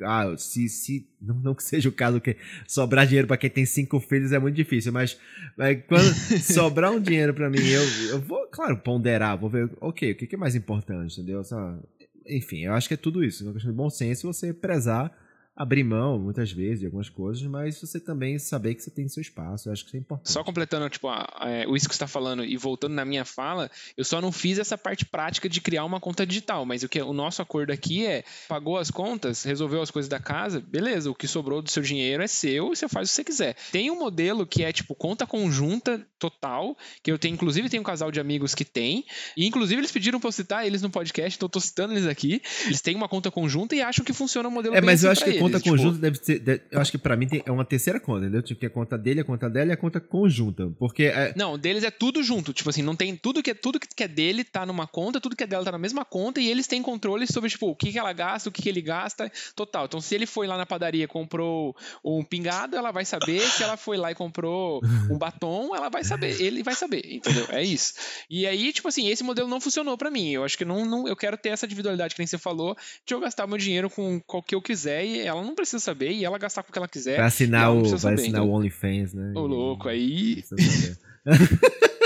ah, 0.03 0.35
se, 0.39 0.69
se 0.71 1.07
não, 1.21 1.35
não 1.35 1.55
que 1.55 1.63
seja 1.63 1.89
o 1.89 1.93
caso 1.93 2.19
que 2.19 2.35
sobrar 2.67 3.07
dinheiro 3.07 3.29
pra 3.29 3.37
quem 3.37 3.51
tem 3.51 3.67
cinco 3.67 4.01
filhos 4.01 4.33
é 4.33 4.39
muito 4.39 4.55
difícil, 4.55 4.91
mas, 4.91 5.19
mas 5.57 5.79
quando 5.87 6.09
sobrar 6.41 6.91
um 6.91 7.01
dinheiro 7.01 7.35
pra 7.35 7.51
mim, 7.51 7.61
eu, 7.61 7.83
eu 8.09 8.21
vou, 8.21 8.47
claro, 8.47 8.79
ponderar, 8.79 9.37
vou 9.37 9.51
ver, 9.51 9.71
ok, 9.83 10.13
o 10.13 10.15
que, 10.15 10.27
que 10.27 10.35
é 10.35 10.39
mais 10.39 10.55
importante, 10.55 11.21
entendeu? 11.21 11.45
Só- 11.45 11.79
enfim, 12.27 12.61
eu 12.65 12.73
acho 12.73 12.89
que 12.89 12.95
é 12.95 12.97
tudo 12.97 13.23
isso. 13.23 13.43
É 13.43 13.47
uma 13.47 13.53
questão 13.53 13.71
de 13.71 13.77
bom 13.77 13.91
senso 13.91 14.27
você 14.27 14.53
prezar, 14.55 15.13
abrir 15.59 15.83
mão 15.83 16.19
muitas 16.21 16.53
vezes 16.53 16.79
de 16.81 16.87
algumas 16.87 17.09
coisas, 17.09 17.43
mas 17.43 17.81
você 17.81 17.99
também 17.99 18.39
saber 18.39 18.77
que 18.77 18.83
você 18.83 18.91
tem 18.93 19.09
seu 19.09 19.21
espaço. 19.21 19.69
Eu 19.69 19.73
acho 19.73 19.83
que 19.83 19.89
isso 19.91 19.97
é 19.97 20.01
importante. 20.01 20.31
Só 20.31 20.45
completando, 20.45 20.89
tipo, 20.89 21.09
a- 21.09 21.29
é, 21.43 21.67
o 21.67 21.75
isso 21.75 21.89
que 21.89 21.95
você 21.95 21.97
está 21.97 22.07
falando 22.07 22.45
e 22.45 22.57
voltando 22.57 22.95
na 22.95 23.05
minha 23.05 23.25
fala, 23.25 23.69
eu 23.97 24.05
só 24.05 24.21
não 24.21 24.31
fiz 24.31 24.59
essa 24.59 24.79
parte 24.79 25.05
prática 25.05 25.49
de 25.49 25.61
criar 25.61 25.85
uma 25.85 25.99
conta 25.99 26.25
digital, 26.25 26.65
mas 26.65 26.85
o 26.85 26.89
que 26.89 27.03
o 27.03 27.13
nosso 27.13 27.43
acordo 27.43 27.73
aqui 27.73 28.07
é, 28.07 28.23
pagou 28.49 28.79
as 28.79 28.89
contas, 28.91 29.43
resolveu 29.43 29.83
as 29.83 29.91
coisas 29.91 30.09
da 30.09 30.21
casa, 30.21 30.61
beleza, 30.61 31.11
o 31.11 31.15
que 31.15 31.27
sobrou 31.27 31.61
do 31.61 31.71
seu 31.71 31.83
dinheiro 31.83 32.23
é 32.23 32.29
seu 32.29 32.73
e 32.73 32.77
você 32.77 32.89
faz 32.89 33.09
o 33.09 33.11
que 33.11 33.17
você 33.17 33.25
quiser. 33.25 33.57
Tem 33.73 33.91
um 33.91 33.99
modelo 33.99 34.47
que 34.47 34.63
é, 34.63 34.73
tipo, 34.73 34.95
conta 34.95 35.27
conjunta 35.27 36.07
total, 36.19 36.77
que 37.03 37.11
eu 37.11 37.19
tenho, 37.19 37.35
inclusive, 37.35 37.69
tem 37.69 37.81
um 37.81 37.83
casal 37.85 38.11
de 38.13 38.21
amigos 38.21 38.55
que 38.55 38.65
tem, 38.65 39.05
e 39.37 39.47
inclusive 39.47 39.81
eles 39.81 39.91
pediram 39.91 40.21
pra 40.21 40.29
eu 40.29 40.33
citar 40.33 40.67
eles 40.67 40.83
no 40.83 40.91
podcast, 40.91 41.37
então 41.37 41.47
eu 41.47 41.51
tô 41.51 41.61
citando 41.61 41.95
eles 41.95 42.07
aqui, 42.07 42.41
eles 42.67 42.81
têm 42.81 42.95
uma 42.95 43.09
conta 43.09 43.31
conjunta 43.31 43.75
e 43.75 43.83
acham 43.83 44.05
que 44.05 44.13
funciona 44.13 44.49
o 44.49 44.53
modelo 44.53 44.77
É, 44.77 44.81
mas 44.81 45.03
eu 45.05 45.11
acho 45.11 45.25
que 45.25 45.31
a 45.31 45.39
conta 45.49 45.61
tipo, 45.61 45.77
conjunta 45.77 45.99
deve 45.99 46.19
ser. 46.19 46.63
eu 46.71 46.81
acho 46.81 46.91
que 46.91 46.99
pra 46.99 47.17
mim 47.17 47.27
tem, 47.27 47.43
é 47.45 47.51
uma 47.51 47.65
terceira 47.65 47.99
conta, 47.99 48.21
entendeu? 48.21 48.43
Tipo, 48.43 48.61
tem 48.61 48.67
a 48.69 48.71
conta 48.71 48.99
dele, 48.99 49.21
a 49.21 49.25
conta 49.25 49.51
dela 49.51 49.71
e 49.71 49.73
a 49.73 49.77
conta 49.77 50.01
conjunta. 50.01 50.71
Porque. 50.79 51.05
É, 51.05 51.33
Não, 51.37 51.59
deles 51.59 51.85
é 51.85 51.91
tudo 51.91 52.23
junto. 52.23 52.53
Tipo 52.53 52.71
assim, 52.71 52.83
não 52.83 52.97
tem 52.97 53.17
tudo 53.17 53.43
que 53.43 53.51
é 53.51 53.55
tudo 53.55 53.79
que 53.81 54.03
é 54.03 54.09
dele 54.09 54.45
tá 54.45 54.65
numa 54.65 54.87
conta, 54.87 55.21
tudo 55.21 55.37
que 55.37 55.45
é 55.45 55.47
dela 55.47 55.65
tá 55.65 55.73
na 55.73 55.79
mesma 55.79 56.05
conta 56.05 56.41
e 56.41 56.49
eles 56.49 56.67
têm 56.67 56.83
controle 56.83 57.27
sobre 57.27 57.51
tipo 57.51 57.69
o 57.69 57.77
que, 57.77 57.93
que 57.93 57.99
ela 57.99 58.13
gasta, 58.13 58.49
o 58.49 58.53
que, 58.53 58.63
que 58.63 58.69
ele 58.69 58.81
gasta, 58.81 59.31
total. 59.55 59.87
Então, 59.87 60.01
se 60.01 60.15
ele 60.15 60.27
foi 60.27 60.47
lá 60.47 60.57
na 60.57 60.67
padaria 60.67 61.05
e 61.05 61.09
comprou 61.09 61.77
um 62.05 62.25
pingado, 62.25 62.77
ela 62.77 62.91
vai 62.91 63.05
saber. 63.05 63.41
Se 63.41 63.63
ela 63.63 63.77
foi 63.77 63.97
lá 63.97 64.11
e 64.11 64.15
comprou 64.15 64.81
um 65.11 65.19
batom, 65.19 65.75
ela 65.75 65.89
vai 65.89 66.05
saber. 66.05 66.41
Ele 66.41 66.63
vai 66.63 66.75
saber, 66.75 67.03
entendeu? 67.07 67.47
É 67.51 67.63
isso. 67.63 67.95
E 68.29 68.47
aí, 68.47 68.73
tipo 68.73 68.89
assim, 68.89 69.09
esse 69.09 69.25
modelo 69.25 69.49
não 69.49 69.61
funcionou 69.61 69.97
pra 69.97 70.11
mim. 70.11 70.31
Eu 70.31 70.45
acho 70.45 70.57
que 70.57 70.65
não, 70.65 70.85
não 70.85 71.09
eu 71.09 71.17
quero 71.17 71.37
ter 71.37 71.51
essa 71.51 71.67
individualidade 71.67 72.15
que 72.15 72.21
nem 72.21 72.27
você 72.27 72.39
falou, 72.39 72.77
de 73.07 73.15
eu 73.15 73.21
gastar 73.21 73.47
meu 73.47 73.59
dinheiro 73.59 73.91
com 73.91 74.21
o 74.27 74.43
que 74.43 74.55
eu 74.55 74.63
quiser 74.63 75.05
e 75.05 75.21
ela 75.21 75.38
não 75.45 75.55
precisa 75.55 75.79
saber 75.79 76.11
e 76.13 76.25
ela 76.25 76.39
gastar 76.39 76.63
com 76.63 76.71
o 76.71 76.73
que 76.73 76.79
ela 76.79 76.89
quiser. 76.89 77.17
vai 77.17 77.27
assinar 77.27 77.73
o. 77.73 77.81
precisa 77.81 77.97
Vai 77.99 78.17
saber, 78.17 78.23
assinar 78.23 78.43
o? 78.43 78.51
OnlyFans, 78.51 79.15
né? 79.15 79.33
Ô, 79.35 79.47
louco, 79.47 79.89
aí. 79.89 80.43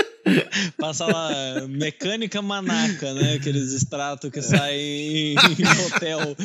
Passa 0.77 1.05
lá, 1.05 1.67
mecânica 1.67 2.41
manaca, 2.41 3.13
né? 3.13 3.33
Aqueles 3.33 3.71
extratos 3.73 4.29
que 4.29 4.41
saem 4.41 5.35
em 5.59 5.85
hotel. 5.85 6.35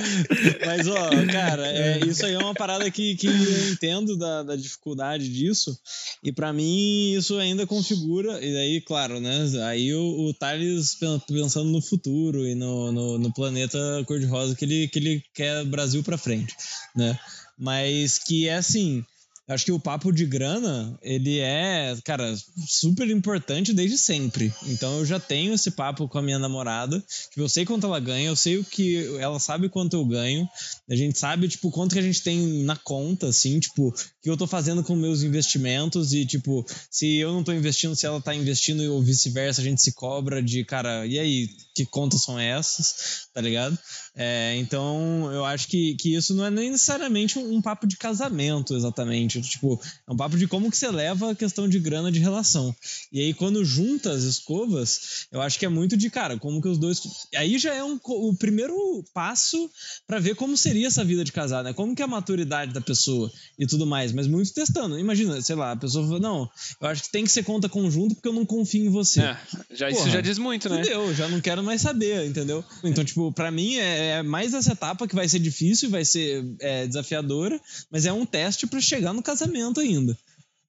Mas, 0.65 0.87
ó, 0.87 1.11
cara, 1.31 1.67
é, 1.67 2.01
isso 2.07 2.25
aí 2.25 2.35
é 2.35 2.39
uma 2.39 2.55
parada 2.55 2.91
que, 2.91 3.17
que 3.17 3.27
eu 3.27 3.71
entendo 3.73 4.17
da, 4.17 4.43
da 4.43 4.57
dificuldade 4.57 5.29
disso. 5.29 5.79
E 6.23 6.33
pra 6.33 6.53
mim, 6.53 7.13
isso 7.13 7.37
ainda 7.39 7.67
configura. 7.67 8.45
E 8.45 8.57
aí, 8.57 8.81
claro, 8.81 9.21
né? 9.21 9.47
Aí 9.67 9.93
o, 9.95 10.29
o 10.29 10.35
Thales 10.35 10.95
pen- 10.95 11.21
pensando 11.29 11.71
no 11.71 11.83
futuro 11.83 12.47
e 12.47 12.55
no, 12.55 12.91
no, 12.93 13.19
no 13.19 13.33
planeta 13.33 13.79
cor-de-rosa 14.07 14.55
que 14.55 14.65
ele, 14.65 14.89
que 14.89 14.99
ele 14.99 15.23
quer 15.35 15.65
Brasil 15.65 16.03
pra 16.03 16.19
frente, 16.19 16.55
né? 16.95 17.19
Mas 17.59 18.19
que 18.19 18.49
é 18.49 18.55
assim. 18.57 19.05
Acho 19.49 19.65
que 19.65 19.73
o 19.73 19.81
papo 19.81 20.13
de 20.13 20.27
grana, 20.27 20.99
ele 21.03 21.39
é, 21.39 21.97
cara, 22.05 22.37
super 22.67 23.09
importante 23.09 23.73
desde 23.73 23.97
sempre. 23.97 24.53
Então 24.67 24.99
eu 24.99 25.07
já 25.07 25.19
tenho 25.19 25.55
esse 25.55 25.71
papo 25.71 26.07
com 26.07 26.19
a 26.19 26.23
minha 26.23 26.39
namorada. 26.39 27.03
Tipo, 27.31 27.41
eu 27.41 27.49
sei 27.49 27.65
quanto 27.65 27.87
ela 27.87 27.99
ganha, 27.99 28.29
eu 28.29 28.37
sei 28.37 28.59
o 28.59 28.65
que. 28.65 29.17
Ela 29.19 29.41
sabe 29.41 29.71
quanto 29.71 29.97
eu 29.97 30.05
ganho. 30.05 30.47
A 30.89 30.95
gente 30.95 31.19
sabe, 31.19 31.49
tipo, 31.49 31.71
quanto 31.71 31.95
que 31.95 31.99
a 31.99 32.03
gente 32.03 32.23
tem 32.23 32.63
na 32.63 32.77
conta, 32.77 33.29
assim, 33.29 33.59
tipo, 33.59 33.89
o 33.89 33.95
que 34.23 34.29
eu 34.29 34.37
tô 34.37 34.47
fazendo 34.47 34.85
com 34.85 34.95
meus 34.95 35.23
investimentos 35.23 36.13
e, 36.13 36.27
tipo, 36.27 36.67
se 36.91 37.17
eu 37.17 37.33
não 37.33 37.43
tô 37.43 37.53
investindo, 37.53 37.97
se 37.97 38.05
ela 38.05 38.21
tá 38.21 38.35
investindo 38.35 38.83
ou 38.93 39.03
vice-versa, 39.03 39.63
a 39.63 39.65
gente 39.65 39.81
se 39.81 39.93
cobra 39.93 40.43
de, 40.43 40.63
cara, 40.65 41.07
e 41.07 41.19
aí, 41.19 41.49
que 41.79 41.87
contas 41.87 42.23
são 42.23 42.39
essas, 42.39 43.29
tá 43.33 43.41
ligado? 43.41 43.79
É, 44.17 44.57
então, 44.57 45.31
eu 45.33 45.45
acho 45.45 45.69
que, 45.69 45.95
que 45.95 46.17
isso 46.17 46.35
não 46.35 46.45
é 46.45 46.51
nem 46.51 46.73
necessariamente 46.73 47.39
um, 47.39 47.55
um 47.55 47.63
papo 47.63 47.87
de 47.87 47.97
casamento, 47.97 48.75
exatamente. 48.75 49.41
Tipo, 49.43 49.81
é 50.07 50.13
um 50.13 50.17
papo 50.17 50.37
de 50.37 50.49
como 50.49 50.71
que 50.71 50.77
você 50.77 50.91
leva 50.91 51.31
a 51.31 51.35
questão 51.37 51.69
de 51.69 51.79
grana 51.79 52.11
de 52.11 52.19
relação. 52.19 52.75
E 53.13 53.21
aí, 53.21 53.33
quando 53.33 53.65
junta 53.65 54.11
as 54.11 54.25
escovas, 54.25 55.27
eu 55.31 55.41
acho 55.41 55.57
que 55.57 55.65
é 55.65 55.69
muito 55.69 55.97
de, 55.97 56.11
cara, 56.11 56.37
como 56.37 56.61
que 56.61 56.67
os 56.67 56.79
dois. 56.79 57.01
Aí 57.37 57.59
já 57.59 57.73
é 57.73 57.85
um, 57.85 57.99
o 58.05 58.35
primeiro 58.35 59.05
passo 59.15 59.71
pra 60.07 60.19
ver 60.19 60.35
como 60.35 60.57
seria 60.57 60.89
essa 60.89 61.05
vida 61.05 61.23
de 61.23 61.31
casar, 61.31 61.63
né? 61.63 61.73
Como 61.73 61.95
que 61.95 62.03
é 62.03 62.05
a 62.05 62.09
maturidade 62.09 62.73
da 62.73 62.81
pessoa 62.81 63.31
e 63.57 63.67
tudo 63.67 63.87
mais. 63.87 64.13
Mas 64.13 64.27
muito 64.27 64.53
testando. 64.53 64.99
Imagina, 64.99 65.41
sei 65.41 65.55
lá, 65.55 65.73
a 65.73 65.77
pessoa 65.77 66.05
fala, 66.05 66.19
não, 66.19 66.51
eu 66.81 66.89
acho 66.89 67.05
que 67.05 67.13
tem 67.13 67.23
que 67.23 67.31
ser 67.31 67.45
conta 67.45 67.69
conjunta 67.69 68.17
porque 68.17 68.29
eu 68.29 68.33
não 68.33 68.45
confio 68.45 68.85
em 68.85 68.91
você. 68.91 69.21
É, 69.21 69.37
já, 69.71 69.89
isso 69.89 70.01
Porra, 70.01 70.11
já 70.11 70.21
diz 70.21 70.39
muito, 70.39 70.69
né? 70.69 70.83
Fudeu, 70.83 71.15
já 71.15 71.29
não 71.29 71.41
quero 71.41 71.63
mais 71.69 71.81
saber, 71.81 72.27
entendeu? 72.27 72.65
Então, 72.83 73.05
tipo, 73.05 73.31
pra 73.33 73.51
mim 73.51 73.77
é, 73.77 74.19
é 74.19 74.23
mais 74.23 74.55
essa 74.55 74.73
etapa 74.73 75.07
que 75.07 75.15
vai 75.15 75.29
ser 75.29 75.39
difícil, 75.39 75.91
vai 75.91 76.05
ser 76.05 76.45
é, 76.61 76.87
desafiadora, 76.87 77.61
mas 77.91 78.07
é 78.07 78.13
um 78.13 78.27
teste 78.27 78.67
pra 78.67 78.81
chegar 78.81 79.13
no 79.13 79.23
casamento 79.23 79.81
ainda. 79.81 80.17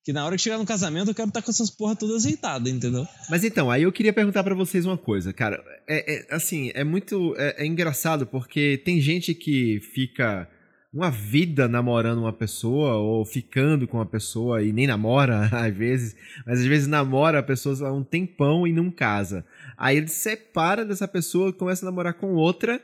Que 0.04 0.14
na 0.14 0.26
hora 0.26 0.36
que 0.36 0.42
chegar 0.42 0.58
no 0.58 0.66
casamento 0.66 1.12
eu 1.12 1.16
quero 1.16 1.28
estar 1.28 1.42
com 1.42 1.52
essas 1.52 1.70
porra 1.70 1.96
todas 1.96 2.18
azeitadas, 2.18 2.72
entendeu? 2.72 3.08
Mas 3.30 3.44
então, 3.44 3.70
aí 3.70 3.84
eu 3.84 3.92
queria 3.92 4.14
perguntar 4.14 4.44
pra 4.44 4.56
vocês 4.56 4.86
uma 4.86 4.98
coisa, 4.98 5.34
cara. 5.34 5.62
É, 5.88 6.16
é, 6.16 6.36
assim, 6.36 6.72
é 6.74 6.84
muito. 6.84 7.36
É, 7.38 7.64
é 7.64 7.66
engraçado 7.66 8.26
porque 8.26 8.82
tem 8.84 9.02
gente 9.02 9.34
que 9.34 9.80
fica 9.94 10.50
uma 10.92 11.12
vida 11.12 11.68
namorando 11.68 12.20
uma 12.20 12.34
pessoa 12.34 12.96
ou 12.96 13.24
ficando 13.24 13.88
com 13.88 13.98
uma 13.98 14.06
pessoa 14.06 14.64
e 14.64 14.74
nem 14.74 14.88
namora 14.88 15.48
às 15.54 15.76
vezes, 15.76 16.16
mas 16.46 16.60
às 16.60 16.66
vezes 16.66 16.88
namora 16.88 17.40
a 17.40 17.44
pessoa 17.44 17.88
há 17.88 17.94
um 17.94 18.04
tempão 18.04 18.66
e 18.66 18.74
não 18.74 18.90
casa. 18.90 19.46
Aí 19.78 19.98
ele 19.98 20.08
se 20.08 20.16
separa 20.16 20.84
dessa 20.84 21.08
pessoa, 21.08 21.54
começa 21.54 21.86
a 21.86 21.90
namorar 21.90 22.16
com 22.16 22.34
outra 22.34 22.82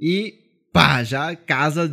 e 0.00 0.34
pá, 0.72 1.04
já 1.04 1.36
casa 1.36 1.88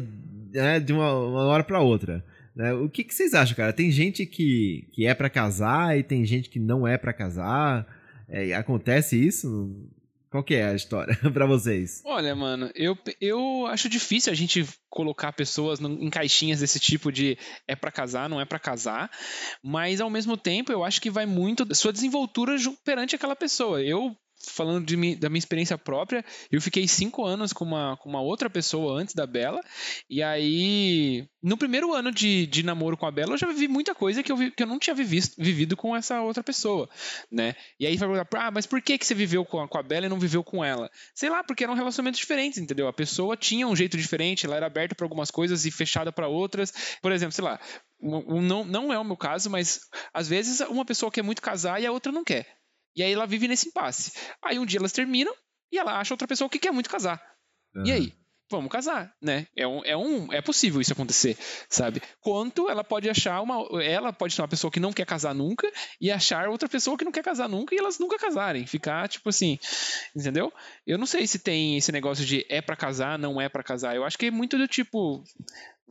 né, 0.53 0.79
de 0.79 0.93
uma, 0.93 1.13
uma 1.13 1.43
hora 1.43 1.63
pra 1.63 1.81
outra. 1.81 2.23
né? 2.55 2.73
O 2.73 2.89
que, 2.89 3.03
que 3.03 3.13
vocês 3.13 3.33
acham, 3.33 3.55
cara? 3.55 3.73
Tem 3.73 3.91
gente 3.91 4.25
que, 4.25 4.87
que 4.93 5.05
é 5.05 5.13
pra 5.13 5.29
casar 5.29 5.97
e 5.97 6.03
tem 6.03 6.25
gente 6.25 6.49
que 6.49 6.59
não 6.59 6.87
é 6.87 6.97
pra 6.97 7.13
casar. 7.13 7.85
É, 8.27 8.53
acontece 8.53 9.17
isso? 9.17 9.89
Qual 10.29 10.43
que 10.43 10.53
é 10.53 10.65
a 10.65 10.75
história 10.75 11.17
pra 11.33 11.45
vocês? 11.45 12.01
Olha, 12.05 12.35
mano, 12.35 12.69
eu, 12.75 12.97
eu 13.19 13.65
acho 13.65 13.89
difícil 13.89 14.31
a 14.31 14.35
gente 14.35 14.67
colocar 14.87 15.33
pessoas 15.33 15.79
em 15.79 16.09
caixinhas 16.09 16.59
desse 16.59 16.79
tipo 16.79 17.11
de 17.11 17.37
é 17.67 17.75
pra 17.75 17.91
casar, 17.91 18.29
não 18.29 18.39
é 18.39 18.45
pra 18.45 18.59
casar, 18.59 19.09
mas 19.63 19.99
ao 19.99 20.09
mesmo 20.09 20.37
tempo 20.37 20.71
eu 20.71 20.83
acho 20.83 21.01
que 21.01 21.09
vai 21.09 21.25
muito 21.25 21.65
da 21.65 21.73
sua 21.73 21.91
desenvoltura 21.91 22.55
perante 22.85 23.15
aquela 23.15 23.35
pessoa. 23.35 23.81
Eu 23.81 24.15
falando 24.49 24.85
de 24.85 25.15
da 25.15 25.29
minha 25.29 25.39
experiência 25.39 25.77
própria, 25.77 26.23
eu 26.51 26.61
fiquei 26.61 26.87
cinco 26.87 27.25
anos 27.25 27.53
com 27.53 27.63
uma, 27.65 27.97
com 27.97 28.09
uma 28.09 28.21
outra 28.21 28.49
pessoa 28.49 28.99
antes 28.99 29.15
da 29.15 29.25
Bela, 29.25 29.61
e 30.09 30.21
aí, 30.23 31.27
no 31.41 31.57
primeiro 31.57 31.93
ano 31.93 32.11
de, 32.11 32.45
de 32.47 32.63
namoro 32.63 32.97
com 32.97 33.05
a 33.05 33.11
Bela, 33.11 33.33
eu 33.33 33.37
já 33.37 33.47
vivi 33.47 33.67
muita 33.67 33.93
coisa 33.95 34.21
que 34.23 34.31
eu, 34.31 34.37
vi- 34.37 34.51
que 34.51 34.63
eu 34.63 34.67
não 34.67 34.79
tinha 34.79 34.93
vivido, 34.95 35.27
vivido 35.37 35.77
com 35.77 35.95
essa 35.95 36.21
outra 36.21 36.43
pessoa, 36.43 36.89
né? 37.31 37.55
E 37.79 37.85
aí 37.85 37.95
vai 37.97 38.09
perguntar, 38.09 38.47
ah, 38.47 38.51
mas 38.51 38.65
por 38.65 38.81
que, 38.81 38.97
que 38.97 39.05
você 39.05 39.13
viveu 39.15 39.45
com 39.45 39.59
a, 39.61 39.67
com 39.67 39.77
a 39.77 39.83
Bela 39.83 40.05
e 40.05 40.09
não 40.09 40.19
viveu 40.19 40.43
com 40.43 40.63
ela? 40.63 40.89
Sei 41.13 41.29
lá, 41.29 41.43
porque 41.43 41.63
eram 41.63 41.73
relacionamentos 41.75 42.19
diferentes, 42.19 42.59
entendeu? 42.59 42.87
A 42.87 42.93
pessoa 42.93 43.37
tinha 43.37 43.67
um 43.67 43.75
jeito 43.75 43.97
diferente, 43.97 44.45
ela 44.45 44.55
era 44.55 44.65
aberta 44.65 44.95
para 44.95 45.05
algumas 45.05 45.31
coisas 45.31 45.65
e 45.65 45.71
fechada 45.71 46.11
para 46.11 46.27
outras. 46.27 46.73
Por 47.01 47.11
exemplo, 47.11 47.33
sei 47.33 47.43
lá, 47.43 47.59
não, 48.01 48.63
não 48.63 48.93
é 48.93 48.97
o 48.99 49.03
meu 49.03 49.17
caso, 49.17 49.49
mas 49.49 49.81
às 50.13 50.27
vezes 50.27 50.59
uma 50.61 50.85
pessoa 50.85 51.11
quer 51.11 51.21
muito 51.23 51.41
casar 51.41 51.81
e 51.81 51.85
a 51.85 51.91
outra 51.91 52.11
não 52.11 52.23
quer. 52.23 52.58
E 52.95 53.03
aí 53.03 53.11
ela 53.13 53.25
vive 53.25 53.47
nesse 53.47 53.69
impasse. 53.69 54.13
Aí 54.43 54.59
um 54.59 54.65
dia 54.65 54.79
elas 54.79 54.91
terminam 54.91 55.33
e 55.71 55.77
ela 55.77 55.99
acha 55.99 56.13
outra 56.13 56.27
pessoa 56.27 56.49
que 56.49 56.59
quer 56.59 56.71
muito 56.71 56.89
casar. 56.89 57.21
Uhum. 57.75 57.85
E 57.85 57.91
aí? 57.91 58.13
Vamos 58.51 58.71
casar, 58.71 59.13
né? 59.21 59.45
É 59.55 59.67
um, 59.67 59.85
é 59.85 59.95
um, 59.95 60.33
é 60.33 60.41
possível 60.41 60.81
isso 60.81 60.91
acontecer, 60.91 61.37
sabe? 61.69 62.01
Quanto 62.19 62.67
ela 62.67 62.83
pode 62.83 63.07
achar 63.07 63.39
uma, 63.41 63.79
ela 63.79 64.11
pode 64.11 64.33
ser 64.33 64.41
uma 64.41 64.47
pessoa 64.47 64.71
que 64.71 64.79
não 64.79 64.91
quer 64.91 65.05
casar 65.05 65.35
nunca 65.35 65.71
e 66.01 66.09
achar 66.09 66.49
outra 66.49 66.67
pessoa 66.67 66.97
que 66.97 67.05
não 67.05 67.11
quer 67.11 67.23
casar 67.23 67.47
nunca 67.47 67.75
e 67.75 67.77
elas 67.77 67.99
nunca 67.99 68.17
casarem, 68.17 68.65
ficar 68.65 69.07
tipo 69.07 69.29
assim, 69.29 69.59
entendeu? 70.15 70.51
Eu 70.85 70.97
não 70.97 71.05
sei 71.05 71.27
se 71.27 71.37
tem 71.37 71.77
esse 71.77 71.91
negócio 71.91 72.25
de 72.25 72.43
é 72.49 72.59
para 72.59 72.75
casar, 72.75 73.19
não 73.19 73.39
é 73.39 73.47
para 73.47 73.61
casar. 73.61 73.95
Eu 73.95 74.03
acho 74.03 74.17
que 74.17 74.25
é 74.25 74.31
muito 74.31 74.57
do 74.57 74.67
tipo 74.67 75.23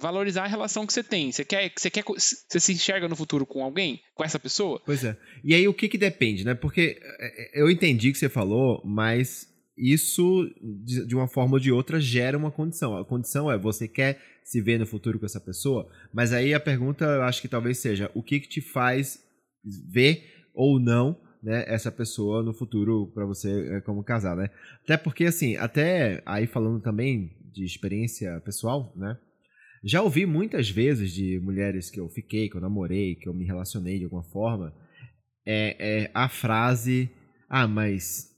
valorizar 0.01 0.45
a 0.45 0.49
relação 0.49 0.87
que 0.87 0.93
você 0.93 1.03
tem. 1.03 1.31
Você 1.33 1.45
quer, 1.45 1.73
você 1.77 1.91
quer, 1.91 2.05
você 2.07 2.61
se 2.61 2.73
enxerga 2.73 3.09
no 3.09 3.17
futuro 3.17 3.45
com 3.45 3.63
alguém, 3.63 4.01
com 4.15 4.25
essa 4.25 4.39
pessoa? 4.39 4.81
Pois 4.85 5.05
é. 5.05 5.17
E 5.45 5.55
aí 5.55 5.67
o 5.67 5.75
que 5.75 5.89
que 5.89 5.99
depende, 5.99 6.45
né? 6.45 6.55
Porque 6.55 7.01
é, 7.01 7.59
é, 7.59 7.63
eu 7.63 7.71
entendi 7.71 8.13
que 8.13 8.19
você 8.19 8.29
falou, 8.29 8.83
mas 8.85 9.47
isso 9.77 10.49
de 10.85 11.15
uma 11.15 11.29
forma 11.29 11.55
ou 11.55 11.61
de 11.61 11.71
outra 11.71 12.01
gera 12.01 12.37
uma 12.37 12.51
condição. 12.51 12.97
A 12.97 13.05
condição 13.05 13.51
é 13.51 13.57
você 13.57 13.87
quer 13.87 14.21
se 14.45 14.61
ver 14.61 14.79
no 14.79 14.87
futuro 14.87 15.19
com 15.19 15.27
essa 15.27 15.41
pessoa, 15.41 15.89
mas 16.13 16.33
aí 16.33 16.55
a 16.55 16.61
pergunta 16.61 17.05
eu 17.05 17.23
acho 17.23 17.41
que 17.41 17.49
talvez 17.49 17.79
seja 17.79 18.11
o 18.15 18.23
que 18.23 18.41
que 18.41 18.49
te 18.49 18.61
faz 18.61 19.21
ver 19.93 20.25
ou 20.55 20.81
não 20.81 21.21
né, 21.43 21.65
essa 21.69 21.93
pessoa 21.93 22.43
no 22.43 22.53
futuro 22.53 23.13
para 23.15 23.25
você 23.25 23.77
é, 23.77 23.81
como 23.81 24.03
casar, 24.03 24.37
né? 24.37 24.51
Até 24.83 24.97
porque 24.97 25.25
assim, 25.25 25.57
até 25.57 26.23
aí 26.27 26.47
falando 26.47 26.81
também 26.81 27.37
de 27.53 27.65
experiência 27.65 28.41
pessoal, 28.41 28.93
né? 28.97 29.17
Já 29.83 30.03
ouvi 30.03 30.27
muitas 30.27 30.69
vezes 30.69 31.13
de 31.13 31.39
mulheres 31.41 31.91
que 31.91 32.01
eu 32.01 32.09
fiquei, 32.09 32.49
que 32.49 32.57
eu 32.57 32.61
namorei, 32.61 33.15
que 33.15 33.29
eu 33.29 33.35
me 33.35 33.45
relacionei 33.45 33.99
de 33.99 34.05
alguma 34.05 34.25
forma, 34.25 34.75
é, 35.47 36.03
é 36.05 36.11
a 36.15 36.29
frase: 36.29 37.11
Ah, 37.49 37.67
mas 37.67 38.29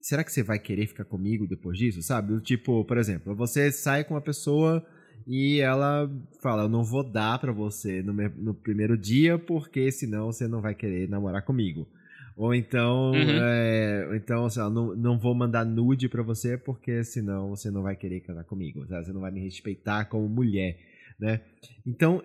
será 0.00 0.22
que 0.22 0.32
você 0.32 0.42
vai 0.42 0.58
querer 0.58 0.86
ficar 0.86 1.04
comigo 1.04 1.46
depois 1.46 1.78
disso? 1.78 2.02
Sabe? 2.02 2.40
Tipo, 2.40 2.84
por 2.84 2.98
exemplo, 2.98 3.34
você 3.34 3.72
sai 3.72 4.04
com 4.04 4.14
uma 4.14 4.20
pessoa 4.20 4.86
e 5.26 5.60
ela 5.60 6.10
fala: 6.42 6.64
Eu 6.64 6.68
não 6.68 6.84
vou 6.84 7.02
dar 7.02 7.38
pra 7.38 7.52
você 7.52 8.02
no, 8.02 8.12
meu, 8.12 8.30
no 8.36 8.54
primeiro 8.54 8.96
dia 8.96 9.38
porque 9.38 9.90
senão 9.90 10.26
você 10.26 10.46
não 10.46 10.60
vai 10.60 10.74
querer 10.74 11.08
namorar 11.08 11.42
comigo. 11.44 11.88
Ou 12.36 12.52
então, 12.52 13.12
uhum. 13.12 13.42
é, 13.42 14.16
então 14.16 14.46
assim, 14.46 14.58
não, 14.58 14.94
não 14.96 15.18
vou 15.18 15.34
mandar 15.34 15.64
nude 15.64 16.08
para 16.08 16.22
você 16.22 16.58
porque 16.58 17.04
senão 17.04 17.50
você 17.50 17.70
não 17.70 17.82
vai 17.82 17.94
querer 17.94 18.20
casar 18.20 18.42
comigo, 18.44 18.84
sabe? 18.88 19.06
você 19.06 19.12
não 19.12 19.20
vai 19.20 19.30
me 19.30 19.40
respeitar 19.40 20.06
como 20.06 20.28
mulher, 20.28 20.76
né? 21.18 21.40
Então, 21.86 22.24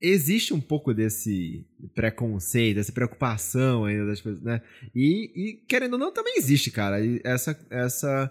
existe 0.00 0.52
um 0.52 0.60
pouco 0.60 0.92
desse 0.92 1.64
preconceito, 1.94 2.76
dessa 2.76 2.92
preocupação 2.92 3.84
ainda 3.84 4.06
das 4.06 4.20
pessoas, 4.20 4.42
né? 4.42 4.60
E, 4.94 5.30
e 5.34 5.66
querendo 5.68 5.94
ou 5.94 5.98
não, 5.98 6.12
também 6.12 6.36
existe, 6.36 6.70
cara, 6.70 6.98
essa, 7.24 7.58
essa, 7.70 8.30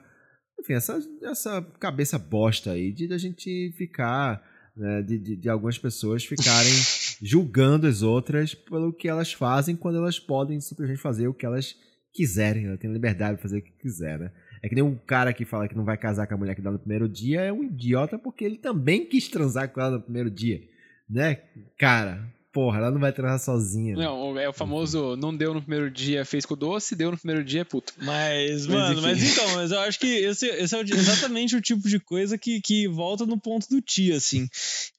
enfim, 0.60 0.74
essa, 0.74 1.00
essa 1.24 1.62
cabeça 1.80 2.18
bosta 2.18 2.72
aí 2.72 2.92
de 2.92 3.14
a 3.14 3.18
gente 3.18 3.74
ficar, 3.78 4.44
né, 4.76 5.02
de, 5.02 5.18
de, 5.18 5.36
de 5.38 5.50
algumas 5.50 5.78
pessoas 5.78 6.26
ficarem 6.26 6.72
julgando 7.22 7.88
as 7.88 8.02
outras 8.02 8.54
pelo 8.54 8.94
que 8.94 9.08
elas 9.08 9.34
fazem 9.34 9.76
quando 9.76 9.98
elas 9.98 10.20
podem 10.20 10.60
simplesmente 10.60 11.02
fazer 11.02 11.28
o 11.28 11.34
que 11.34 11.46
elas 11.46 11.76
quiserem. 12.14 12.66
Ela 12.66 12.78
tem 12.78 12.92
liberdade 12.92 13.38
de 13.38 13.42
fazer 13.42 13.60
o 13.60 13.62
que 13.62 13.72
quiser, 13.72 14.20
né? 14.20 14.32
É 14.62 14.68
que 14.68 14.76
nem 14.76 14.84
um 14.84 14.96
cara 14.96 15.34
que 15.34 15.46
fala 15.46 15.68
que 15.68 15.76
não 15.76 15.86
vai 15.86 15.98
casar 15.98 16.28
com 16.28 16.34
a 16.34 16.38
mulher 16.38 16.56
que 16.56 16.62
dá 16.62 16.72
no 16.72 16.80
primeiro 16.80 17.08
dia 17.08 17.42
é 17.42 17.54
um 17.54 17.64
idiota 17.64 18.18
porque 18.18 18.44
ele 18.44 18.58
também 18.58 19.06
quis 19.06 19.28
transar 19.28 19.70
com 19.70 19.80
ela 19.80 19.92
no 19.92 20.02
primeiro 20.02 20.32
dia, 20.32 20.60
né? 21.08 21.42
Cara, 21.78 22.28
porra, 22.52 22.80
ela 22.80 22.90
não 22.90 23.00
vai 23.00 23.14
transar 23.14 23.40
sozinha. 23.40 23.96
Não, 23.96 24.38
é 24.40 24.50
o 24.50 24.54
famoso 24.54 25.16
não 25.16 25.36
deu 25.36 25.54
no 25.54 25.62
primeiro 25.62 25.92
dia, 25.92 26.26
fez 26.26 26.44
com 26.44 26.56
o 26.56 26.58
doce, 26.58 26.96
deu 26.96 27.12
no 27.12 27.18
primeiro 27.18 27.44
dia, 27.44 27.62
é 27.62 27.64
puto. 27.64 27.94
Mas, 27.98 28.66
mas 28.66 28.68
mano, 28.68 28.94
enfim. 28.94 29.02
mas 29.02 29.32
então, 29.32 29.56
mas 29.56 29.72
eu 29.72 29.80
acho 29.82 30.00
que 30.00 30.08
esse, 30.08 30.48
esse 30.48 30.76
é 30.76 30.82
exatamente 30.82 31.56
o 31.56 31.62
tipo 31.62 31.88
de 31.88 32.00
coisa 32.00 32.36
que, 32.36 32.60
que 32.60 32.88
volta 32.88 33.28
no 33.28 33.40
ponto 33.40 33.70
do 33.70 33.80
tio, 33.80 34.16
assim. 34.16 34.48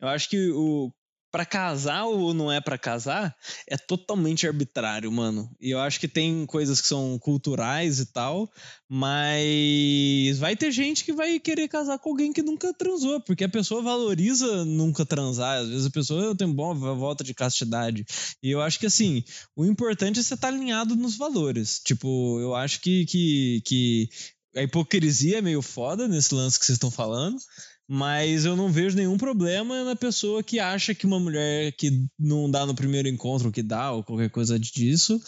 Eu 0.00 0.06
acho 0.06 0.30
que 0.30 0.52
o 0.52 0.92
para 1.30 1.44
casar 1.44 2.04
ou 2.04 2.32
não 2.32 2.50
é 2.50 2.60
para 2.60 2.78
casar 2.78 3.34
é 3.66 3.76
totalmente 3.76 4.46
arbitrário, 4.46 5.10
mano. 5.12 5.50
E 5.60 5.70
eu 5.70 5.80
acho 5.80 6.00
que 6.00 6.08
tem 6.08 6.46
coisas 6.46 6.80
que 6.80 6.88
são 6.88 7.18
culturais 7.18 8.00
e 8.00 8.06
tal, 8.06 8.50
mas 8.88 10.38
vai 10.38 10.56
ter 10.56 10.72
gente 10.72 11.04
que 11.04 11.12
vai 11.12 11.38
querer 11.38 11.68
casar 11.68 11.98
com 11.98 12.10
alguém 12.10 12.32
que 12.32 12.42
nunca 12.42 12.72
transou, 12.72 13.20
porque 13.20 13.44
a 13.44 13.48
pessoa 13.48 13.82
valoriza 13.82 14.64
nunca 14.64 15.04
transar. 15.04 15.58
Às 15.58 15.68
vezes 15.68 15.86
a 15.86 15.90
pessoa 15.90 16.36
tem 16.36 16.50
boa 16.50 16.74
volta 16.74 17.22
de 17.22 17.34
castidade. 17.34 18.04
E 18.42 18.50
eu 18.50 18.62
acho 18.62 18.78
que 18.78 18.86
assim, 18.86 19.22
o 19.54 19.64
importante 19.64 20.20
é 20.20 20.22
você 20.22 20.34
estar 20.34 20.48
tá 20.48 20.54
alinhado 20.54 20.96
nos 20.96 21.16
valores. 21.16 21.80
Tipo, 21.84 22.40
eu 22.40 22.54
acho 22.54 22.80
que, 22.80 23.04
que, 23.06 23.62
que 23.64 24.08
a 24.56 24.62
hipocrisia 24.62 25.38
é 25.38 25.42
meio 25.42 25.62
foda 25.62 26.08
nesse 26.08 26.34
lance 26.34 26.58
que 26.58 26.64
vocês 26.64 26.76
estão 26.76 26.90
falando. 26.90 27.36
Mas 27.90 28.44
eu 28.44 28.54
não 28.54 28.70
vejo 28.70 28.96
nenhum 28.96 29.16
problema 29.16 29.82
na 29.82 29.96
pessoa 29.96 30.42
que 30.42 30.60
acha 30.60 30.94
que 30.94 31.06
uma 31.06 31.18
mulher 31.18 31.72
que 31.72 32.06
não 32.18 32.50
dá 32.50 32.66
no 32.66 32.74
primeiro 32.74 33.08
encontro, 33.08 33.50
que 33.50 33.62
dá, 33.62 33.92
ou 33.92 34.04
qualquer 34.04 34.28
coisa 34.28 34.58
disso, 34.58 35.18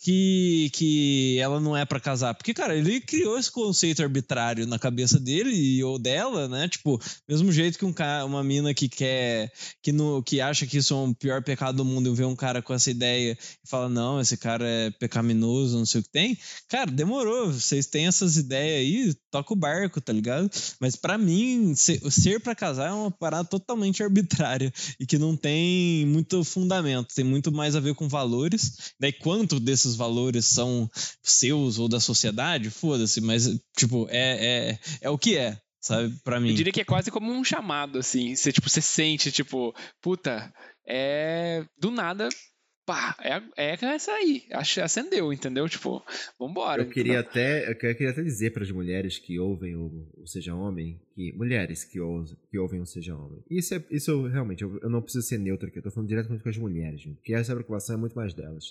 que, 0.00 0.68
que 0.74 1.38
ela 1.38 1.60
não 1.60 1.76
é 1.76 1.84
para 1.84 2.00
casar. 2.00 2.34
Porque, 2.34 2.52
cara, 2.52 2.74
ele 2.74 3.00
criou 3.00 3.38
esse 3.38 3.52
conceito 3.52 4.02
arbitrário 4.02 4.66
na 4.66 4.80
cabeça 4.80 5.20
dele 5.20 5.80
ou 5.84 5.96
dela, 5.96 6.48
né? 6.48 6.68
Tipo, 6.68 7.00
mesmo 7.28 7.52
jeito 7.52 7.78
que 7.78 7.84
um 7.84 7.92
cara, 7.92 8.24
uma 8.24 8.42
mina 8.42 8.74
que 8.74 8.88
quer, 8.88 9.52
que, 9.80 9.92
no, 9.92 10.20
que 10.20 10.40
acha 10.40 10.66
que 10.66 10.78
isso 10.78 10.94
é 10.94 10.96
o 10.96 11.14
pior 11.14 11.40
pecado 11.44 11.76
do 11.76 11.84
mundo 11.84 12.10
e 12.10 12.16
vê 12.16 12.24
um 12.24 12.34
cara 12.34 12.60
com 12.60 12.74
essa 12.74 12.90
ideia 12.90 13.38
e 13.40 13.68
fala, 13.68 13.88
não, 13.88 14.20
esse 14.20 14.36
cara 14.36 14.66
é 14.66 14.90
pecaminoso, 14.90 15.78
não 15.78 15.86
sei 15.86 16.00
o 16.00 16.04
que 16.04 16.10
tem. 16.10 16.36
Cara, 16.68 16.90
demorou. 16.90 17.52
Vocês 17.52 17.86
têm 17.86 18.08
essas 18.08 18.36
ideias 18.36 18.80
aí, 18.80 19.14
toca 19.30 19.52
o 19.52 19.56
barco, 19.56 20.00
tá 20.00 20.12
ligado? 20.12 20.50
Mas 20.80 20.96
para 20.96 21.16
mim, 21.16 21.74
ser 22.10 22.40
para 22.40 22.54
casar 22.54 22.88
é 22.88 22.92
uma 22.92 23.10
parada 23.10 23.48
totalmente 23.48 24.02
arbitrária 24.02 24.72
e 24.98 25.06
que 25.06 25.18
não 25.18 25.36
tem 25.36 26.06
muito 26.06 26.42
fundamento, 26.44 27.14
tem 27.14 27.24
muito 27.24 27.52
mais 27.52 27.76
a 27.76 27.80
ver 27.80 27.94
com 27.94 28.08
valores. 28.08 28.92
Daí 28.98 29.12
quanto 29.12 29.60
desses 29.60 29.94
valores 29.94 30.46
são 30.46 30.90
seus 31.22 31.78
ou 31.78 31.88
da 31.88 32.00
sociedade, 32.00 32.70
foda-se, 32.70 33.20
mas 33.20 33.48
tipo, 33.76 34.06
é, 34.10 34.70
é, 34.70 34.78
é 35.02 35.10
o 35.10 35.18
que 35.18 35.36
é, 35.36 35.58
sabe, 35.80 36.14
para 36.24 36.40
mim. 36.40 36.50
Eu 36.50 36.56
diria 36.56 36.72
que 36.72 36.80
é 36.80 36.84
quase 36.84 37.10
como 37.10 37.32
um 37.32 37.44
chamado 37.44 37.98
assim, 37.98 38.34
você 38.34 38.52
tipo, 38.52 38.68
você 38.68 38.80
sente 38.80 39.32
tipo, 39.32 39.74
puta, 40.00 40.52
é 40.86 41.64
do 41.78 41.90
nada 41.90 42.28
pá, 42.88 43.14
é, 43.20 43.42
é 43.54 43.74
essa 43.84 44.12
aí. 44.12 44.44
Acendeu, 44.50 45.30
entendeu? 45.30 45.68
Tipo, 45.68 46.02
vambora. 46.40 46.80
Eu 46.80 46.88
queria 46.88 47.20
até, 47.20 47.70
eu 47.70 47.76
queria 47.76 48.10
até 48.10 48.22
dizer 48.22 48.50
para 48.50 48.62
as 48.62 48.70
mulheres 48.70 49.18
que 49.18 49.38
ouvem 49.38 49.76
o, 49.76 50.08
o 50.16 50.26
Seja 50.26 50.54
Homem, 50.54 50.98
que 51.14 51.34
mulheres 51.36 51.84
que, 51.84 52.00
ouvem, 52.00 52.34
que 52.50 52.58
ouvem 52.58 52.80
o 52.80 52.86
Seja 52.86 53.14
Homem. 53.14 53.44
Isso, 53.50 53.74
é, 53.74 53.84
isso 53.90 54.26
realmente, 54.28 54.62
eu, 54.62 54.78
eu 54.78 54.88
não 54.88 55.02
preciso 55.02 55.26
ser 55.26 55.36
neutro 55.36 55.68
aqui, 55.68 55.78
eu 55.78 55.82
tô 55.82 55.90
falando 55.90 56.08
diretamente 56.08 56.42
com 56.42 56.48
as 56.48 56.56
mulheres, 56.56 57.04
porque 57.04 57.34
essa 57.34 57.52
preocupação 57.52 57.96
é 57.96 57.98
muito 57.98 58.14
mais 58.14 58.32
delas. 58.32 58.64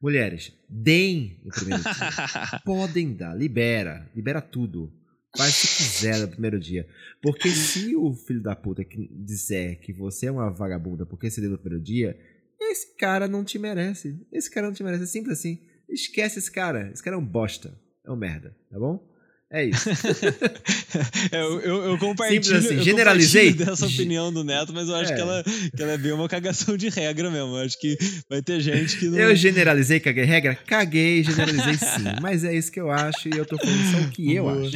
Mulheres, 0.00 0.52
deem 0.68 1.40
no 1.44 1.50
primeiro 1.50 1.82
dia. 1.82 2.60
Podem 2.64 3.12
dar, 3.12 3.34
libera, 3.34 4.08
libera 4.14 4.40
tudo. 4.40 4.92
Faz 5.36 5.52
se 5.52 5.66
quiser 5.66 6.20
no 6.20 6.28
primeiro 6.28 6.60
dia. 6.60 6.88
Porque 7.20 7.48
se 7.48 7.96
o 7.96 8.14
filho 8.14 8.40
da 8.40 8.54
puta 8.54 8.84
disser 9.10 9.80
que 9.80 9.92
você 9.92 10.26
é 10.26 10.30
uma 10.30 10.48
vagabunda 10.48 11.04
porque 11.04 11.28
você 11.28 11.40
deu 11.40 11.50
no 11.50 11.58
primeiro 11.58 11.82
dia, 11.82 12.16
esse 12.60 12.96
cara 12.96 13.28
não 13.28 13.44
te 13.44 13.58
merece. 13.58 14.26
Esse 14.32 14.50
cara 14.50 14.66
não 14.66 14.74
te 14.74 14.82
merece. 14.82 15.04
É 15.04 15.06
simples 15.06 15.38
assim. 15.38 15.60
Esquece 15.88 16.38
esse 16.38 16.50
cara. 16.50 16.90
Esse 16.92 17.02
cara 17.02 17.16
é 17.16 17.18
um 17.18 17.24
bosta. 17.24 17.78
É 18.04 18.10
um 18.10 18.16
merda, 18.16 18.56
tá 18.70 18.78
bom? 18.78 19.07
É 19.50 19.64
isso. 19.64 19.88
é, 21.32 21.40
eu, 21.40 21.62
eu, 21.62 21.98
compartilho, 21.98 22.44
Simples 22.44 22.66
assim, 22.66 22.82
generalizei. 22.82 23.54
dessa 23.54 23.86
opinião 23.86 24.30
do 24.30 24.44
Neto, 24.44 24.74
mas 24.74 24.88
eu 24.90 24.94
acho 24.94 25.12
é. 25.12 25.14
que, 25.16 25.20
ela, 25.22 25.42
que 25.74 25.82
ela 25.82 25.92
é 25.92 25.98
bem 25.98 26.12
uma 26.12 26.28
cagação 26.28 26.76
de 26.76 26.90
regra 26.90 27.30
mesmo. 27.30 27.56
Eu 27.56 27.64
acho 27.64 27.78
que 27.80 27.96
vai 28.28 28.42
ter 28.42 28.60
gente 28.60 28.98
que 28.98 29.06
não. 29.06 29.18
Eu 29.18 29.34
generalizei, 29.34 30.00
caguei 30.00 30.24
regra? 30.24 30.54
Caguei, 30.54 31.24
generalizei 31.24 31.74
sim. 31.78 32.04
Mas 32.20 32.44
é 32.44 32.54
isso 32.54 32.70
que 32.70 32.78
eu 32.78 32.90
acho 32.90 33.26
e 33.26 33.38
eu 33.38 33.46
tô 33.46 33.56
falando 33.56 33.90
só 33.90 33.98
o 34.06 34.10
que 34.10 34.34
eu 34.34 34.50
acho. 34.50 34.72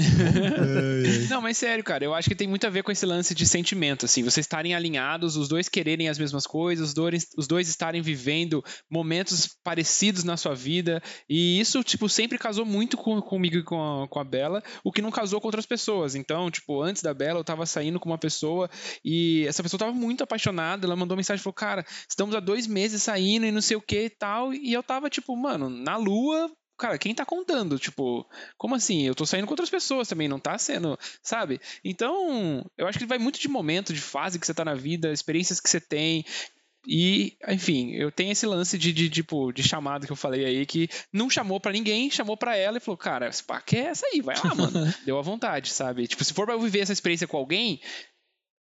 não, 1.28 1.42
mas 1.42 1.58
sério, 1.58 1.84
cara, 1.84 2.04
eu 2.04 2.14
acho 2.14 2.30
que 2.30 2.34
tem 2.34 2.48
muito 2.48 2.66
a 2.66 2.70
ver 2.70 2.82
com 2.82 2.90
esse 2.90 3.04
lance 3.04 3.34
de 3.34 3.46
sentimento, 3.46 4.06
assim. 4.06 4.22
Vocês 4.22 4.46
estarem 4.46 4.74
alinhados, 4.74 5.36
os 5.36 5.48
dois 5.48 5.68
quererem 5.68 6.08
as 6.08 6.18
mesmas 6.18 6.46
coisas, 6.46 6.88
os 6.88 6.94
dois, 6.94 7.26
os 7.36 7.46
dois 7.46 7.68
estarem 7.68 8.00
vivendo 8.00 8.64
momentos 8.90 9.50
parecidos 9.62 10.24
na 10.24 10.38
sua 10.38 10.54
vida. 10.54 11.02
E 11.28 11.60
isso, 11.60 11.84
tipo, 11.84 12.08
sempre 12.08 12.38
casou 12.38 12.64
muito 12.64 12.96
com, 12.96 13.20
comigo 13.20 13.58
e 13.58 13.62
com 13.62 14.04
a, 14.04 14.08
com 14.08 14.18
a 14.18 14.24
Bela 14.24 14.61
o 14.84 14.92
que 14.92 15.02
não 15.02 15.10
casou 15.10 15.40
com 15.40 15.48
outras 15.48 15.66
pessoas. 15.66 16.14
Então, 16.14 16.50
tipo, 16.50 16.82
antes 16.82 17.02
da 17.02 17.14
Bela, 17.14 17.40
eu 17.40 17.44
tava 17.44 17.66
saindo 17.66 18.00
com 18.00 18.08
uma 18.08 18.18
pessoa 18.18 18.68
e 19.04 19.44
essa 19.46 19.62
pessoa 19.62 19.78
tava 19.78 19.92
muito 19.92 20.22
apaixonada. 20.24 20.86
Ela 20.86 20.96
mandou 20.96 21.16
mensagem 21.16 21.42
falou: 21.42 21.54
Cara, 21.54 21.84
estamos 22.08 22.34
há 22.34 22.40
dois 22.40 22.66
meses 22.66 23.02
saindo 23.02 23.46
e 23.46 23.52
não 23.52 23.60
sei 23.60 23.76
o 23.76 23.82
que 23.82 24.04
e 24.04 24.10
tal. 24.10 24.52
E 24.52 24.72
eu 24.72 24.82
tava, 24.82 25.10
tipo, 25.10 25.36
mano, 25.36 25.68
na 25.68 25.96
lua, 25.96 26.50
cara, 26.78 26.98
quem 26.98 27.14
tá 27.14 27.24
contando? 27.24 27.78
Tipo, 27.78 28.26
como 28.58 28.74
assim? 28.74 29.02
Eu 29.02 29.14
tô 29.14 29.24
saindo 29.24 29.46
com 29.46 29.52
outras 29.52 29.70
pessoas 29.70 30.08
também, 30.08 30.28
não 30.28 30.40
tá 30.40 30.58
sendo, 30.58 30.98
sabe? 31.22 31.60
Então, 31.84 32.64
eu 32.76 32.86
acho 32.86 32.98
que 32.98 33.06
vai 33.06 33.18
muito 33.18 33.38
de 33.38 33.48
momento, 33.48 33.92
de 33.92 34.00
fase 34.00 34.38
que 34.38 34.46
você 34.46 34.54
tá 34.54 34.64
na 34.64 34.74
vida, 34.74 35.12
experiências 35.12 35.60
que 35.60 35.68
você 35.68 35.80
tem. 35.80 36.24
E, 36.86 37.36
enfim, 37.48 37.92
eu 37.92 38.10
tenho 38.10 38.32
esse 38.32 38.46
lance 38.46 38.76
de, 38.76 38.92
de, 38.92 39.08
tipo, 39.08 39.52
de 39.52 39.62
chamado 39.62 40.06
que 40.06 40.12
eu 40.12 40.16
falei 40.16 40.44
aí, 40.44 40.66
que 40.66 40.88
não 41.12 41.30
chamou 41.30 41.60
para 41.60 41.72
ninguém, 41.72 42.10
chamou 42.10 42.36
para 42.36 42.56
ela 42.56 42.78
e 42.78 42.80
falou, 42.80 42.98
cara, 42.98 43.28
esse 43.28 43.42
pá, 43.42 43.62
é 43.72 43.76
essa 43.76 44.06
aí, 44.06 44.20
vai 44.20 44.36
lá, 44.36 44.52
mano. 44.54 44.94
Deu 45.04 45.18
à 45.18 45.22
vontade, 45.22 45.70
sabe? 45.70 46.06
Tipo, 46.08 46.24
se 46.24 46.34
for 46.34 46.44
pra 46.44 46.54
eu 46.54 46.60
viver 46.60 46.80
essa 46.80 46.92
experiência 46.92 47.28
com 47.28 47.36
alguém, 47.36 47.80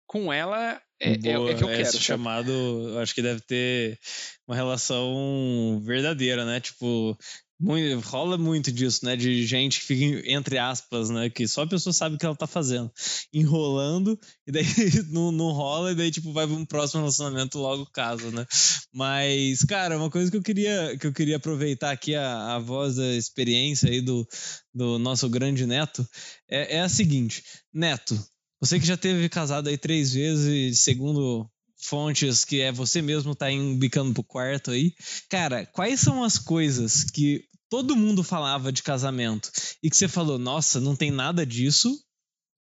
com 0.06 0.32
ela 0.32 0.80
é, 1.00 1.16
Boa, 1.16 1.48
é, 1.48 1.52
é 1.52 1.56
que 1.56 1.64
eu 1.64 1.68
quero. 1.68 1.80
Esse 1.80 1.98
chamado, 1.98 2.98
acho 3.00 3.14
que 3.14 3.22
deve 3.22 3.40
ter 3.40 3.98
uma 4.46 4.54
relação 4.54 5.80
verdadeira, 5.82 6.44
né? 6.44 6.60
Tipo, 6.60 7.16
muito, 7.60 8.00
rola 8.08 8.38
muito 8.38 8.72
disso, 8.72 9.04
né? 9.04 9.14
De 9.14 9.46
gente 9.46 9.80
que 9.80 9.86
fica, 9.86 10.30
entre 10.30 10.56
aspas, 10.56 11.10
né? 11.10 11.28
Que 11.28 11.46
só 11.46 11.62
a 11.62 11.66
pessoa 11.66 11.92
sabe 11.92 12.14
o 12.14 12.18
que 12.18 12.24
ela 12.24 12.34
tá 12.34 12.46
fazendo. 12.46 12.90
Enrolando, 13.32 14.18
e 14.46 14.52
daí 14.52 14.64
não, 15.10 15.30
não 15.30 15.52
rola, 15.52 15.92
e 15.92 15.94
daí, 15.94 16.10
tipo, 16.10 16.32
vai 16.32 16.46
para 16.46 16.56
um 16.56 16.64
próximo 16.64 17.00
relacionamento 17.00 17.58
logo 17.58 17.84
casa, 17.92 18.30
né? 18.30 18.46
Mas, 18.92 19.62
cara, 19.64 19.98
uma 19.98 20.10
coisa 20.10 20.30
que 20.30 20.36
eu 20.38 20.42
queria, 20.42 20.96
que 20.98 21.06
eu 21.06 21.12
queria 21.12 21.36
aproveitar 21.36 21.90
aqui, 21.90 22.14
a, 22.14 22.54
a 22.56 22.58
voz 22.58 22.96
da 22.96 23.14
experiência 23.14 23.90
aí 23.90 24.00
do, 24.00 24.26
do 24.74 24.98
nosso 24.98 25.28
grande 25.28 25.66
Neto, 25.66 26.06
é, 26.48 26.76
é 26.76 26.80
a 26.80 26.88
seguinte. 26.88 27.44
Neto, 27.72 28.18
você 28.60 28.80
que 28.80 28.86
já 28.86 28.96
teve 28.96 29.28
casado 29.28 29.68
aí 29.68 29.76
três 29.76 30.12
vezes, 30.14 30.80
segundo 30.80 31.46
fontes 31.82 32.44
que 32.44 32.60
é 32.60 32.70
você 32.70 33.00
mesmo 33.02 33.34
tá 33.34 33.50
embicando 33.50 34.12
pro 34.12 34.22
quarto 34.22 34.70
aí. 34.70 34.94
Cara, 35.28 35.66
quais 35.66 36.00
são 36.00 36.22
as 36.22 36.38
coisas 36.38 37.04
que 37.04 37.44
todo 37.68 37.96
mundo 37.96 38.22
falava 38.22 38.72
de 38.72 38.82
casamento 38.82 39.50
e 39.82 39.88
que 39.88 39.96
você 39.96 40.08
falou, 40.08 40.38
nossa, 40.38 40.80
não 40.80 40.96
tem 40.96 41.10
nada 41.10 41.46
disso. 41.46 41.96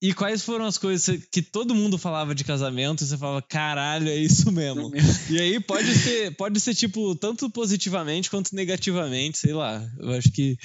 E 0.03 0.12
quais 0.12 0.44
foram 0.44 0.64
as 0.64 0.76
coisas 0.76 1.24
que 1.30 1.40
todo 1.40 1.76
mundo 1.76 1.96
falava 1.96 2.34
de 2.34 2.42
casamento 2.42 3.05
e 3.05 3.07
você 3.07 3.16
falava, 3.16 3.40
caralho, 3.40 4.09
é 4.09 4.16
isso 4.16 4.50
mesmo. 4.50 4.90
e 5.30 5.38
aí 5.38 5.61
pode 5.61 5.94
ser, 5.94 6.34
pode 6.34 6.59
ser 6.59 6.74
tipo, 6.74 7.14
tanto 7.14 7.48
positivamente 7.48 8.28
quanto 8.28 8.53
negativamente, 8.53 9.38
sei 9.38 9.53
lá. 9.55 9.80
Eu 10.00 10.11
acho 10.11 10.32
que 10.32 10.59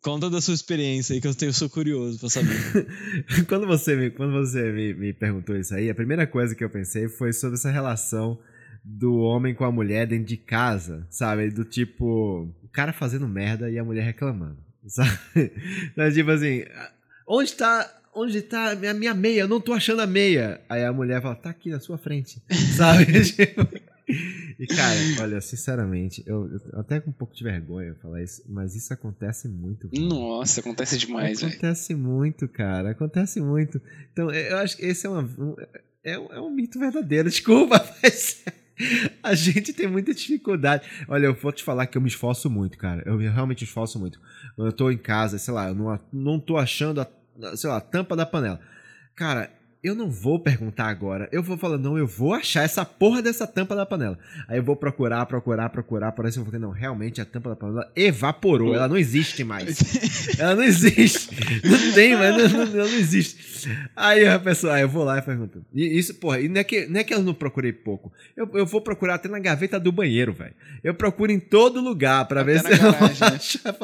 conta 0.00 0.30
da 0.30 0.40
sua 0.40 0.54
experiência 0.54 1.12
aí 1.12 1.20
que 1.20 1.26
eu, 1.26 1.34
tenho, 1.34 1.50
eu 1.50 1.54
sou 1.54 1.68
curioso 1.68 2.18
pra 2.18 2.30
saber. 2.30 2.56
quando 3.46 3.66
você, 3.66 3.94
me, 3.94 4.10
quando 4.10 4.32
você 4.32 4.72
me, 4.72 4.94
me 4.94 5.12
perguntou 5.12 5.54
isso 5.54 5.74
aí, 5.74 5.90
a 5.90 5.94
primeira 5.94 6.26
coisa 6.26 6.54
que 6.54 6.64
eu 6.64 6.70
pensei 6.70 7.10
foi 7.10 7.34
sobre 7.34 7.58
essa 7.58 7.70
relação 7.70 8.38
do 8.82 9.16
homem 9.16 9.54
com 9.54 9.66
a 9.66 9.70
mulher 9.70 10.06
dentro 10.06 10.24
de 10.24 10.38
casa, 10.38 11.06
sabe? 11.10 11.50
Do 11.50 11.66
tipo, 11.66 12.48
o 12.62 12.68
cara 12.72 12.90
fazendo 12.90 13.28
merda 13.28 13.70
e 13.70 13.78
a 13.78 13.84
mulher 13.84 14.02
reclamando, 14.02 14.56
sabe? 14.88 15.18
Então, 15.92 16.10
tipo 16.10 16.30
assim, 16.30 16.64
onde 17.28 17.52
tá, 17.52 18.01
onde 18.14 18.42
tá 18.42 18.72
a 18.72 18.76
minha, 18.76 18.94
minha 18.94 19.14
meia? 19.14 19.40
Eu 19.40 19.48
não 19.48 19.60
tô 19.60 19.72
achando 19.72 20.02
a 20.02 20.06
meia. 20.06 20.60
Aí 20.68 20.84
a 20.84 20.92
mulher 20.92 21.20
fala, 21.22 21.34
tá 21.34 21.50
aqui 21.50 21.70
na 21.70 21.80
sua 21.80 21.98
frente, 21.98 22.42
sabe? 22.76 23.06
E 24.58 24.66
cara, 24.66 24.98
olha, 25.20 25.40
sinceramente, 25.40 26.22
eu, 26.26 26.46
eu, 26.48 26.80
até 26.80 27.00
com 27.00 27.10
um 27.10 27.12
pouco 27.12 27.34
de 27.34 27.42
vergonha 27.42 27.94
falar 28.02 28.22
isso, 28.22 28.42
mas 28.48 28.74
isso 28.74 28.92
acontece 28.92 29.48
muito. 29.48 29.88
Cara. 29.88 30.02
Nossa, 30.04 30.60
acontece 30.60 30.98
demais, 30.98 31.42
Acontece 31.42 31.94
véio. 31.94 32.04
muito, 32.04 32.46
cara, 32.48 32.90
acontece 32.90 33.40
muito. 33.40 33.80
Então, 34.12 34.30
eu 34.30 34.58
acho 34.58 34.76
que 34.76 34.84
esse 34.84 35.06
é, 35.06 35.08
uma, 35.08 35.22
um, 35.22 35.54
é, 36.04 36.12
é 36.12 36.40
um 36.40 36.50
mito 36.50 36.78
verdadeiro, 36.78 37.30
desculpa, 37.30 37.82
mas 38.02 38.44
A 39.22 39.34
gente 39.34 39.72
tem 39.72 39.86
muita 39.86 40.12
dificuldade. 40.12 40.86
Olha, 41.08 41.26
eu 41.26 41.34
vou 41.34 41.52
te 41.52 41.62
falar 41.62 41.86
que 41.86 41.96
eu 41.96 42.02
me 42.02 42.08
esforço 42.08 42.50
muito, 42.50 42.76
cara. 42.76 43.02
Eu 43.06 43.16
realmente 43.18 43.64
esforço 43.64 43.98
muito. 43.98 44.20
Quando 44.56 44.68
eu 44.68 44.72
tô 44.72 44.90
em 44.90 44.98
casa, 44.98 45.38
sei 45.38 45.54
lá, 45.54 45.68
eu 45.68 45.74
não, 45.74 46.00
não 46.12 46.40
tô 46.40 46.56
achando 46.56 47.00
a, 47.00 47.08
sei 47.56 47.70
lá, 47.70 47.80
tampa 47.80 48.16
da 48.16 48.26
panela. 48.26 48.60
Cara, 49.14 49.50
eu 49.82 49.96
não 49.96 50.08
vou 50.08 50.38
perguntar 50.38 50.86
agora. 50.86 51.28
Eu 51.32 51.42
vou 51.42 51.58
falar, 51.58 51.76
não, 51.76 51.98
eu 51.98 52.06
vou 52.06 52.32
achar 52.32 52.62
essa 52.62 52.84
porra 52.84 53.20
dessa 53.20 53.48
tampa 53.48 53.74
da 53.74 53.84
panela. 53.84 54.16
Aí 54.46 54.58
eu 54.58 54.62
vou 54.62 54.76
procurar, 54.76 55.26
procurar, 55.26 55.68
procurar. 55.70 56.12
Parece 56.12 56.36
que 56.36 56.40
eu 56.40 56.48
vou 56.48 56.60
não, 56.60 56.70
realmente 56.70 57.20
a 57.20 57.24
tampa 57.24 57.50
da 57.50 57.56
panela 57.56 57.90
evaporou. 57.96 58.74
Ela 58.74 58.86
não 58.86 58.96
existe 58.96 59.42
mais. 59.42 59.76
ela 60.38 60.54
não 60.54 60.62
existe. 60.62 61.30
Não 61.66 61.92
tem, 61.94 62.14
mas 62.14 62.52
não, 62.52 62.64
não, 62.64 62.72
não 62.72 62.84
existe. 62.84 63.68
Aí 63.96 64.24
a 64.24 64.38
pessoa, 64.38 64.74
aí 64.74 64.82
eu 64.82 64.88
vou 64.88 65.02
lá 65.02 65.18
e 65.18 65.22
pergunto. 65.22 65.64
E 65.74 65.98
isso, 65.98 66.14
porra, 66.14 66.40
e 66.40 66.48
não 66.48 66.60
é 66.60 66.64
que, 66.64 66.86
não 66.86 67.00
é 67.00 67.04
que 67.04 67.12
eu 67.12 67.20
não 67.20 67.34
procurei 67.34 67.72
pouco. 67.72 68.12
Eu, 68.36 68.48
eu 68.54 68.64
vou 68.64 68.80
procurar 68.80 69.16
até 69.16 69.28
na 69.28 69.40
gaveta 69.40 69.80
do 69.80 69.90
banheiro, 69.90 70.32
velho. 70.32 70.54
Eu 70.84 70.94
procuro 70.94 71.32
em 71.32 71.40
todo 71.40 71.80
lugar 71.80 72.28
para 72.28 72.44
ver 72.44 72.60
se 72.60 72.68
garagem, 72.68 73.16
eu 73.20 73.30
né? 73.30 73.34
achar. 73.34 73.76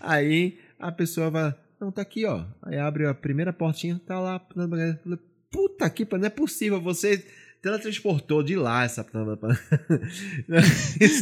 Aí 0.00 0.56
a 0.78 0.92
pessoa 0.92 1.30
vai. 1.30 1.52
Não, 1.82 1.90
tá 1.90 2.00
aqui, 2.00 2.24
ó. 2.24 2.44
Aí 2.62 2.78
abre 2.78 3.08
a 3.08 3.12
primeira 3.12 3.52
portinha, 3.52 4.00
tá 4.06 4.20
lá 4.20 4.40
puta 5.50 5.90
que 5.90 6.06
não 6.12 6.26
é 6.26 6.30
possível, 6.30 6.80
você 6.80 7.26
teletransportou 7.62 8.42
de 8.42 8.56
lá 8.56 8.82
essa 8.84 9.06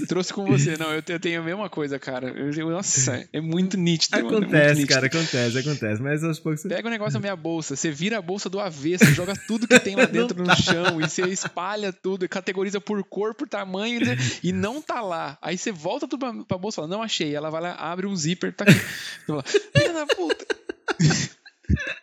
Trouxe 0.08 0.32
com 0.32 0.46
você, 0.46 0.78
não, 0.78 0.90
eu 0.92 1.02
tenho 1.02 1.40
a 1.40 1.44
mesma 1.44 1.68
coisa, 1.68 1.98
cara. 1.98 2.30
Eu, 2.30 2.70
nossa, 2.70 3.28
é 3.30 3.40
muito 3.40 3.76
nítido. 3.76 4.16
Acontece, 4.16 4.56
é 4.56 4.74
muito 4.74 4.88
cara, 4.88 5.06
acontece, 5.06 5.58
acontece. 5.58 6.00
Mas 6.02 6.24
aos 6.24 6.40
poucos. 6.40 6.62
Pega 6.62 6.88
o 6.88 6.90
negócio 6.90 7.12
da 7.12 7.20
minha 7.20 7.36
bolsa, 7.36 7.76
você 7.76 7.90
vira 7.90 8.16
a 8.16 8.22
bolsa 8.22 8.48
do 8.48 8.58
avesso, 8.58 9.04
joga 9.12 9.34
tudo 9.46 9.68
que 9.68 9.78
tem 9.78 9.94
lá 9.94 10.06
dentro 10.10 10.38
no 10.38 10.46
tá. 10.46 10.56
chão 10.56 10.98
e 11.00 11.08
você 11.08 11.22
espalha 11.28 11.92
tudo, 11.92 12.26
categoriza 12.26 12.80
por 12.80 13.04
cor, 13.04 13.34
por 13.34 13.46
tamanho 13.46 14.00
e 14.42 14.50
não 14.52 14.80
tá 14.80 15.02
lá. 15.02 15.36
Aí 15.42 15.58
você 15.58 15.70
volta 15.70 16.08
tudo 16.08 16.20
pra, 16.20 16.32
pra 16.44 16.56
bolsa 16.58 16.76
e 16.76 16.78
fala, 16.80 16.88
não 16.88 17.02
achei. 17.02 17.34
Ela 17.34 17.50
vai 17.50 17.60
lá, 17.60 17.74
abre 17.74 18.06
um 18.06 18.16
zíper, 18.16 18.54
tá 18.54 18.64
aqui. 18.64 18.72
Filha 19.76 19.92
da 19.92 20.06
puta. 20.06 20.46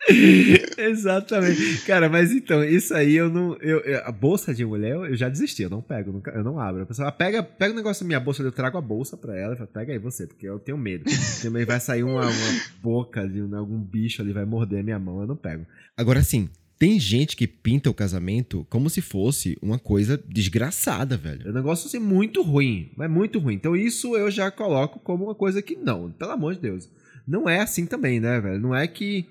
Exatamente. 0.77 1.81
Cara, 1.85 2.09
mas 2.09 2.31
então, 2.31 2.63
isso 2.63 2.93
aí 2.93 3.15
eu 3.15 3.29
não. 3.29 3.55
Eu, 3.55 3.79
eu, 3.79 4.01
a 4.05 4.11
bolsa 4.11 4.53
de 4.53 4.65
mulher 4.65 4.95
eu 4.95 5.15
já 5.15 5.29
desisti, 5.29 5.63
eu 5.63 5.69
não 5.69 5.81
pego, 5.81 6.11
nunca, 6.11 6.31
eu 6.31 6.43
não 6.43 6.59
abro. 6.59 6.83
A 6.83 6.85
pessoa 6.85 7.11
pega, 7.11 7.43
pega 7.43 7.73
o 7.73 7.75
negócio 7.75 8.03
da 8.03 8.07
minha 8.07 8.19
bolsa, 8.19 8.43
eu 8.43 8.51
trago 8.51 8.77
a 8.77 8.81
bolsa 8.81 9.17
pra 9.17 9.37
ela 9.37 9.53
e 9.53 9.57
fala, 9.57 9.69
pega 9.71 9.93
aí 9.93 9.99
você, 9.99 10.27
porque 10.27 10.47
eu 10.47 10.59
tenho 10.59 10.77
medo. 10.77 11.05
Também 11.41 11.65
vai 11.65 11.79
sair 11.79 12.03
uma, 12.03 12.21
uma 12.21 12.61
boca 12.81 13.27
de 13.27 13.41
algum 13.53 13.79
bicho 13.79 14.21
ali, 14.21 14.31
vai 14.31 14.45
morder 14.45 14.79
a 14.79 14.83
minha 14.83 14.99
mão, 14.99 15.21
eu 15.21 15.27
não 15.27 15.35
pego. 15.35 15.65
Agora 15.95 16.21
sim. 16.21 16.49
Tem 16.79 16.99
gente 16.99 17.35
que 17.35 17.47
pinta 17.47 17.89
o 17.89 17.93
casamento 17.93 18.63
como 18.69 18.87
se 18.87 19.01
fosse 19.01 19.57
uma 19.63 19.79
coisa 19.79 20.15
desgraçada, 20.29 21.17
velho. 21.17 21.47
É 21.47 21.49
um 21.49 21.53
negócio 21.53 21.87
assim 21.87 21.97
muito 21.97 22.43
ruim, 22.43 22.91
mas 22.95 23.09
muito 23.09 23.39
ruim. 23.39 23.55
Então 23.55 23.75
isso 23.75 24.15
eu 24.15 24.29
já 24.29 24.51
coloco 24.51 24.99
como 24.99 25.23
uma 25.23 25.33
coisa 25.33 25.59
que 25.59 25.75
não, 25.75 26.11
pelo 26.11 26.31
amor 26.33 26.53
de 26.53 26.61
Deus. 26.61 26.87
Não 27.27 27.49
é 27.49 27.61
assim 27.61 27.87
também, 27.87 28.19
né, 28.19 28.39
velho? 28.39 28.61
Não 28.61 28.75
é 28.75 28.87
que 28.87 29.25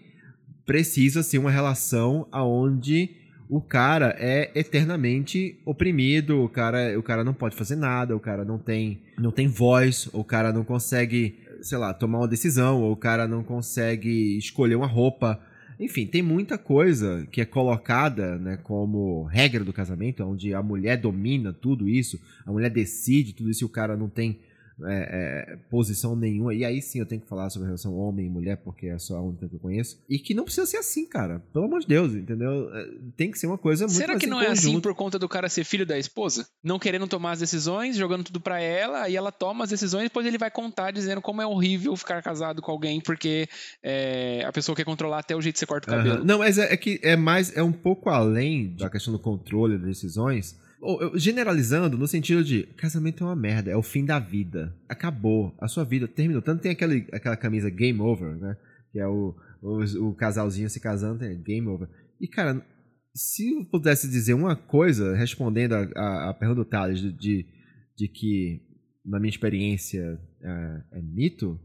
precisa 0.67 1.23
ser 1.23 1.39
uma 1.39 1.51
relação 1.51 2.27
aonde 2.31 3.11
o 3.49 3.61
cara 3.61 4.15
é 4.19 4.51
eternamente 4.55 5.57
oprimido, 5.65 6.43
o 6.43 6.49
cara, 6.49 6.99
o 6.99 7.03
cara 7.03 7.23
não 7.23 7.33
pode 7.33 7.55
fazer 7.55 7.77
nada, 7.77 8.17
o 8.17 8.21
cara 8.21 8.45
não 8.45 8.59
tem, 8.59 8.99
não 9.17 9.31
tem 9.31 9.47
voz, 9.47 10.09
o 10.13 10.25
cara 10.25 10.53
não 10.53 10.65
consegue, 10.65 11.39
sei 11.63 11.79
lá, 11.79 11.95
tomar 11.95 12.19
uma 12.19 12.29
decisão, 12.29 12.83
ou 12.83 12.93
o 12.93 12.97
cara 12.97 13.29
não 13.29 13.45
consegue 13.45 14.37
escolher 14.37 14.75
uma 14.75 14.87
roupa. 14.87 15.41
Enfim, 15.79 16.07
tem 16.07 16.23
muita 16.23 16.59
coisa 16.59 17.27
que 17.31 17.41
é 17.41 17.45
colocada 17.45 18.37
né, 18.39 18.59
como 18.63 19.25
regra 19.25 19.63
do 19.63 19.73
casamento, 19.73 20.25
onde 20.25 20.53
a 20.53 20.63
mulher 20.63 20.97
domina 20.97 21.53
tudo 21.53 21.89
isso, 21.89 22.19
a 22.45 22.51
mulher 22.51 22.71
decide 22.71 23.33
tudo 23.33 23.51
isso 23.51 23.63
e 23.63 23.67
o 23.67 23.69
cara 23.69 23.97
não 23.97 24.09
tem 24.09 24.41
é, 24.85 25.53
é, 25.53 25.57
posição 25.71 26.15
nenhuma. 26.15 26.55
E 26.55 26.65
aí 26.65 26.83
sim 26.83 26.99
eu 26.99 27.07
tenho 27.07 27.21
que 27.21 27.29
falar 27.29 27.49
sobre 27.51 27.67
a 27.67 27.69
relação 27.69 27.97
homem 27.97 28.27
e 28.27 28.31
mulher, 28.31 28.57
porque 28.59 28.87
é 28.87 28.99
só 28.99 29.17
a 29.17 29.23
única 29.23 29.49
que 29.49 29.55
eu 29.55 29.61
conheço. 29.61 29.99
E 30.09 30.19
que 30.19 30.35
não 30.35 30.45
precisa 30.45 30.67
ser 30.67 30.77
assim, 30.79 31.07
cara. 31.07 31.41
Pelo 31.53 31.65
amor 31.65 31.81
de 31.81 31.87
Deus, 31.87 32.15
entendeu? 32.15 32.75
É, 32.75 32.89
tem 33.17 33.31
que 33.31 33.39
ser 33.39 33.47
uma 33.47 33.59
coisa 33.59 33.87
muito 33.87 33.97
Será 33.97 34.17
que 34.17 34.27
não 34.27 34.41
é 34.41 34.49
assim 34.49 34.81
por 34.81 34.95
conta 34.95 35.19
do 35.19 35.29
cara 35.29 35.49
ser 35.49 35.65
filho 35.65 35.87
da 35.87 35.99
esposa? 35.99 36.47
Não 36.63 36.79
querendo 36.79 37.07
tomar 37.07 37.33
as 37.33 37.41
decisões, 37.41 37.97
jogando 37.97 38.25
tudo 38.25 38.41
pra 38.41 38.61
ela, 38.61 39.03
aí 39.03 39.17
ela 39.17 39.33
toma 39.33 39.65
as 39.65 39.71
decisões, 39.71 40.05
depois 40.05 40.27
ele 40.27 40.39
vai 40.39 40.51
contar 40.51 40.91
dizendo 40.91 41.23
como 41.23 41.41
é 41.41 41.47
horrível 41.47 41.97
ficar 41.97 42.23
casado 42.23 42.61
com 42.61 42.71
alguém, 42.71 43.01
porque 43.01 43.49
é, 43.83 44.45
a 44.45 44.53
pessoa 44.53 44.77
quer 44.77 44.85
controlar 44.85 45.21
até 45.21 45.35
o 45.35 45.41
jeito 45.41 45.55
que 45.55 45.61
você 45.61 45.67
corta 45.67 45.91
o 45.91 45.97
cabelo. 45.97 46.19
Uhum. 46.21 46.25
Não, 46.25 46.39
mas 46.39 46.59
é, 46.59 46.73
é 46.73 46.77
que 46.77 47.01
é 47.03 47.17
mais, 47.17 47.57
é 47.57 47.63
um 47.63 47.73
pouco 47.73 48.11
além 48.11 48.75
da 48.75 48.91
questão 48.91 49.13
do 49.13 49.19
controle 49.19 49.79
das 49.79 49.89
decisões 49.89 50.66
generalizando 51.15 51.97
no 51.97 52.07
sentido 52.07 52.45
de 52.45 52.65
casamento 52.77 53.25
é 53.25 53.27
uma 53.27 53.37
merda, 53.37 53.71
é 53.71 53.77
o 53.77 53.83
fim 53.83 54.05
da 54.05 54.19
vida. 54.19 54.75
Acabou, 54.89 55.55
a 55.61 55.69
sua 55.69 55.85
vida 55.85 56.07
terminou. 56.07 56.43
Tanto 56.43 56.63
tem 56.63 56.73
aquele, 56.73 57.07
aquela 57.13 57.37
camisa 57.37 57.71
Game 57.71 58.01
Over, 58.01 58.37
né? 58.37 58.57
Que 58.93 58.99
é 58.99 59.07
o, 59.07 59.35
o, 59.63 60.09
o 60.09 60.15
casalzinho 60.15 60.69
se 60.69 60.81
casando, 60.81 61.21
tem 61.21 61.43
Game 61.43 61.67
Over. 61.67 61.89
E, 62.21 62.29
cara, 62.29 62.65
se 63.15 63.55
eu 63.55 63.65
pudesse 63.65 64.09
dizer 64.09 64.35
uma 64.35 64.55
coisa, 64.55 65.15
respondendo 65.15 65.73
a, 65.73 65.89
a, 65.97 66.31
a 66.31 66.35
pergunta 66.35 66.63
do 66.63 66.69
Thales, 66.69 67.01
de, 67.01 67.13
de, 67.13 67.47
de, 67.97 68.09
que, 68.09 68.63
na 69.05 69.19
minha 69.19 69.31
experiência, 69.31 70.21
é, 70.43 70.99
é 70.99 71.03
mito, 71.03 71.59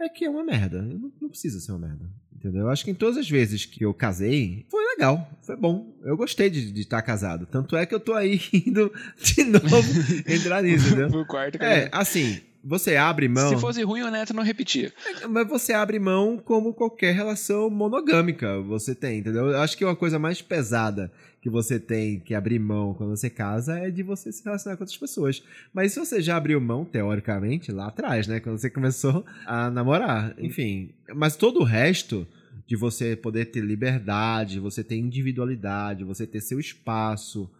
é 0.00 0.08
que 0.08 0.24
é 0.24 0.30
uma 0.30 0.44
merda. 0.44 0.80
Não, 0.82 1.12
não 1.20 1.28
precisa 1.28 1.58
ser 1.60 1.72
uma 1.72 1.88
merda. 1.88 2.08
Entendeu? 2.32 2.62
Eu 2.62 2.68
acho 2.68 2.84
que 2.84 2.90
em 2.90 2.94
todas 2.94 3.16
as 3.16 3.28
vezes 3.28 3.64
que 3.64 3.84
eu 3.84 3.92
casei, 3.92 4.66
foi 4.70 4.83
legal, 4.94 5.28
foi 5.42 5.56
bom. 5.56 5.92
Eu 6.02 6.16
gostei 6.16 6.48
de 6.48 6.80
estar 6.80 7.02
casado. 7.02 7.46
Tanto 7.46 7.76
é 7.76 7.84
que 7.84 7.94
eu 7.94 8.00
tô 8.00 8.14
aí 8.14 8.40
indo 8.52 8.92
de 9.20 9.44
novo 9.44 9.92
entrar 10.26 10.62
nisso, 10.62 10.88
entendeu? 10.94 11.24
quarto, 11.26 11.62
É, 11.62 11.88
assim, 11.92 12.40
você 12.62 12.96
abre 12.96 13.28
mão. 13.28 13.50
Se 13.50 13.60
fosse 13.60 13.82
ruim, 13.82 14.02
o 14.02 14.10
Neto 14.10 14.32
não 14.32 14.42
repetia. 14.42 14.92
Mas 15.28 15.46
você 15.46 15.72
abre 15.72 15.98
mão 15.98 16.38
como 16.38 16.72
qualquer 16.72 17.14
relação 17.14 17.68
monogâmica 17.68 18.60
você 18.62 18.94
tem, 18.94 19.18
entendeu? 19.18 19.50
Eu 19.50 19.60
acho 19.60 19.76
que 19.76 19.84
uma 19.84 19.96
coisa 19.96 20.18
mais 20.18 20.40
pesada 20.40 21.12
que 21.42 21.50
você 21.50 21.78
tem 21.78 22.20
que 22.20 22.34
abrir 22.34 22.58
mão 22.58 22.94
quando 22.94 23.10
você 23.10 23.28
casa 23.28 23.78
é 23.78 23.90
de 23.90 24.02
você 24.02 24.32
se 24.32 24.42
relacionar 24.42 24.78
com 24.78 24.82
outras 24.82 24.98
pessoas. 24.98 25.42
Mas 25.74 25.92
se 25.92 26.00
você 26.00 26.22
já 26.22 26.38
abriu 26.38 26.58
mão, 26.58 26.86
teoricamente, 26.86 27.70
lá 27.70 27.88
atrás, 27.88 28.26
né? 28.26 28.40
Quando 28.40 28.56
você 28.56 28.70
começou 28.70 29.26
a 29.44 29.70
namorar. 29.70 30.34
Enfim. 30.38 30.88
Mas 31.14 31.36
todo 31.36 31.60
o 31.60 31.64
resto 31.64 32.26
de 32.66 32.76
você 32.76 33.14
poder 33.14 33.46
ter 33.46 33.62
liberdade, 33.62 34.60
você 34.60 34.82
ter 34.82 34.96
individualidade, 34.96 36.04
você 36.04 36.26
ter 36.26 36.40
seu 36.40 36.58
espaço. 36.58 37.50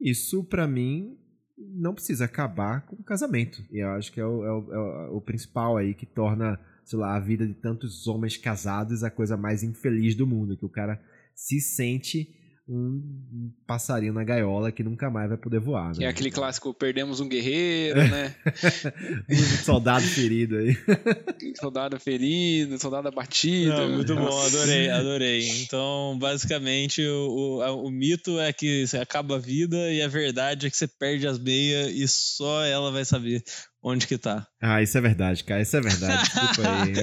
Isso, 0.00 0.44
para 0.44 0.66
mim, 0.66 1.16
não 1.56 1.94
precisa 1.94 2.24
acabar 2.24 2.86
com 2.86 2.96
o 2.96 3.04
casamento. 3.04 3.64
E 3.70 3.78
eu 3.78 3.88
acho 3.90 4.12
que 4.12 4.20
é 4.20 4.26
o, 4.26 4.44
é 4.44 4.52
o, 4.52 4.72
é 4.72 5.10
o 5.10 5.20
principal 5.20 5.76
aí 5.76 5.94
que 5.94 6.06
torna, 6.06 6.58
sei 6.84 6.98
lá, 6.98 7.16
a 7.16 7.20
vida 7.20 7.46
de 7.46 7.54
tantos 7.54 8.06
homens 8.06 8.36
casados 8.36 9.02
a 9.02 9.10
coisa 9.10 9.36
mais 9.36 9.62
infeliz 9.62 10.14
do 10.14 10.26
mundo. 10.26 10.56
Que 10.56 10.66
o 10.66 10.70
cara 10.70 11.00
se 11.34 11.60
sente 11.60 12.28
um 12.66 13.52
passarinho 13.66 14.14
na 14.14 14.24
gaiola 14.24 14.72
que 14.72 14.82
nunca 14.82 15.10
mais 15.10 15.28
vai 15.28 15.36
poder 15.36 15.60
voar. 15.60 15.88
Né? 15.88 15.98
Que 15.98 16.04
é 16.04 16.08
aquele 16.08 16.30
clássico, 16.30 16.72
perdemos 16.72 17.20
um 17.20 17.28
guerreiro, 17.28 18.00
né? 18.08 18.34
um 19.28 19.64
soldado 19.64 20.04
ferido 20.04 20.56
aí. 20.56 20.76
soldado 21.60 22.00
ferido, 22.00 22.78
soldado 22.78 23.08
abatido. 23.08 23.76
Não, 23.76 23.90
muito 23.90 24.14
bom, 24.14 24.40
adorei, 24.40 24.88
adorei. 24.88 25.48
Então, 25.60 26.16
basicamente, 26.18 27.06
o, 27.06 27.60
o, 27.60 27.86
o, 27.86 27.90
mito 27.90 28.40
é 28.40 28.52
que 28.52 28.86
você 28.86 28.96
acaba 28.96 29.36
a 29.36 29.38
vida 29.40 29.92
e 29.92 30.00
a 30.00 30.08
verdade 30.08 30.66
é 30.66 30.70
que 30.70 30.76
você 30.76 30.88
perde 30.88 31.26
as 31.26 31.38
meias 31.38 31.92
e 31.92 32.08
só 32.08 32.64
ela 32.64 32.90
vai 32.90 33.04
saber 33.04 33.44
onde 33.84 34.06
que 34.06 34.16
tá. 34.16 34.46
Ah, 34.60 34.82
isso 34.82 34.96
é 34.96 35.00
verdade, 35.00 35.44
cara. 35.44 35.60
Isso 35.60 35.76
é 35.76 35.80
verdade. 35.80 36.22
Desculpa 36.22 36.62
aí. 36.82 36.94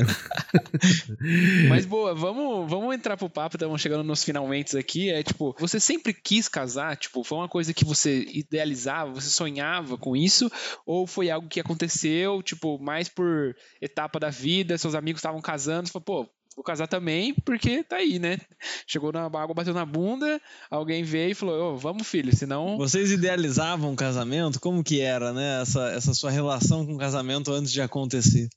Mas 1.69 1.85
boa, 1.85 2.15
vamos, 2.15 2.67
vamos 2.67 2.95
entrar 2.95 3.15
pro 3.15 3.29
papo, 3.29 3.55
estamos 3.55 3.79
chegando 3.79 4.03
nos 4.03 4.23
finalmente 4.23 4.75
aqui. 4.75 5.11
É 5.11 5.21
tipo, 5.21 5.55
você 5.59 5.79
sempre 5.79 6.11
quis 6.11 6.47
casar? 6.47 6.97
Tipo, 6.97 7.23
foi 7.23 7.37
uma 7.37 7.47
coisa 7.47 7.71
que 7.71 7.85
você 7.85 8.25
idealizava, 8.33 9.13
você 9.13 9.29
sonhava 9.29 9.95
com 9.95 10.15
isso? 10.15 10.51
Ou 10.83 11.05
foi 11.05 11.29
algo 11.29 11.47
que 11.47 11.59
aconteceu, 11.59 12.41
tipo, 12.41 12.79
mais 12.79 13.07
por 13.07 13.55
etapa 13.79 14.19
da 14.19 14.31
vida, 14.31 14.77
seus 14.77 14.95
amigos 14.95 15.19
estavam 15.19 15.39
casando, 15.39 15.87
você 15.87 15.93
falou, 15.93 16.25
pô, 16.25 16.29
Vou 16.53 16.65
casar 16.65 16.85
também, 16.85 17.33
porque 17.45 17.81
tá 17.81 17.95
aí, 17.95 18.19
né? 18.19 18.37
Chegou 18.85 19.11
na 19.13 19.23
água, 19.23 19.53
bateu 19.53 19.73
na 19.73 19.85
bunda, 19.85 20.39
alguém 20.69 21.01
veio 21.01 21.31
e 21.31 21.35
falou: 21.35 21.73
oh, 21.73 21.77
vamos, 21.77 22.05
filho, 22.05 22.35
senão. 22.35 22.77
Vocês 22.77 23.09
idealizavam 23.09 23.93
o 23.93 23.95
casamento? 23.95 24.59
Como 24.59 24.83
que 24.83 24.99
era, 24.99 25.31
né? 25.31 25.61
Essa, 25.61 25.91
essa 25.91 26.13
sua 26.13 26.29
relação 26.29 26.85
com 26.85 26.95
o 26.95 26.97
casamento 26.97 27.53
antes 27.53 27.71
de 27.71 27.81
acontecer? 27.81 28.49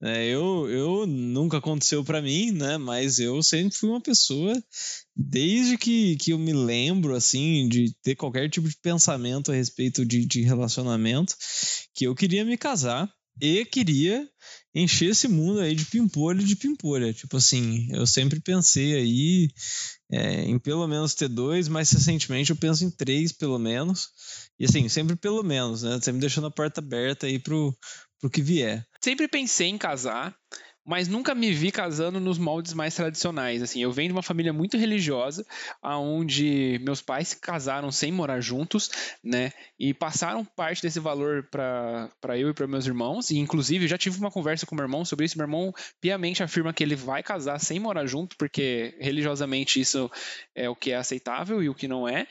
É, 0.00 0.26
eu, 0.26 0.68
eu 0.70 1.06
nunca 1.06 1.58
aconteceu 1.58 2.02
para 2.02 2.22
mim, 2.22 2.52
né? 2.52 2.78
Mas 2.78 3.18
eu 3.18 3.42
sempre 3.42 3.76
fui 3.76 3.90
uma 3.90 4.00
pessoa, 4.00 4.54
desde 5.14 5.76
que, 5.76 6.16
que 6.16 6.32
eu 6.32 6.38
me 6.38 6.54
lembro, 6.54 7.14
assim, 7.14 7.68
de 7.68 7.94
ter 8.02 8.16
qualquer 8.16 8.48
tipo 8.48 8.66
de 8.66 8.76
pensamento 8.76 9.52
a 9.52 9.54
respeito 9.54 10.06
de, 10.06 10.24
de 10.24 10.40
relacionamento, 10.40 11.36
que 11.94 12.06
eu 12.06 12.14
queria 12.14 12.46
me 12.46 12.56
casar 12.56 13.12
e 13.40 13.64
queria 13.64 14.26
encher 14.74 15.10
esse 15.10 15.28
mundo 15.28 15.60
aí 15.60 15.74
de 15.74 15.84
pimpolho 15.84 16.42
de 16.42 16.56
pimpolha. 16.56 17.12
Tipo 17.12 17.36
assim, 17.36 17.88
eu 17.90 18.06
sempre 18.06 18.40
pensei 18.40 18.94
aí 18.94 19.50
é, 20.10 20.42
em 20.42 20.58
pelo 20.58 20.86
menos 20.86 21.14
ter 21.14 21.28
dois, 21.28 21.68
mas 21.68 21.90
recentemente 21.90 22.50
eu 22.50 22.56
penso 22.56 22.84
em 22.84 22.90
três, 22.90 23.32
pelo 23.32 23.58
menos. 23.58 24.08
E 24.58 24.64
assim, 24.64 24.88
sempre 24.88 25.16
pelo 25.16 25.42
menos, 25.42 25.82
né? 25.82 25.98
Sempre 26.00 26.20
deixando 26.20 26.46
a 26.46 26.50
porta 26.50 26.80
aberta 26.80 27.26
aí 27.26 27.38
pro, 27.38 27.76
pro 28.20 28.30
que 28.30 28.42
vier. 28.42 28.86
Sempre 29.02 29.28
pensei 29.28 29.68
em 29.68 29.78
casar, 29.78 30.34
mas 30.84 31.08
nunca 31.08 31.34
me 31.34 31.52
vi 31.52 31.70
casando 31.70 32.18
nos 32.18 32.38
moldes 32.38 32.72
mais 32.72 32.94
tradicionais. 32.94 33.62
Assim, 33.62 33.82
eu 33.82 33.92
venho 33.92 34.08
de 34.08 34.12
uma 34.14 34.22
família 34.22 34.52
muito 34.52 34.76
religiosa, 34.76 35.46
aonde 35.80 36.80
meus 36.82 37.00
pais 37.00 37.28
se 37.28 37.36
casaram 37.40 37.90
sem 37.90 38.10
morar 38.10 38.40
juntos, 38.40 38.90
né? 39.22 39.52
E 39.78 39.94
passaram 39.94 40.44
parte 40.44 40.82
desse 40.82 40.98
valor 40.98 41.48
para 41.50 42.38
eu 42.38 42.50
e 42.50 42.54
para 42.54 42.66
meus 42.66 42.86
irmãos. 42.86 43.30
E 43.30 43.38
inclusive 43.38 43.86
já 43.86 43.96
tive 43.96 44.18
uma 44.18 44.30
conversa 44.30 44.66
com 44.66 44.74
meu 44.74 44.84
irmão 44.84 45.04
sobre 45.04 45.26
isso. 45.26 45.38
Meu 45.38 45.44
irmão 45.44 45.72
piamente 46.00 46.42
afirma 46.42 46.72
que 46.72 46.82
ele 46.82 46.96
vai 46.96 47.22
casar 47.22 47.58
sem 47.58 47.78
morar 47.78 48.06
junto, 48.06 48.36
porque 48.36 48.96
religiosamente 48.98 49.80
isso 49.80 50.10
é 50.54 50.68
o 50.68 50.76
que 50.76 50.90
é 50.90 50.96
aceitável 50.96 51.62
e 51.62 51.68
o 51.68 51.74
que 51.74 51.86
não 51.86 52.08
é. 52.08 52.26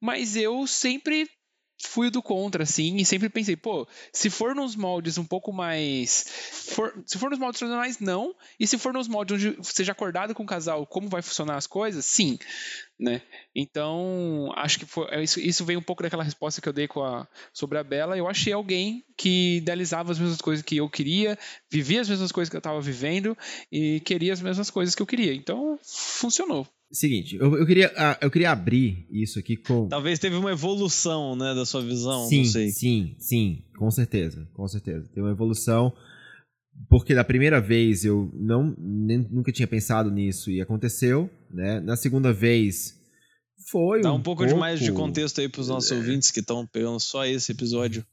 Mas 0.00 0.36
eu 0.36 0.66
sempre 0.66 1.28
fui 1.82 2.10
do 2.10 2.22
contra, 2.22 2.62
assim, 2.62 2.96
e 2.96 3.04
sempre 3.04 3.28
pensei, 3.28 3.56
pô, 3.56 3.86
se 4.12 4.28
for 4.28 4.54
nos 4.54 4.76
moldes 4.76 5.18
um 5.18 5.24
pouco 5.24 5.52
mais. 5.52 6.24
For, 6.74 7.02
se 7.06 7.18
for 7.18 7.30
nos 7.30 7.38
moldes 7.38 7.58
tradicionais, 7.58 7.98
não. 7.98 8.34
E 8.58 8.66
se 8.66 8.78
for 8.78 8.92
nos 8.92 9.08
moldes 9.08 9.34
onde 9.34 9.56
seja 9.62 9.92
acordado 9.92 10.34
com 10.34 10.42
o 10.42 10.46
casal, 10.46 10.86
como 10.86 11.08
vai 11.08 11.22
funcionar 11.22 11.56
as 11.56 11.66
coisas, 11.66 12.04
sim. 12.04 12.38
Né? 12.98 13.22
Então, 13.54 14.52
acho 14.56 14.78
que 14.78 14.84
foi, 14.84 15.06
é 15.10 15.22
isso, 15.22 15.40
isso 15.40 15.64
veio 15.64 15.78
um 15.78 15.82
pouco 15.82 16.02
daquela 16.02 16.22
resposta 16.22 16.60
que 16.60 16.68
eu 16.68 16.72
dei 16.72 16.86
a, 16.96 17.26
sobre 17.52 17.78
a 17.78 17.84
Bela. 17.84 18.16
Eu 18.16 18.28
achei 18.28 18.52
alguém 18.52 19.04
que 19.16 19.56
idealizava 19.56 20.12
as 20.12 20.18
mesmas 20.18 20.40
coisas 20.40 20.64
que 20.64 20.76
eu 20.76 20.88
queria, 20.88 21.38
vivia 21.70 22.02
as 22.02 22.08
mesmas 22.08 22.30
coisas 22.30 22.50
que 22.50 22.56
eu 22.56 22.60
estava 22.60 22.80
vivendo 22.80 23.36
e 23.72 24.00
queria 24.00 24.32
as 24.32 24.42
mesmas 24.42 24.70
coisas 24.70 24.94
que 24.94 25.00
eu 25.00 25.06
queria. 25.06 25.34
Então, 25.34 25.78
funcionou. 25.82 26.66
Seguinte, 26.92 27.36
eu, 27.36 27.56
eu, 27.56 27.64
queria, 27.64 27.92
ah, 27.96 28.18
eu 28.20 28.30
queria 28.30 28.50
abrir 28.50 29.06
isso 29.12 29.38
aqui 29.38 29.56
com. 29.56 29.86
Talvez 29.86 30.18
teve 30.18 30.34
uma 30.34 30.50
evolução, 30.50 31.36
né, 31.36 31.54
da 31.54 31.64
sua 31.64 31.82
visão, 31.82 32.26
sim, 32.26 32.38
não 32.38 32.44
sei. 32.46 32.70
Sim, 32.70 33.14
sim, 33.16 33.64
com 33.78 33.88
certeza, 33.92 34.48
com 34.54 34.66
certeza. 34.66 35.08
Tem 35.14 35.22
uma 35.22 35.30
evolução, 35.30 35.92
porque 36.88 37.14
da 37.14 37.22
primeira 37.22 37.60
vez 37.60 38.04
eu 38.04 38.28
não, 38.34 38.74
nem, 38.76 39.18
nunca 39.30 39.52
tinha 39.52 39.68
pensado 39.68 40.10
nisso 40.10 40.50
e 40.50 40.60
aconteceu, 40.60 41.30
né? 41.48 41.78
Na 41.78 41.96
segunda 41.96 42.32
vez 42.32 42.98
foi 43.70 44.00
Dá 44.00 44.12
um, 44.12 44.16
um 44.16 44.22
pouco, 44.22 44.42
pouco... 44.42 44.52
de 44.52 44.58
mais 44.58 44.80
de 44.80 44.90
contexto 44.90 45.40
aí 45.40 45.48
para 45.48 45.60
os 45.60 45.68
nossos 45.68 45.92
é... 45.92 45.94
ouvintes 45.94 46.32
que 46.32 46.40
estão 46.40 46.66
pegando 46.66 46.98
só 46.98 47.24
esse 47.24 47.52
episódio. 47.52 48.04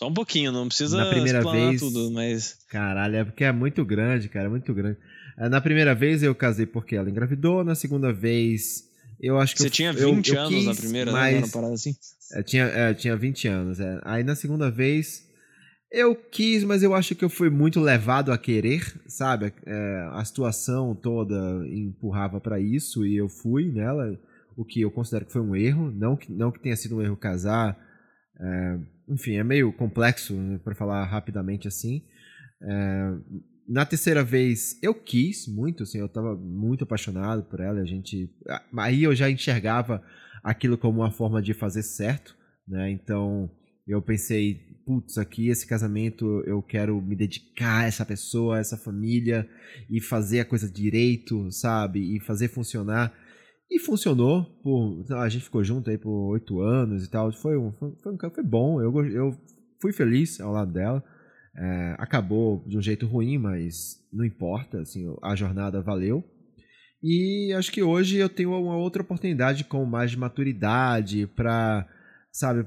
Só 0.00 0.08
um 0.08 0.14
pouquinho, 0.14 0.50
não 0.50 0.66
precisa 0.66 0.96
na 0.96 1.10
primeira 1.10 1.42
vez, 1.42 1.78
tudo, 1.78 2.10
mas. 2.10 2.56
Caralho, 2.70 3.16
é 3.16 3.22
porque 3.22 3.44
é 3.44 3.52
muito 3.52 3.84
grande, 3.84 4.30
cara, 4.30 4.46
é 4.46 4.48
muito 4.48 4.72
grande. 4.72 4.96
É, 5.36 5.46
na 5.46 5.60
primeira 5.60 5.94
vez 5.94 6.22
eu 6.22 6.34
casei 6.34 6.64
porque 6.64 6.96
ela 6.96 7.10
engravidou, 7.10 7.62
na 7.62 7.74
segunda 7.74 8.10
vez 8.10 8.88
eu 9.20 9.38
acho 9.38 9.54
que 9.54 9.60
Você 9.60 9.66
eu, 9.66 9.70
tinha 9.70 9.92
20 9.92 10.28
eu, 10.28 10.34
eu 10.34 10.40
anos 10.40 10.54
quis, 10.54 10.64
na 10.64 10.74
primeira, 10.74 11.12
mas, 11.12 11.42
né? 11.42 11.48
parada 11.52 11.74
assim? 11.74 11.94
É, 12.32 12.42
tinha, 12.42 12.64
é, 12.64 12.94
tinha 12.94 13.14
20 13.14 13.46
anos, 13.46 13.78
é. 13.78 14.00
Aí 14.02 14.24
na 14.24 14.34
segunda 14.34 14.70
vez 14.70 15.28
eu 15.92 16.16
quis, 16.16 16.64
mas 16.64 16.82
eu 16.82 16.94
acho 16.94 17.14
que 17.14 17.22
eu 17.22 17.28
fui 17.28 17.50
muito 17.50 17.78
levado 17.78 18.32
a 18.32 18.38
querer, 18.38 18.82
sabe? 19.06 19.52
É, 19.66 20.08
a 20.12 20.24
situação 20.24 20.94
toda 20.94 21.36
empurrava 21.68 22.40
para 22.40 22.58
isso 22.58 23.04
e 23.04 23.18
eu 23.18 23.28
fui 23.28 23.70
nela, 23.70 24.18
o 24.56 24.64
que 24.64 24.80
eu 24.80 24.90
considero 24.90 25.26
que 25.26 25.32
foi 25.32 25.42
um 25.42 25.54
erro. 25.54 25.90
Não 25.90 26.16
que, 26.16 26.32
não 26.32 26.50
que 26.50 26.58
tenha 26.58 26.74
sido 26.74 26.96
um 26.96 27.02
erro 27.02 27.18
casar. 27.18 27.76
É, 28.40 28.78
enfim, 29.10 29.36
é 29.36 29.44
meio 29.44 29.72
complexo 29.72 30.34
né, 30.34 30.58
para 30.62 30.74
falar 30.74 31.04
rapidamente 31.04 31.66
assim. 31.66 32.02
É, 32.62 33.12
na 33.68 33.84
terceira 33.84 34.22
vez 34.22 34.78
eu 34.82 34.94
quis 34.94 35.46
muito, 35.46 35.82
assim, 35.82 35.98
eu 35.98 36.06
estava 36.06 36.36
muito 36.36 36.84
apaixonado 36.84 37.42
por 37.42 37.60
ela. 37.60 37.80
A 37.80 37.84
gente, 37.84 38.30
aí 38.76 39.02
eu 39.02 39.14
já 39.14 39.28
enxergava 39.28 40.02
aquilo 40.42 40.78
como 40.78 41.00
uma 41.00 41.10
forma 41.10 41.42
de 41.42 41.52
fazer 41.52 41.82
certo, 41.82 42.36
né? 42.66 42.90
Então 42.90 43.50
eu 43.86 44.00
pensei, 44.00 44.60
putz, 44.86 45.18
aqui 45.18 45.48
esse 45.48 45.66
casamento 45.66 46.42
eu 46.46 46.62
quero 46.62 47.00
me 47.00 47.16
dedicar 47.16 47.80
a 47.80 47.86
essa 47.86 48.06
pessoa, 48.06 48.56
a 48.56 48.60
essa 48.60 48.76
família 48.76 49.48
e 49.90 50.00
fazer 50.00 50.40
a 50.40 50.44
coisa 50.44 50.70
direito, 50.70 51.50
sabe? 51.50 52.16
E 52.16 52.20
fazer 52.20 52.48
funcionar. 52.48 53.12
E 53.70 53.78
funcionou. 53.78 54.44
Por, 54.62 55.04
a 55.16 55.28
gente 55.28 55.44
ficou 55.44 55.62
junto 55.62 55.90
aí 55.90 55.96
por 55.96 56.32
oito 56.32 56.60
anos 56.60 57.04
e 57.04 57.10
tal. 57.10 57.30
Foi, 57.32 57.56
um, 57.56 57.72
foi, 57.72 58.16
foi 58.34 58.44
bom. 58.44 58.80
Eu, 58.80 59.06
eu 59.06 59.36
fui 59.80 59.92
feliz 59.92 60.40
ao 60.40 60.52
lado 60.52 60.72
dela. 60.72 61.04
É, 61.56 61.96
acabou 61.98 62.64
de 62.66 62.76
um 62.76 62.82
jeito 62.82 63.06
ruim, 63.06 63.38
mas 63.38 64.02
não 64.12 64.24
importa. 64.24 64.80
Assim, 64.80 65.06
a 65.22 65.36
jornada 65.36 65.80
valeu. 65.80 66.24
E 67.02 67.52
acho 67.54 67.72
que 67.72 67.82
hoje 67.82 68.18
eu 68.18 68.28
tenho 68.28 68.50
uma 68.50 68.76
outra 68.76 69.02
oportunidade 69.02 69.64
com 69.64 69.84
mais 69.86 70.10
de 70.10 70.18
maturidade 70.18 71.26
para 71.28 71.88
sabe, 72.32 72.64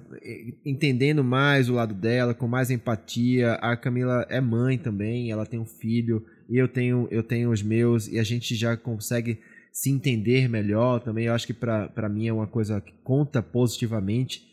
entendendo 0.65 1.23
mais 1.23 1.69
o 1.69 1.73
lado 1.73 1.93
dela, 1.93 2.33
com 2.33 2.47
mais 2.47 2.69
empatia. 2.69 3.53
A 3.53 3.77
Camila 3.77 4.25
é 4.29 4.41
mãe 4.41 4.77
também, 4.77 5.31
ela 5.31 5.45
tem 5.45 5.59
um 5.59 5.65
filho, 5.65 6.25
e 6.49 6.57
eu 6.57 6.67
tenho, 6.67 7.07
eu 7.09 7.23
tenho 7.23 7.51
os 7.51 7.63
meus, 7.63 8.07
e 8.07 8.19
a 8.19 8.23
gente 8.23 8.55
já 8.55 8.75
consegue 8.75 9.39
se 9.73 9.89
entender 9.89 10.47
melhor 10.47 10.99
também. 10.99 11.25
Eu 11.25 11.33
acho 11.33 11.47
que 11.47 11.53
para 11.53 12.07
mim 12.07 12.27
é 12.27 12.31
uma 12.33 12.45
coisa 12.47 12.79
que 12.79 12.93
conta 13.03 13.41
positivamente 13.41 14.43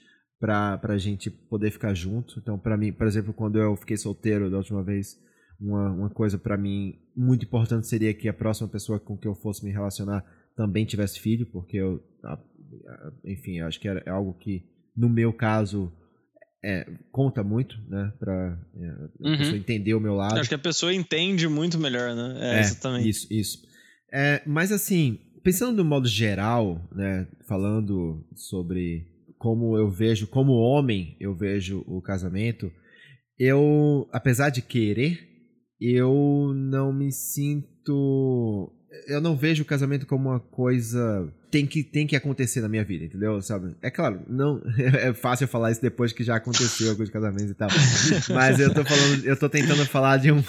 para 0.40 0.80
a 0.82 0.96
gente 0.98 1.30
poder 1.30 1.70
ficar 1.70 1.92
junto. 1.92 2.38
Então, 2.40 2.58
para 2.58 2.74
mim, 2.78 2.90
por 2.90 3.06
exemplo, 3.06 3.34
quando 3.34 3.58
eu 3.58 3.76
fiquei 3.76 3.98
solteiro 3.98 4.50
da 4.50 4.56
última 4.56 4.82
vez, 4.82 5.18
uma, 5.60 5.90
uma 5.92 6.08
coisa 6.08 6.38
para 6.38 6.56
mim 6.56 6.94
muito 7.14 7.44
importante 7.44 7.86
seria 7.86 8.14
que 8.14 8.26
a 8.26 8.32
próxima 8.32 8.66
pessoa 8.66 8.98
com 8.98 9.14
que 9.18 9.28
eu 9.28 9.34
fosse 9.34 9.62
me 9.62 9.70
relacionar 9.70 10.24
também 10.56 10.86
tivesse 10.86 11.20
filho, 11.20 11.44
porque 11.52 11.76
eu, 11.76 12.02
enfim, 13.24 13.60
acho 13.60 13.78
que 13.78 13.88
é 13.88 14.08
algo 14.08 14.32
que 14.34 14.64
no 14.96 15.08
meu 15.10 15.32
caso 15.34 15.92
é, 16.64 16.86
conta 17.12 17.42
muito, 17.42 17.76
né? 17.88 18.12
Pra 18.18 18.58
é, 18.76 18.86
a 18.88 19.28
Uhum. 19.28 19.36
pessoa 19.38 19.58
entender 19.58 19.94
o 19.94 20.00
meu 20.00 20.14
lado. 20.14 20.38
Acho 20.40 20.48
que 20.48 20.54
a 20.54 20.58
pessoa 20.58 20.92
entende 20.94 21.46
muito 21.48 21.78
melhor, 21.78 22.14
né? 22.14 22.56
É, 22.56 22.60
exatamente. 22.60 23.08
Isso, 23.08 23.26
isso. 23.30 23.69
É, 24.12 24.42
mas 24.46 24.72
assim, 24.72 25.18
pensando 25.42 25.76
no 25.76 25.84
modo 25.84 26.08
geral, 26.08 26.80
né, 26.92 27.26
falando 27.46 28.24
sobre 28.34 29.06
como 29.38 29.76
eu 29.76 29.88
vejo, 29.88 30.26
como 30.26 30.52
homem 30.52 31.16
eu 31.18 31.34
vejo 31.34 31.82
o 31.86 32.02
casamento, 32.02 32.70
eu, 33.38 34.06
apesar 34.12 34.50
de 34.50 34.60
querer, 34.60 35.18
eu 35.80 36.52
não 36.54 36.92
me 36.92 37.10
sinto, 37.10 38.70
eu 39.06 39.20
não 39.20 39.36
vejo 39.36 39.62
o 39.62 39.66
casamento 39.66 40.06
como 40.06 40.28
uma 40.30 40.40
coisa 40.40 41.32
tem 41.50 41.66
que 41.66 41.82
tem 41.82 42.06
que 42.06 42.14
acontecer 42.14 42.60
na 42.60 42.68
minha 42.68 42.84
vida, 42.84 43.04
entendeu? 43.04 43.40
Sabe? 43.42 43.74
É 43.82 43.90
claro, 43.90 44.20
não 44.28 44.62
é 44.78 45.12
fácil 45.12 45.48
falar 45.48 45.72
isso 45.72 45.82
depois 45.82 46.12
que 46.12 46.22
já 46.22 46.36
aconteceu 46.36 46.90
alguns 46.90 47.10
casamentos 47.10 47.50
e 47.50 47.54
tal. 47.54 47.68
Mas 48.32 48.60
eu 48.60 48.72
tô 48.72 48.84
falando, 48.84 49.24
eu 49.24 49.36
tô 49.36 49.48
tentando 49.48 49.84
falar 49.86 50.18
de 50.18 50.30
um 50.30 50.42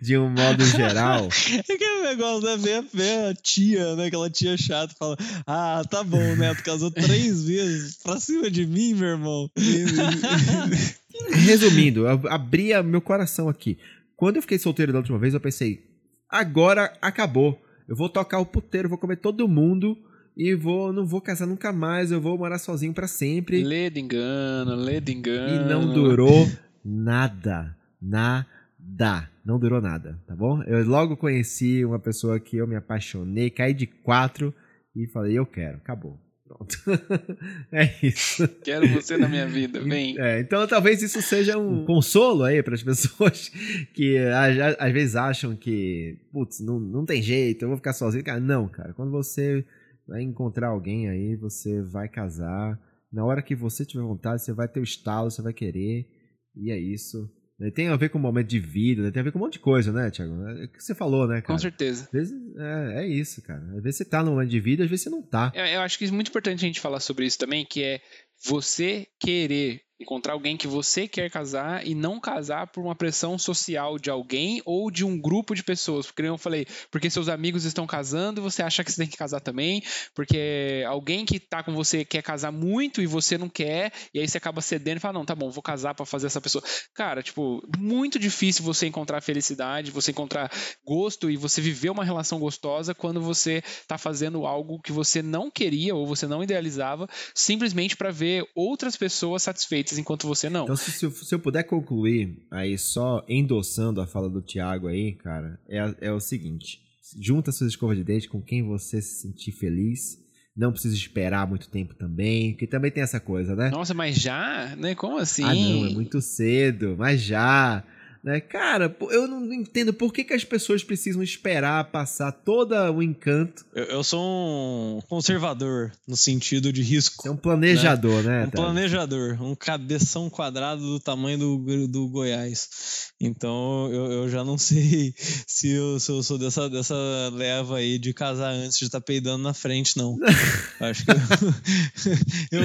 de 0.00 0.18
um 0.18 0.28
modo 0.28 0.64
geral. 0.64 1.28
É 1.66 1.76
que 1.76 1.84
é 1.84 2.00
o 2.00 2.04
negócio, 2.04 2.46
né? 2.46 2.56
Vem 2.56 2.74
a, 2.74 2.84
vem 2.92 3.26
a 3.26 3.34
tia, 3.34 3.96
né? 3.96 4.06
Aquela 4.06 4.28
tia 4.28 4.56
chata 4.56 4.94
fala: 4.98 5.16
Ah, 5.46 5.82
tá 5.88 6.02
bom, 6.02 6.36
né? 6.36 6.54
Tu 6.54 6.62
casou 6.62 6.90
três 6.90 7.44
vezes 7.44 7.96
pra 8.02 8.18
cima 8.18 8.50
de 8.50 8.66
mim, 8.66 8.94
meu 8.94 9.08
irmão. 9.08 9.50
Resumindo, 11.30 12.06
eu 12.06 12.20
abria 12.28 12.82
meu 12.82 13.00
coração 13.00 13.48
aqui. 13.48 13.78
Quando 14.16 14.36
eu 14.36 14.42
fiquei 14.42 14.58
solteiro 14.58 14.92
da 14.92 14.98
última 14.98 15.18
vez, 15.18 15.32
eu 15.32 15.40
pensei: 15.40 15.84
agora 16.28 16.92
acabou. 17.00 17.60
Eu 17.88 17.94
vou 17.94 18.08
tocar 18.08 18.38
o 18.38 18.46
puteiro, 18.46 18.88
vou 18.88 18.98
comer 18.98 19.16
todo 19.16 19.48
mundo 19.48 19.96
e 20.36 20.54
vou, 20.54 20.92
não 20.92 21.06
vou 21.06 21.20
casar 21.20 21.46
nunca 21.46 21.72
mais. 21.72 22.10
Eu 22.10 22.20
vou 22.20 22.36
morar 22.38 22.58
sozinho 22.58 22.92
pra 22.92 23.06
sempre. 23.06 23.62
Engano, 24.00 24.74
lê 24.74 25.00
de 25.00 25.12
engano. 25.12 25.64
E 25.64 25.68
não 25.68 25.92
durou 25.92 26.48
nada. 26.84 27.76
Nada. 28.00 29.30
Não 29.44 29.58
durou 29.58 29.80
nada, 29.80 30.18
tá 30.26 30.34
bom? 30.34 30.62
Eu 30.62 30.86
logo 30.86 31.16
conheci 31.16 31.84
uma 31.84 31.98
pessoa 31.98 32.40
que 32.40 32.56
eu 32.56 32.66
me 32.66 32.76
apaixonei, 32.76 33.50
caí 33.50 33.74
de 33.74 33.86
quatro 33.86 34.54
e 34.94 35.06
falei: 35.06 35.38
eu 35.38 35.46
quero, 35.46 35.76
acabou. 35.76 36.18
Pronto. 36.46 36.76
é 37.72 37.90
isso. 38.02 38.46
Quero 38.62 38.86
você 38.88 39.16
na 39.16 39.28
minha 39.28 39.46
vida, 39.46 39.80
vem. 39.82 40.18
É, 40.20 40.40
então 40.40 40.66
talvez 40.66 41.02
isso 41.02 41.22
seja 41.22 41.56
um 41.56 41.86
consolo 41.86 42.44
aí 42.44 42.62
para 42.62 42.74
as 42.74 42.82
pessoas 42.82 43.48
que 43.94 44.18
às, 44.18 44.76
às 44.78 44.92
vezes 44.92 45.16
acham 45.16 45.56
que, 45.56 46.18
putz, 46.30 46.60
não, 46.60 46.78
não 46.78 47.04
tem 47.06 47.22
jeito, 47.22 47.62
eu 47.62 47.68
vou 47.68 47.78
ficar 47.78 47.94
sozinho. 47.94 48.22
Cara, 48.22 48.40
não, 48.40 48.68
cara. 48.68 48.92
Quando 48.92 49.10
você 49.10 49.64
vai 50.06 50.22
encontrar 50.22 50.68
alguém 50.68 51.08
aí, 51.08 51.34
você 51.34 51.80
vai 51.80 52.08
casar. 52.08 52.78
Na 53.10 53.24
hora 53.24 53.42
que 53.42 53.54
você 53.54 53.84
tiver 53.86 54.02
vontade, 54.02 54.42
você 54.42 54.52
vai 54.52 54.68
ter 54.68 54.80
o 54.80 54.84
estalo, 54.84 55.30
você 55.30 55.40
vai 55.40 55.52
querer. 55.52 56.06
E 56.54 56.70
é 56.70 56.78
isso. 56.78 57.30
Tem 57.74 57.88
a 57.88 57.96
ver 57.96 58.08
com 58.08 58.18
o 58.18 58.20
momento 58.20 58.48
de 58.48 58.58
vida, 58.58 59.12
tem 59.12 59.20
a 59.20 59.22
ver 59.22 59.30
com 59.30 59.38
um 59.38 59.42
monte 59.42 59.54
de 59.54 59.58
coisa, 59.60 59.92
né, 59.92 60.10
Thiago? 60.10 60.34
É 60.48 60.64
o 60.64 60.68
que 60.68 60.82
você 60.82 60.94
falou, 60.94 61.28
né, 61.28 61.40
cara? 61.40 61.54
Com 61.54 61.58
certeza. 61.58 62.04
Às 62.04 62.10
vezes, 62.10 62.34
é, 62.56 63.04
é 63.04 63.06
isso, 63.06 63.40
cara. 63.42 63.62
Às 63.76 63.82
vezes 63.82 63.98
você 63.98 64.04
tá 64.04 64.24
no 64.24 64.32
momento 64.32 64.50
de 64.50 64.60
vida, 64.60 64.82
às 64.82 64.90
vezes 64.90 65.04
você 65.04 65.10
não 65.10 65.22
tá. 65.22 65.52
Eu, 65.54 65.64
eu 65.64 65.80
acho 65.80 65.96
que 65.96 66.04
é 66.04 66.10
muito 66.10 66.28
importante 66.28 66.64
a 66.64 66.66
gente 66.66 66.80
falar 66.80 66.98
sobre 66.98 67.26
isso 67.26 67.38
também, 67.38 67.64
que 67.64 67.82
é 67.82 68.00
você 68.44 69.06
querer 69.20 69.83
encontrar 70.00 70.32
alguém 70.32 70.56
que 70.56 70.66
você 70.66 71.06
quer 71.06 71.30
casar 71.30 71.86
e 71.86 71.94
não 71.94 72.18
casar 72.18 72.66
por 72.66 72.82
uma 72.82 72.94
pressão 72.94 73.38
social 73.38 73.98
de 73.98 74.10
alguém 74.10 74.60
ou 74.64 74.90
de 74.90 75.04
um 75.04 75.18
grupo 75.18 75.54
de 75.54 75.62
pessoas. 75.62 76.06
Porque 76.06 76.22
eu 76.22 76.36
falei, 76.36 76.66
porque 76.90 77.08
seus 77.08 77.28
amigos 77.28 77.64
estão 77.64 77.86
casando 77.86 78.42
você 78.42 78.62
acha 78.62 78.82
que 78.82 78.90
você 78.90 79.02
tem 79.02 79.08
que 79.08 79.16
casar 79.16 79.40
também, 79.40 79.82
porque 80.14 80.84
alguém 80.86 81.24
que 81.24 81.38
tá 81.38 81.62
com 81.62 81.72
você 81.74 82.04
quer 82.04 82.22
casar 82.22 82.50
muito 82.50 83.00
e 83.00 83.06
você 83.06 83.38
não 83.38 83.48
quer, 83.48 83.92
e 84.12 84.18
aí 84.18 84.26
você 84.26 84.38
acaba 84.38 84.60
cedendo 84.60 84.96
e 84.96 85.00
fala, 85.00 85.14
não, 85.14 85.24
tá 85.24 85.34
bom, 85.34 85.50
vou 85.50 85.62
casar 85.62 85.94
para 85.94 86.04
fazer 86.04 86.26
essa 86.26 86.40
pessoa. 86.40 86.62
Cara, 86.92 87.22
tipo, 87.22 87.62
muito 87.78 88.18
difícil 88.18 88.64
você 88.64 88.86
encontrar 88.86 89.20
felicidade, 89.20 89.90
você 89.90 90.10
encontrar 90.10 90.50
gosto 90.84 91.30
e 91.30 91.36
você 91.36 91.60
viver 91.60 91.90
uma 91.90 92.04
relação 92.04 92.38
gostosa 92.38 92.94
quando 92.94 93.20
você 93.20 93.62
tá 93.86 93.96
fazendo 93.96 94.44
algo 94.44 94.80
que 94.80 94.92
você 94.92 95.22
não 95.22 95.50
queria 95.50 95.94
ou 95.94 96.06
você 96.06 96.26
não 96.26 96.42
idealizava, 96.42 97.08
simplesmente 97.34 97.96
para 97.96 98.10
ver 98.10 98.44
outras 98.54 98.96
pessoas 98.96 99.42
satisfeitas 99.42 99.83
enquanto 99.92 100.26
você 100.26 100.48
não. 100.48 100.64
Então, 100.64 100.76
se, 100.76 100.90
se, 100.92 101.04
eu, 101.04 101.10
se 101.10 101.34
eu 101.34 101.38
puder 101.38 101.64
concluir 101.64 102.46
aí 102.50 102.76
só 102.78 103.24
endossando 103.28 104.00
a 104.00 104.06
fala 104.06 104.28
do 104.28 104.42
Thiago 104.42 104.88
aí, 104.88 105.12
cara, 105.12 105.60
é, 105.68 106.08
é 106.08 106.12
o 106.12 106.20
seguinte: 106.20 106.80
junta 107.20 107.52
suas 107.52 107.70
escovas 107.70 107.96
de 107.96 108.04
dente 108.04 108.28
com 108.28 108.40
quem 108.42 108.62
você 108.62 109.00
se 109.00 109.22
sentir 109.22 109.52
feliz. 109.52 110.22
Não 110.56 110.70
precisa 110.70 110.94
esperar 110.94 111.48
muito 111.48 111.68
tempo 111.68 111.96
também, 111.96 112.52
porque 112.52 112.68
também 112.68 112.88
tem 112.88 113.02
essa 113.02 113.18
coisa, 113.18 113.56
né? 113.56 113.70
Nossa, 113.70 113.92
mas 113.92 114.14
já? 114.14 114.76
Né? 114.76 114.94
Como 114.94 115.18
assim? 115.18 115.42
Ah, 115.42 115.52
não, 115.52 115.86
é 115.86 115.90
muito 115.90 116.20
cedo, 116.20 116.94
mas 116.96 117.20
já. 117.20 117.82
Né? 118.24 118.40
Cara, 118.40 118.96
eu 119.10 119.28
não 119.28 119.52
entendo 119.52 119.92
por 119.92 120.10
que, 120.10 120.24
que 120.24 120.32
as 120.32 120.42
pessoas 120.42 120.82
precisam 120.82 121.22
esperar 121.22 121.90
passar 121.90 122.32
todo 122.32 122.74
o 122.74 123.02
encanto. 123.02 123.66
Eu, 123.74 123.84
eu 123.84 124.02
sou 124.02 124.96
um 124.96 125.02
conservador 125.02 125.92
no 126.08 126.16
sentido 126.16 126.72
de 126.72 126.80
risco. 126.80 127.22
Você 127.22 127.28
é 127.28 127.30
um 127.30 127.36
planejador, 127.36 128.22
né? 128.22 128.40
né 128.40 128.46
um 128.46 128.50
planejador, 128.50 129.42
um 129.42 129.54
cabeção 129.54 130.30
quadrado 130.30 130.80
do 130.80 130.98
tamanho 130.98 131.36
do, 131.36 131.86
do 131.86 132.08
Goiás. 132.08 133.12
Então 133.20 133.90
eu, 133.92 134.10
eu 134.10 134.28
já 134.30 134.42
não 134.42 134.56
sei 134.58 135.14
se 135.46 135.68
eu, 135.68 136.00
se 136.00 136.10
eu 136.10 136.22
sou 136.22 136.38
dessa, 136.38 136.70
dessa 136.70 136.96
leva 137.30 137.76
aí 137.76 137.98
de 137.98 138.14
casar 138.14 138.54
antes 138.54 138.78
de 138.78 138.86
estar 138.86 139.00
tá 139.00 139.04
peidando 139.04 139.42
na 139.42 139.52
frente, 139.52 139.98
não. 139.98 140.16
Acho 140.80 141.04
que 141.04 141.10
eu, 141.10 142.62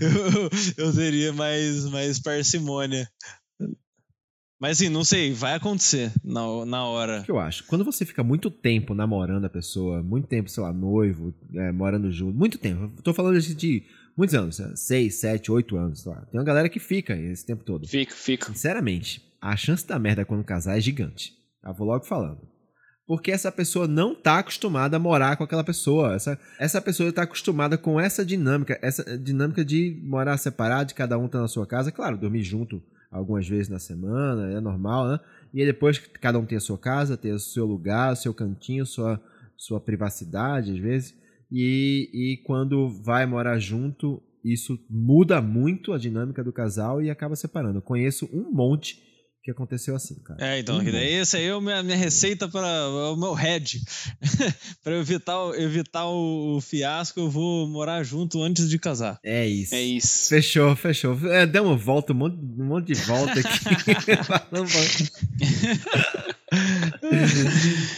eu, 0.00 0.50
eu 0.76 0.94
teria 0.94 1.32
mais, 1.32 1.86
mais 1.86 2.20
parcimônia. 2.20 3.10
Mas 4.58 4.78
assim, 4.80 4.88
não 4.88 5.04
sei, 5.04 5.32
vai 5.32 5.54
acontecer 5.54 6.12
na, 6.24 6.64
na 6.64 6.84
hora. 6.84 7.20
O 7.20 7.24
que 7.24 7.30
eu 7.30 7.38
acho? 7.38 7.64
Quando 7.66 7.84
você 7.84 8.06
fica 8.06 8.24
muito 8.24 8.50
tempo 8.50 8.94
namorando 8.94 9.44
a 9.44 9.50
pessoa, 9.50 10.02
muito 10.02 10.26
tempo, 10.26 10.48
sei 10.48 10.62
lá, 10.62 10.72
noivo, 10.72 11.34
é, 11.54 11.72
morando 11.72 12.10
junto, 12.10 12.36
muito 12.36 12.56
tempo. 12.56 12.90
Tô 13.02 13.12
falando 13.12 13.36
assim, 13.36 13.54
de 13.54 13.84
muitos 14.16 14.34
anos, 14.34 14.60
seis, 14.76 15.16
sete, 15.16 15.52
oito 15.52 15.76
anos, 15.76 16.02
sei 16.02 16.12
lá. 16.12 16.22
Tem 16.22 16.40
uma 16.40 16.46
galera 16.46 16.70
que 16.70 16.80
fica 16.80 17.14
esse 17.14 17.44
tempo 17.44 17.64
todo. 17.64 17.86
Fica, 17.86 18.14
fica. 18.14 18.46
Sinceramente, 18.46 19.22
a 19.40 19.54
chance 19.56 19.86
da 19.86 19.98
merda 19.98 20.24
quando 20.24 20.42
casar 20.42 20.78
é 20.78 20.80
gigante. 20.80 21.34
Eu 21.62 21.74
vou 21.74 21.86
logo 21.86 22.06
falando. 22.06 22.40
Porque 23.06 23.30
essa 23.30 23.52
pessoa 23.52 23.86
não 23.86 24.14
tá 24.14 24.38
acostumada 24.38 24.96
a 24.96 25.00
morar 25.00 25.36
com 25.36 25.44
aquela 25.44 25.62
pessoa. 25.62 26.14
Essa, 26.14 26.40
essa 26.58 26.80
pessoa 26.80 27.12
tá 27.12 27.22
acostumada 27.22 27.76
com 27.76 28.00
essa 28.00 28.24
dinâmica, 28.24 28.78
essa 28.82 29.16
dinâmica 29.18 29.64
de 29.64 30.02
morar 30.02 30.36
separado, 30.38 30.88
de 30.88 30.94
cada 30.94 31.16
um 31.18 31.28
tá 31.28 31.40
na 31.40 31.46
sua 31.46 31.66
casa. 31.66 31.92
Claro, 31.92 32.16
dormir 32.16 32.42
junto 32.42 32.82
algumas 33.10 33.48
vezes 33.48 33.68
na 33.68 33.78
semana, 33.78 34.50
é 34.50 34.60
normal, 34.60 35.08
né? 35.08 35.20
E 35.52 35.64
depois 35.64 35.98
cada 35.98 36.38
um 36.38 36.44
tem 36.44 36.58
a 36.58 36.60
sua 36.60 36.78
casa, 36.78 37.16
tem 37.16 37.32
o 37.32 37.38
seu 37.38 37.64
lugar, 37.64 38.12
o 38.12 38.16
seu 38.16 38.34
cantinho, 38.34 38.84
sua, 38.84 39.20
sua 39.56 39.80
privacidade, 39.80 40.72
às 40.72 40.78
vezes. 40.78 41.14
E, 41.50 42.10
e 42.12 42.36
quando 42.44 42.88
vai 42.88 43.24
morar 43.26 43.58
junto, 43.58 44.22
isso 44.44 44.78
muda 44.88 45.40
muito 45.40 45.92
a 45.92 45.98
dinâmica 45.98 46.42
do 46.42 46.52
casal 46.52 47.02
e 47.02 47.10
acaba 47.10 47.36
separando. 47.36 47.78
Eu 47.78 47.82
conheço 47.82 48.28
um 48.32 48.50
monte 48.52 49.02
que 49.46 49.50
aconteceu 49.52 49.94
assim, 49.94 50.16
cara. 50.24 50.44
É, 50.44 50.58
então, 50.58 50.78
um 50.78 50.84
daí 50.84 51.14
esse 51.14 51.36
aí 51.36 51.44
é 51.44 51.52
a 51.52 51.60
minha, 51.60 51.80
minha 51.80 51.96
receita 51.96 52.48
para 52.48 52.88
o 53.12 53.16
meu 53.16 53.32
head. 53.32 53.80
para 54.82 54.96
evitar, 54.96 55.36
evitar 55.54 56.04
o, 56.04 56.56
o, 56.56 56.60
fiasco, 56.60 57.20
eu 57.20 57.30
vou 57.30 57.68
morar 57.68 58.02
junto 58.02 58.42
antes 58.42 58.68
de 58.68 58.76
casar. 58.76 59.20
É 59.22 59.46
isso. 59.46 59.72
É 59.72 59.80
isso. 59.80 60.28
Fechou, 60.28 60.74
fechou. 60.74 61.16
É, 61.30 61.46
deu 61.46 61.62
uma 61.62 61.76
volta, 61.76 62.12
um 62.12 62.16
monte, 62.16 62.36
um 62.36 62.64
monte 62.64 62.86
de 62.88 62.94
volta 62.94 63.38
aqui. 63.38 63.46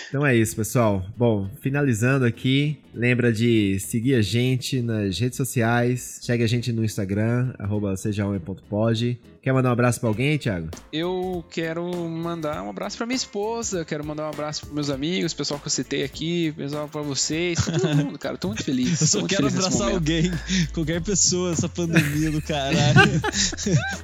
então 0.09 0.25
é 0.27 0.35
isso, 0.37 0.57
pessoal. 0.57 1.05
Bom, 1.17 1.49
finalizando 1.61 2.25
aqui, 2.25 2.79
lembra 2.95 3.33
de 3.33 3.79
seguir 3.81 4.15
a 4.15 4.23
gente 4.23 4.81
nas 4.83 5.19
redes 5.19 5.37
sociais. 5.37 6.19
Segue 6.23 6.43
a 6.43 6.47
gente 6.47 6.73
no 6.73 6.85
Instagram, 6.85 7.53
arroba 7.59 7.97
sejahomem.pod. 7.97 9.19
Quer 9.41 9.53
mandar 9.53 9.71
um 9.71 9.73
abraço 9.73 10.01
pra 10.01 10.09
alguém, 10.09 10.37
Thiago? 10.37 10.69
Eu 10.93 11.45
quero 11.51 11.91
mandar 12.09 12.63
um 12.63 12.69
abraço 12.69 12.97
pra 12.97 13.07
minha 13.07 13.17
esposa, 13.17 13.85
quero 13.85 14.05
mandar 14.05 14.27
um 14.27 14.31
abraço 14.31 14.63
pros 14.63 14.75
meus 14.75 14.91
amigos, 14.91 15.33
pessoal 15.33 15.59
que 15.59 15.67
eu 15.67 15.71
citei 15.71 16.03
aqui, 16.03 16.53
pessoal 16.53 16.89
pra 16.89 17.03
vocês, 17.03 17.61
pra 17.61 17.79
todo 17.79 17.97
mundo, 17.97 18.19
cara. 18.19 18.35
Eu 18.35 18.39
tô 18.39 18.49
muito 18.49 18.65
feliz. 18.65 19.01
Eu 19.01 19.07
só 19.07 19.27
quero 19.27 19.47
abraçar 19.47 19.93
alguém, 19.93 20.31
qualquer 20.75 21.01
pessoa, 21.03 21.53
essa 21.53 21.69
pandemia 21.69 22.31
do 22.31 22.43
caralho. 22.43 23.11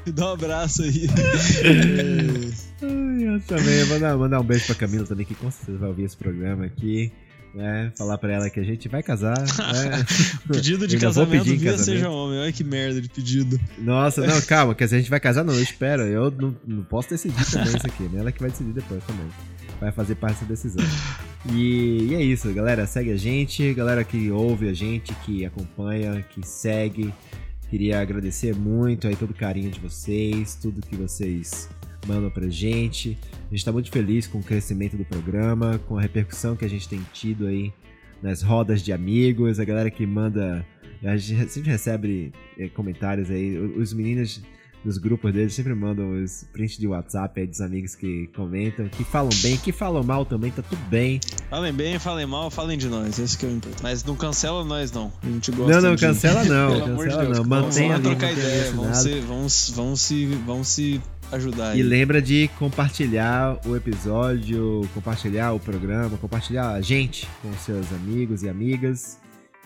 Me 0.07 0.13
dá 0.13 0.31
um 0.31 0.33
abraço 0.33 0.83
aí. 0.83 1.09
eu 2.85 3.41
também. 3.41 3.85
Mandar, 3.87 4.17
mandar 4.17 4.41
um 4.41 4.45
beijo 4.45 4.67
pra 4.67 4.75
Camila 4.75 5.07
também, 5.07 5.27
que 5.27 5.35
com 5.35 5.51
certeza 5.51 5.79
vai 5.79 5.89
ouvir 5.89 6.05
esse 6.05 6.17
programa 6.17 6.67
aqui. 6.67 7.13
Né? 7.55 7.93
Falar 7.97 8.19
pra 8.19 8.33
ela 8.33 8.51
que 8.51 8.59
a 8.59 8.65
gente 8.65 8.89
vai 8.89 9.03
casar. 9.03 9.39
Né? 9.39 10.05
pedido 10.53 10.89
de 10.89 10.99
casamento 10.99 11.45
via 11.45 11.73
casamento. 11.73 11.85
seja 11.85 12.11
homem. 12.11 12.41
Olha 12.41 12.53
que 12.53 12.65
merda 12.65 13.01
de 13.01 13.09
pedido. 13.09 13.61
Nossa, 13.79 14.27
não, 14.27 14.41
calma, 14.43 14.75
dizer, 14.75 14.97
a 14.97 14.99
gente 14.99 15.11
vai 15.11 15.21
casar, 15.21 15.45
não. 15.45 15.55
Eu 15.55 15.63
espero. 15.63 16.03
Eu 16.03 16.31
não, 16.31 16.57
não 16.67 16.83
posso 16.83 17.11
decidir 17.11 17.45
também 17.51 17.77
isso 17.77 17.87
aqui, 17.87 18.03
né? 18.05 18.21
Ela 18.21 18.33
que 18.33 18.41
vai 18.41 18.51
decidir 18.51 18.73
depois 18.73 19.03
também. 19.05 19.27
Vai 19.81 19.93
fazer 19.93 20.17
parte 20.17 20.45
dessa 20.45 20.69
decisão. 20.69 20.85
E, 21.53 22.09
e 22.11 22.15
é 22.15 22.23
isso, 22.23 22.53
galera. 22.53 22.87
Segue 22.87 23.13
a 23.13 23.17
gente, 23.17 23.73
galera 23.75 24.03
que 24.03 24.31
ouve 24.31 24.69
a 24.69 24.75
gente, 24.75 25.15
que 25.25 25.45
acompanha, 25.45 26.25
que 26.31 26.45
segue, 26.45 27.13
que 27.69 27.75
Queria 27.75 28.01
agradecer 28.01 28.55
muito 28.55 29.09
aí 29.09 29.17
todo 29.17 29.31
o 29.31 29.35
carinho 29.35 29.69
de 29.69 29.81
vocês, 29.81 30.55
tudo 30.55 30.81
que 30.81 30.95
vocês 30.95 31.69
mandam 32.07 32.31
pra 32.31 32.49
gente. 32.49 33.19
A 33.51 33.55
gente 33.55 33.65
tá 33.65 33.73
muito 33.73 33.91
feliz 33.91 34.27
com 34.27 34.39
o 34.39 34.43
crescimento 34.43 34.97
do 34.97 35.05
programa, 35.05 35.79
com 35.87 35.99
a 35.99 36.01
repercussão 36.01 36.57
que 36.57 36.65
a 36.65 36.69
gente 36.69 36.89
tem 36.89 37.01
tido 37.13 37.47
aí 37.47 37.73
nas 38.23 38.43
rodas 38.43 38.83
de 38.83 38.93
amigos, 38.93 39.61
a 39.61 39.65
galera 39.65 39.91
que 39.91 40.07
manda. 40.07 40.65
A 41.03 41.17
gente 41.17 41.51
sempre 41.51 41.71
recebe 41.71 42.33
eh, 42.59 42.69
comentários 42.69 43.31
aí. 43.31 43.59
Os 43.59 43.93
meninos 43.93 44.43
nos 44.85 44.99
grupos 44.99 45.33
deles 45.33 45.55
sempre 45.55 45.75
mandam 45.75 46.23
os 46.23 46.45
prints 46.53 46.77
de 46.77 46.87
WhatsApp 46.87 47.41
aí 47.41 47.47
dos 47.47 47.61
amigos 47.61 47.95
que 47.95 48.27
comentam, 48.37 48.87
que 48.89 49.03
falam 49.03 49.31
bem, 49.43 49.57
que 49.57 49.73
falam 49.73 50.03
mal 50.03 50.27
também, 50.27 50.51
tá 50.51 50.63
tudo 50.63 50.81
bem. 50.91 51.21
Falem 51.49 51.73
bem, 51.73 51.99
falem 51.99 52.27
mal, 52.27 52.51
falem 52.51 52.77
de 52.77 52.89
nós, 52.89 53.19
esse 53.19 53.39
que 53.39 53.47
é 53.47 53.49
o 53.49 53.53
importante. 53.53 53.83
Mas 53.83 54.05
não 54.05 54.15
cancela 54.15 54.63
nós 54.63 54.93
não, 54.93 55.11
a 55.23 55.27
gente 55.27 55.51
gosta 55.53 55.73
Não, 55.73 55.81
não, 55.81 55.95
de... 55.95 56.07
cancela 56.07 56.45
não, 56.45 56.75
amor 56.85 57.09
de 57.09 57.15
cancela 57.15 57.25
Deus, 57.25 57.39
não, 57.39 57.45
mantém 57.45 57.89
Vamos 57.89 58.03
trocar 58.03 58.33
ideia, 58.33 58.73
vamos 58.73 58.99
se, 58.99 59.21
vamos, 59.21 59.73
vamos 59.75 60.01
se, 60.01 60.27
vamos 60.27 60.69
se 60.69 61.01
ajudar 61.35 61.77
E 61.77 61.81
aí. 61.81 61.83
lembra 61.83 62.21
de 62.23 62.49
compartilhar 62.59 63.59
o 63.67 63.77
episódio, 63.77 64.89
compartilhar 64.95 65.53
o 65.53 65.61
programa, 65.61 66.17
compartilhar 66.19 66.71
a 66.73 66.81
gente 66.81 67.29
com 67.43 67.53
seus 67.55 67.93
amigos 67.93 68.43
e 68.43 68.49
amigas, 68.49 69.19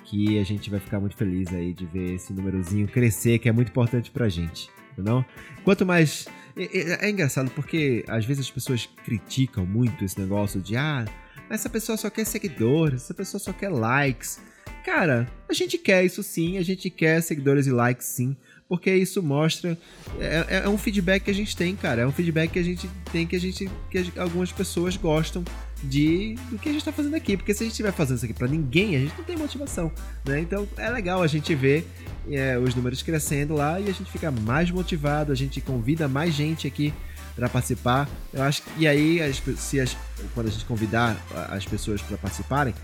que 0.04 0.38
a 0.38 0.44
gente 0.44 0.70
vai 0.70 0.80
ficar 0.80 1.00
muito 1.00 1.16
feliz 1.16 1.52
aí 1.52 1.72
de 1.74 1.84
ver 1.86 2.14
esse 2.14 2.32
númerozinho 2.32 2.88
crescer, 2.88 3.38
que 3.38 3.48
é 3.48 3.52
muito 3.52 3.68
importante 3.68 4.10
pra 4.10 4.28
gente, 4.28 4.70
não? 4.96 5.24
Quanto 5.64 5.84
mais 5.84 6.26
é, 6.56 6.64
é- 6.64 7.06
é 7.06 7.10
engraçado 7.10 7.50
porque 7.50 8.04
às 8.08 8.24
vezes 8.24 8.46
as 8.46 8.50
pessoas 8.50 8.88
criticam 9.04 9.66
muito 9.66 10.04
esse 10.04 10.18
negócio 10.18 10.60
de 10.60 10.76
ah, 10.76 11.04
essa 11.50 11.68
pessoa 11.68 11.96
só 11.98 12.08
quer 12.10 12.24
seguidores, 12.24 13.02
essa 13.04 13.14
pessoa 13.14 13.38
só 13.40 13.52
quer 13.52 13.68
likes. 13.70 14.40
Cara, 14.84 15.28
a 15.48 15.52
gente 15.52 15.76
quer 15.76 16.04
isso 16.04 16.22
sim, 16.22 16.56
a 16.56 16.62
gente 16.62 16.88
quer 16.88 17.20
seguidores 17.22 17.66
e 17.66 17.70
likes 17.70 18.06
sim, 18.06 18.36
porque 18.68 18.94
isso 18.94 19.22
mostra 19.22 19.78
é, 20.20 20.46
é- 20.48 20.62
é 20.64 20.68
um 20.68 20.76
feedback 20.78 21.24
que 21.24 21.30
a 21.30 21.34
gente 21.34 21.56
tem, 21.56 21.74
cara. 21.74 22.02
É 22.02 22.06
um 22.06 22.12
feedback 22.12 22.50
que 22.52 22.58
a 22.58 22.62
gente 22.62 22.88
tem 23.10 23.26
que 23.26 23.34
a 23.36 23.40
gente 23.40 23.70
que 23.90 24.12
algumas 24.18 24.52
pessoas 24.52 24.96
gostam 24.96 25.42
de 25.82 26.34
do 26.50 26.58
que 26.58 26.68
a 26.68 26.72
gente 26.72 26.84
tá 26.84 26.92
fazendo 26.92 27.14
aqui, 27.14 27.36
porque 27.36 27.54
se 27.54 27.62
a 27.62 27.64
gente 27.64 27.72
estiver 27.72 27.92
fazendo 27.92 28.16
isso 28.16 28.24
aqui 28.24 28.34
pra 28.34 28.48
ninguém, 28.48 28.96
a 28.96 28.98
gente 28.98 29.14
não 29.16 29.24
tem 29.24 29.36
motivação, 29.36 29.90
né? 30.24 30.40
Então 30.40 30.68
é 30.76 30.90
legal 30.90 31.22
a 31.22 31.26
gente 31.26 31.54
ver 31.54 31.86
é, 32.30 32.58
os 32.58 32.74
números 32.74 33.02
crescendo 33.02 33.54
lá 33.54 33.80
e 33.80 33.84
a 33.88 33.92
gente 33.92 34.10
fica 34.10 34.30
mais 34.30 34.70
motivado, 34.70 35.32
a 35.32 35.34
gente 35.34 35.60
convida 35.60 36.06
mais 36.08 36.34
gente 36.34 36.66
aqui 36.66 36.92
para 37.34 37.48
participar. 37.48 38.08
Eu 38.34 38.42
acho 38.42 38.62
que 38.62 38.70
e 38.78 38.88
aí 38.88 39.22
as 39.22 39.40
se 39.56 39.78
as, 39.80 39.96
quando 40.34 40.48
a 40.48 40.50
gente 40.50 40.64
convidar 40.64 41.16
as 41.50 41.64
pessoas 41.64 42.02
para 42.02 42.18
participarem, 42.18 42.74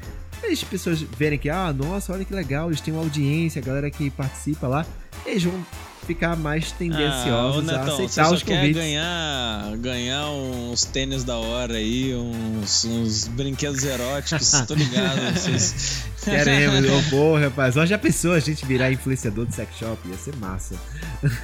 as 0.42 0.64
pessoas 0.64 1.00
verem 1.00 1.38
que 1.38 1.48
ah, 1.48 1.72
nossa, 1.72 2.12
olha 2.12 2.24
que 2.24 2.34
legal, 2.34 2.68
eles 2.68 2.80
têm 2.80 2.92
uma 2.92 3.02
audiência, 3.02 3.60
a 3.60 3.64
galera 3.64 3.90
que 3.90 4.10
participa 4.10 4.66
lá, 4.68 4.86
eles 5.26 5.42
vão 5.44 5.64
ficar 6.04 6.36
mais 6.36 6.70
Ah, 6.72 6.74
tendenciosos 6.78 7.68
a 7.68 7.78
Netão, 7.78 7.96
você 7.96 8.02
aceitar 8.04 8.32
os 8.32 8.42
quer 8.42 8.54
convites. 8.56 8.76
ganhar, 8.82 9.76
ganhar 9.78 10.28
uns 10.30 10.84
tênis 10.84 11.24
da 11.24 11.36
hora 11.36 11.74
aí, 11.74 12.14
uns, 12.14 12.84
uns 12.84 13.28
brinquedos 13.28 13.82
eróticos, 13.84 14.50
tô 14.68 14.74
ligado. 14.74 15.18
Vocês... 15.34 16.04
Queremos, 16.24 17.12
ô 17.12 17.36
rapaz. 17.40 17.76
Ó, 17.76 17.84
já 17.84 17.98
pensou 17.98 18.32
a 18.32 18.40
gente 18.40 18.64
virar 18.64 18.90
influenciador 18.90 19.44
de 19.46 19.54
sex 19.54 19.76
shop? 19.78 19.98
Ia 20.08 20.16
ser 20.16 20.34
massa. 20.36 20.74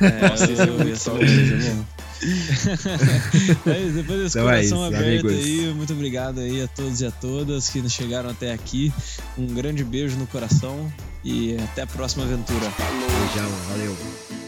É, 0.01 0.29
Nossa, 0.29 0.45
é 0.45 0.69
eu- 0.69 0.89
ia 0.89 0.97
ser 0.97 1.11
bom. 1.11 1.85
Mas 3.65 3.95
depois 3.95 4.21
desse 4.21 4.39
Então 4.39 4.51
é 4.51 4.55
coração 4.57 4.63
isso, 4.87 4.97
aberto 4.97 5.27
amigos. 5.27 5.33
aí, 5.45 5.75
muito 5.75 5.93
obrigado 5.93 6.41
aí 6.41 6.63
a 6.63 6.69
todos 6.69 7.01
e 7.01 7.07
a 7.07 7.11
todas 7.11 7.69
que 7.69 7.89
chegaram 7.89 8.31
até 8.31 8.53
aqui. 8.53 8.93
Um 9.39 9.47
grande 9.47 9.85
beijo 9.85 10.17
no 10.19 10.27
coração 10.27 10.91
e 11.25 11.57
até 11.57 11.83
a 11.83 11.87
próxima 11.87 12.25
aventura. 12.25 12.61
Beijão, 12.79 13.51
valeu. 13.71 14.39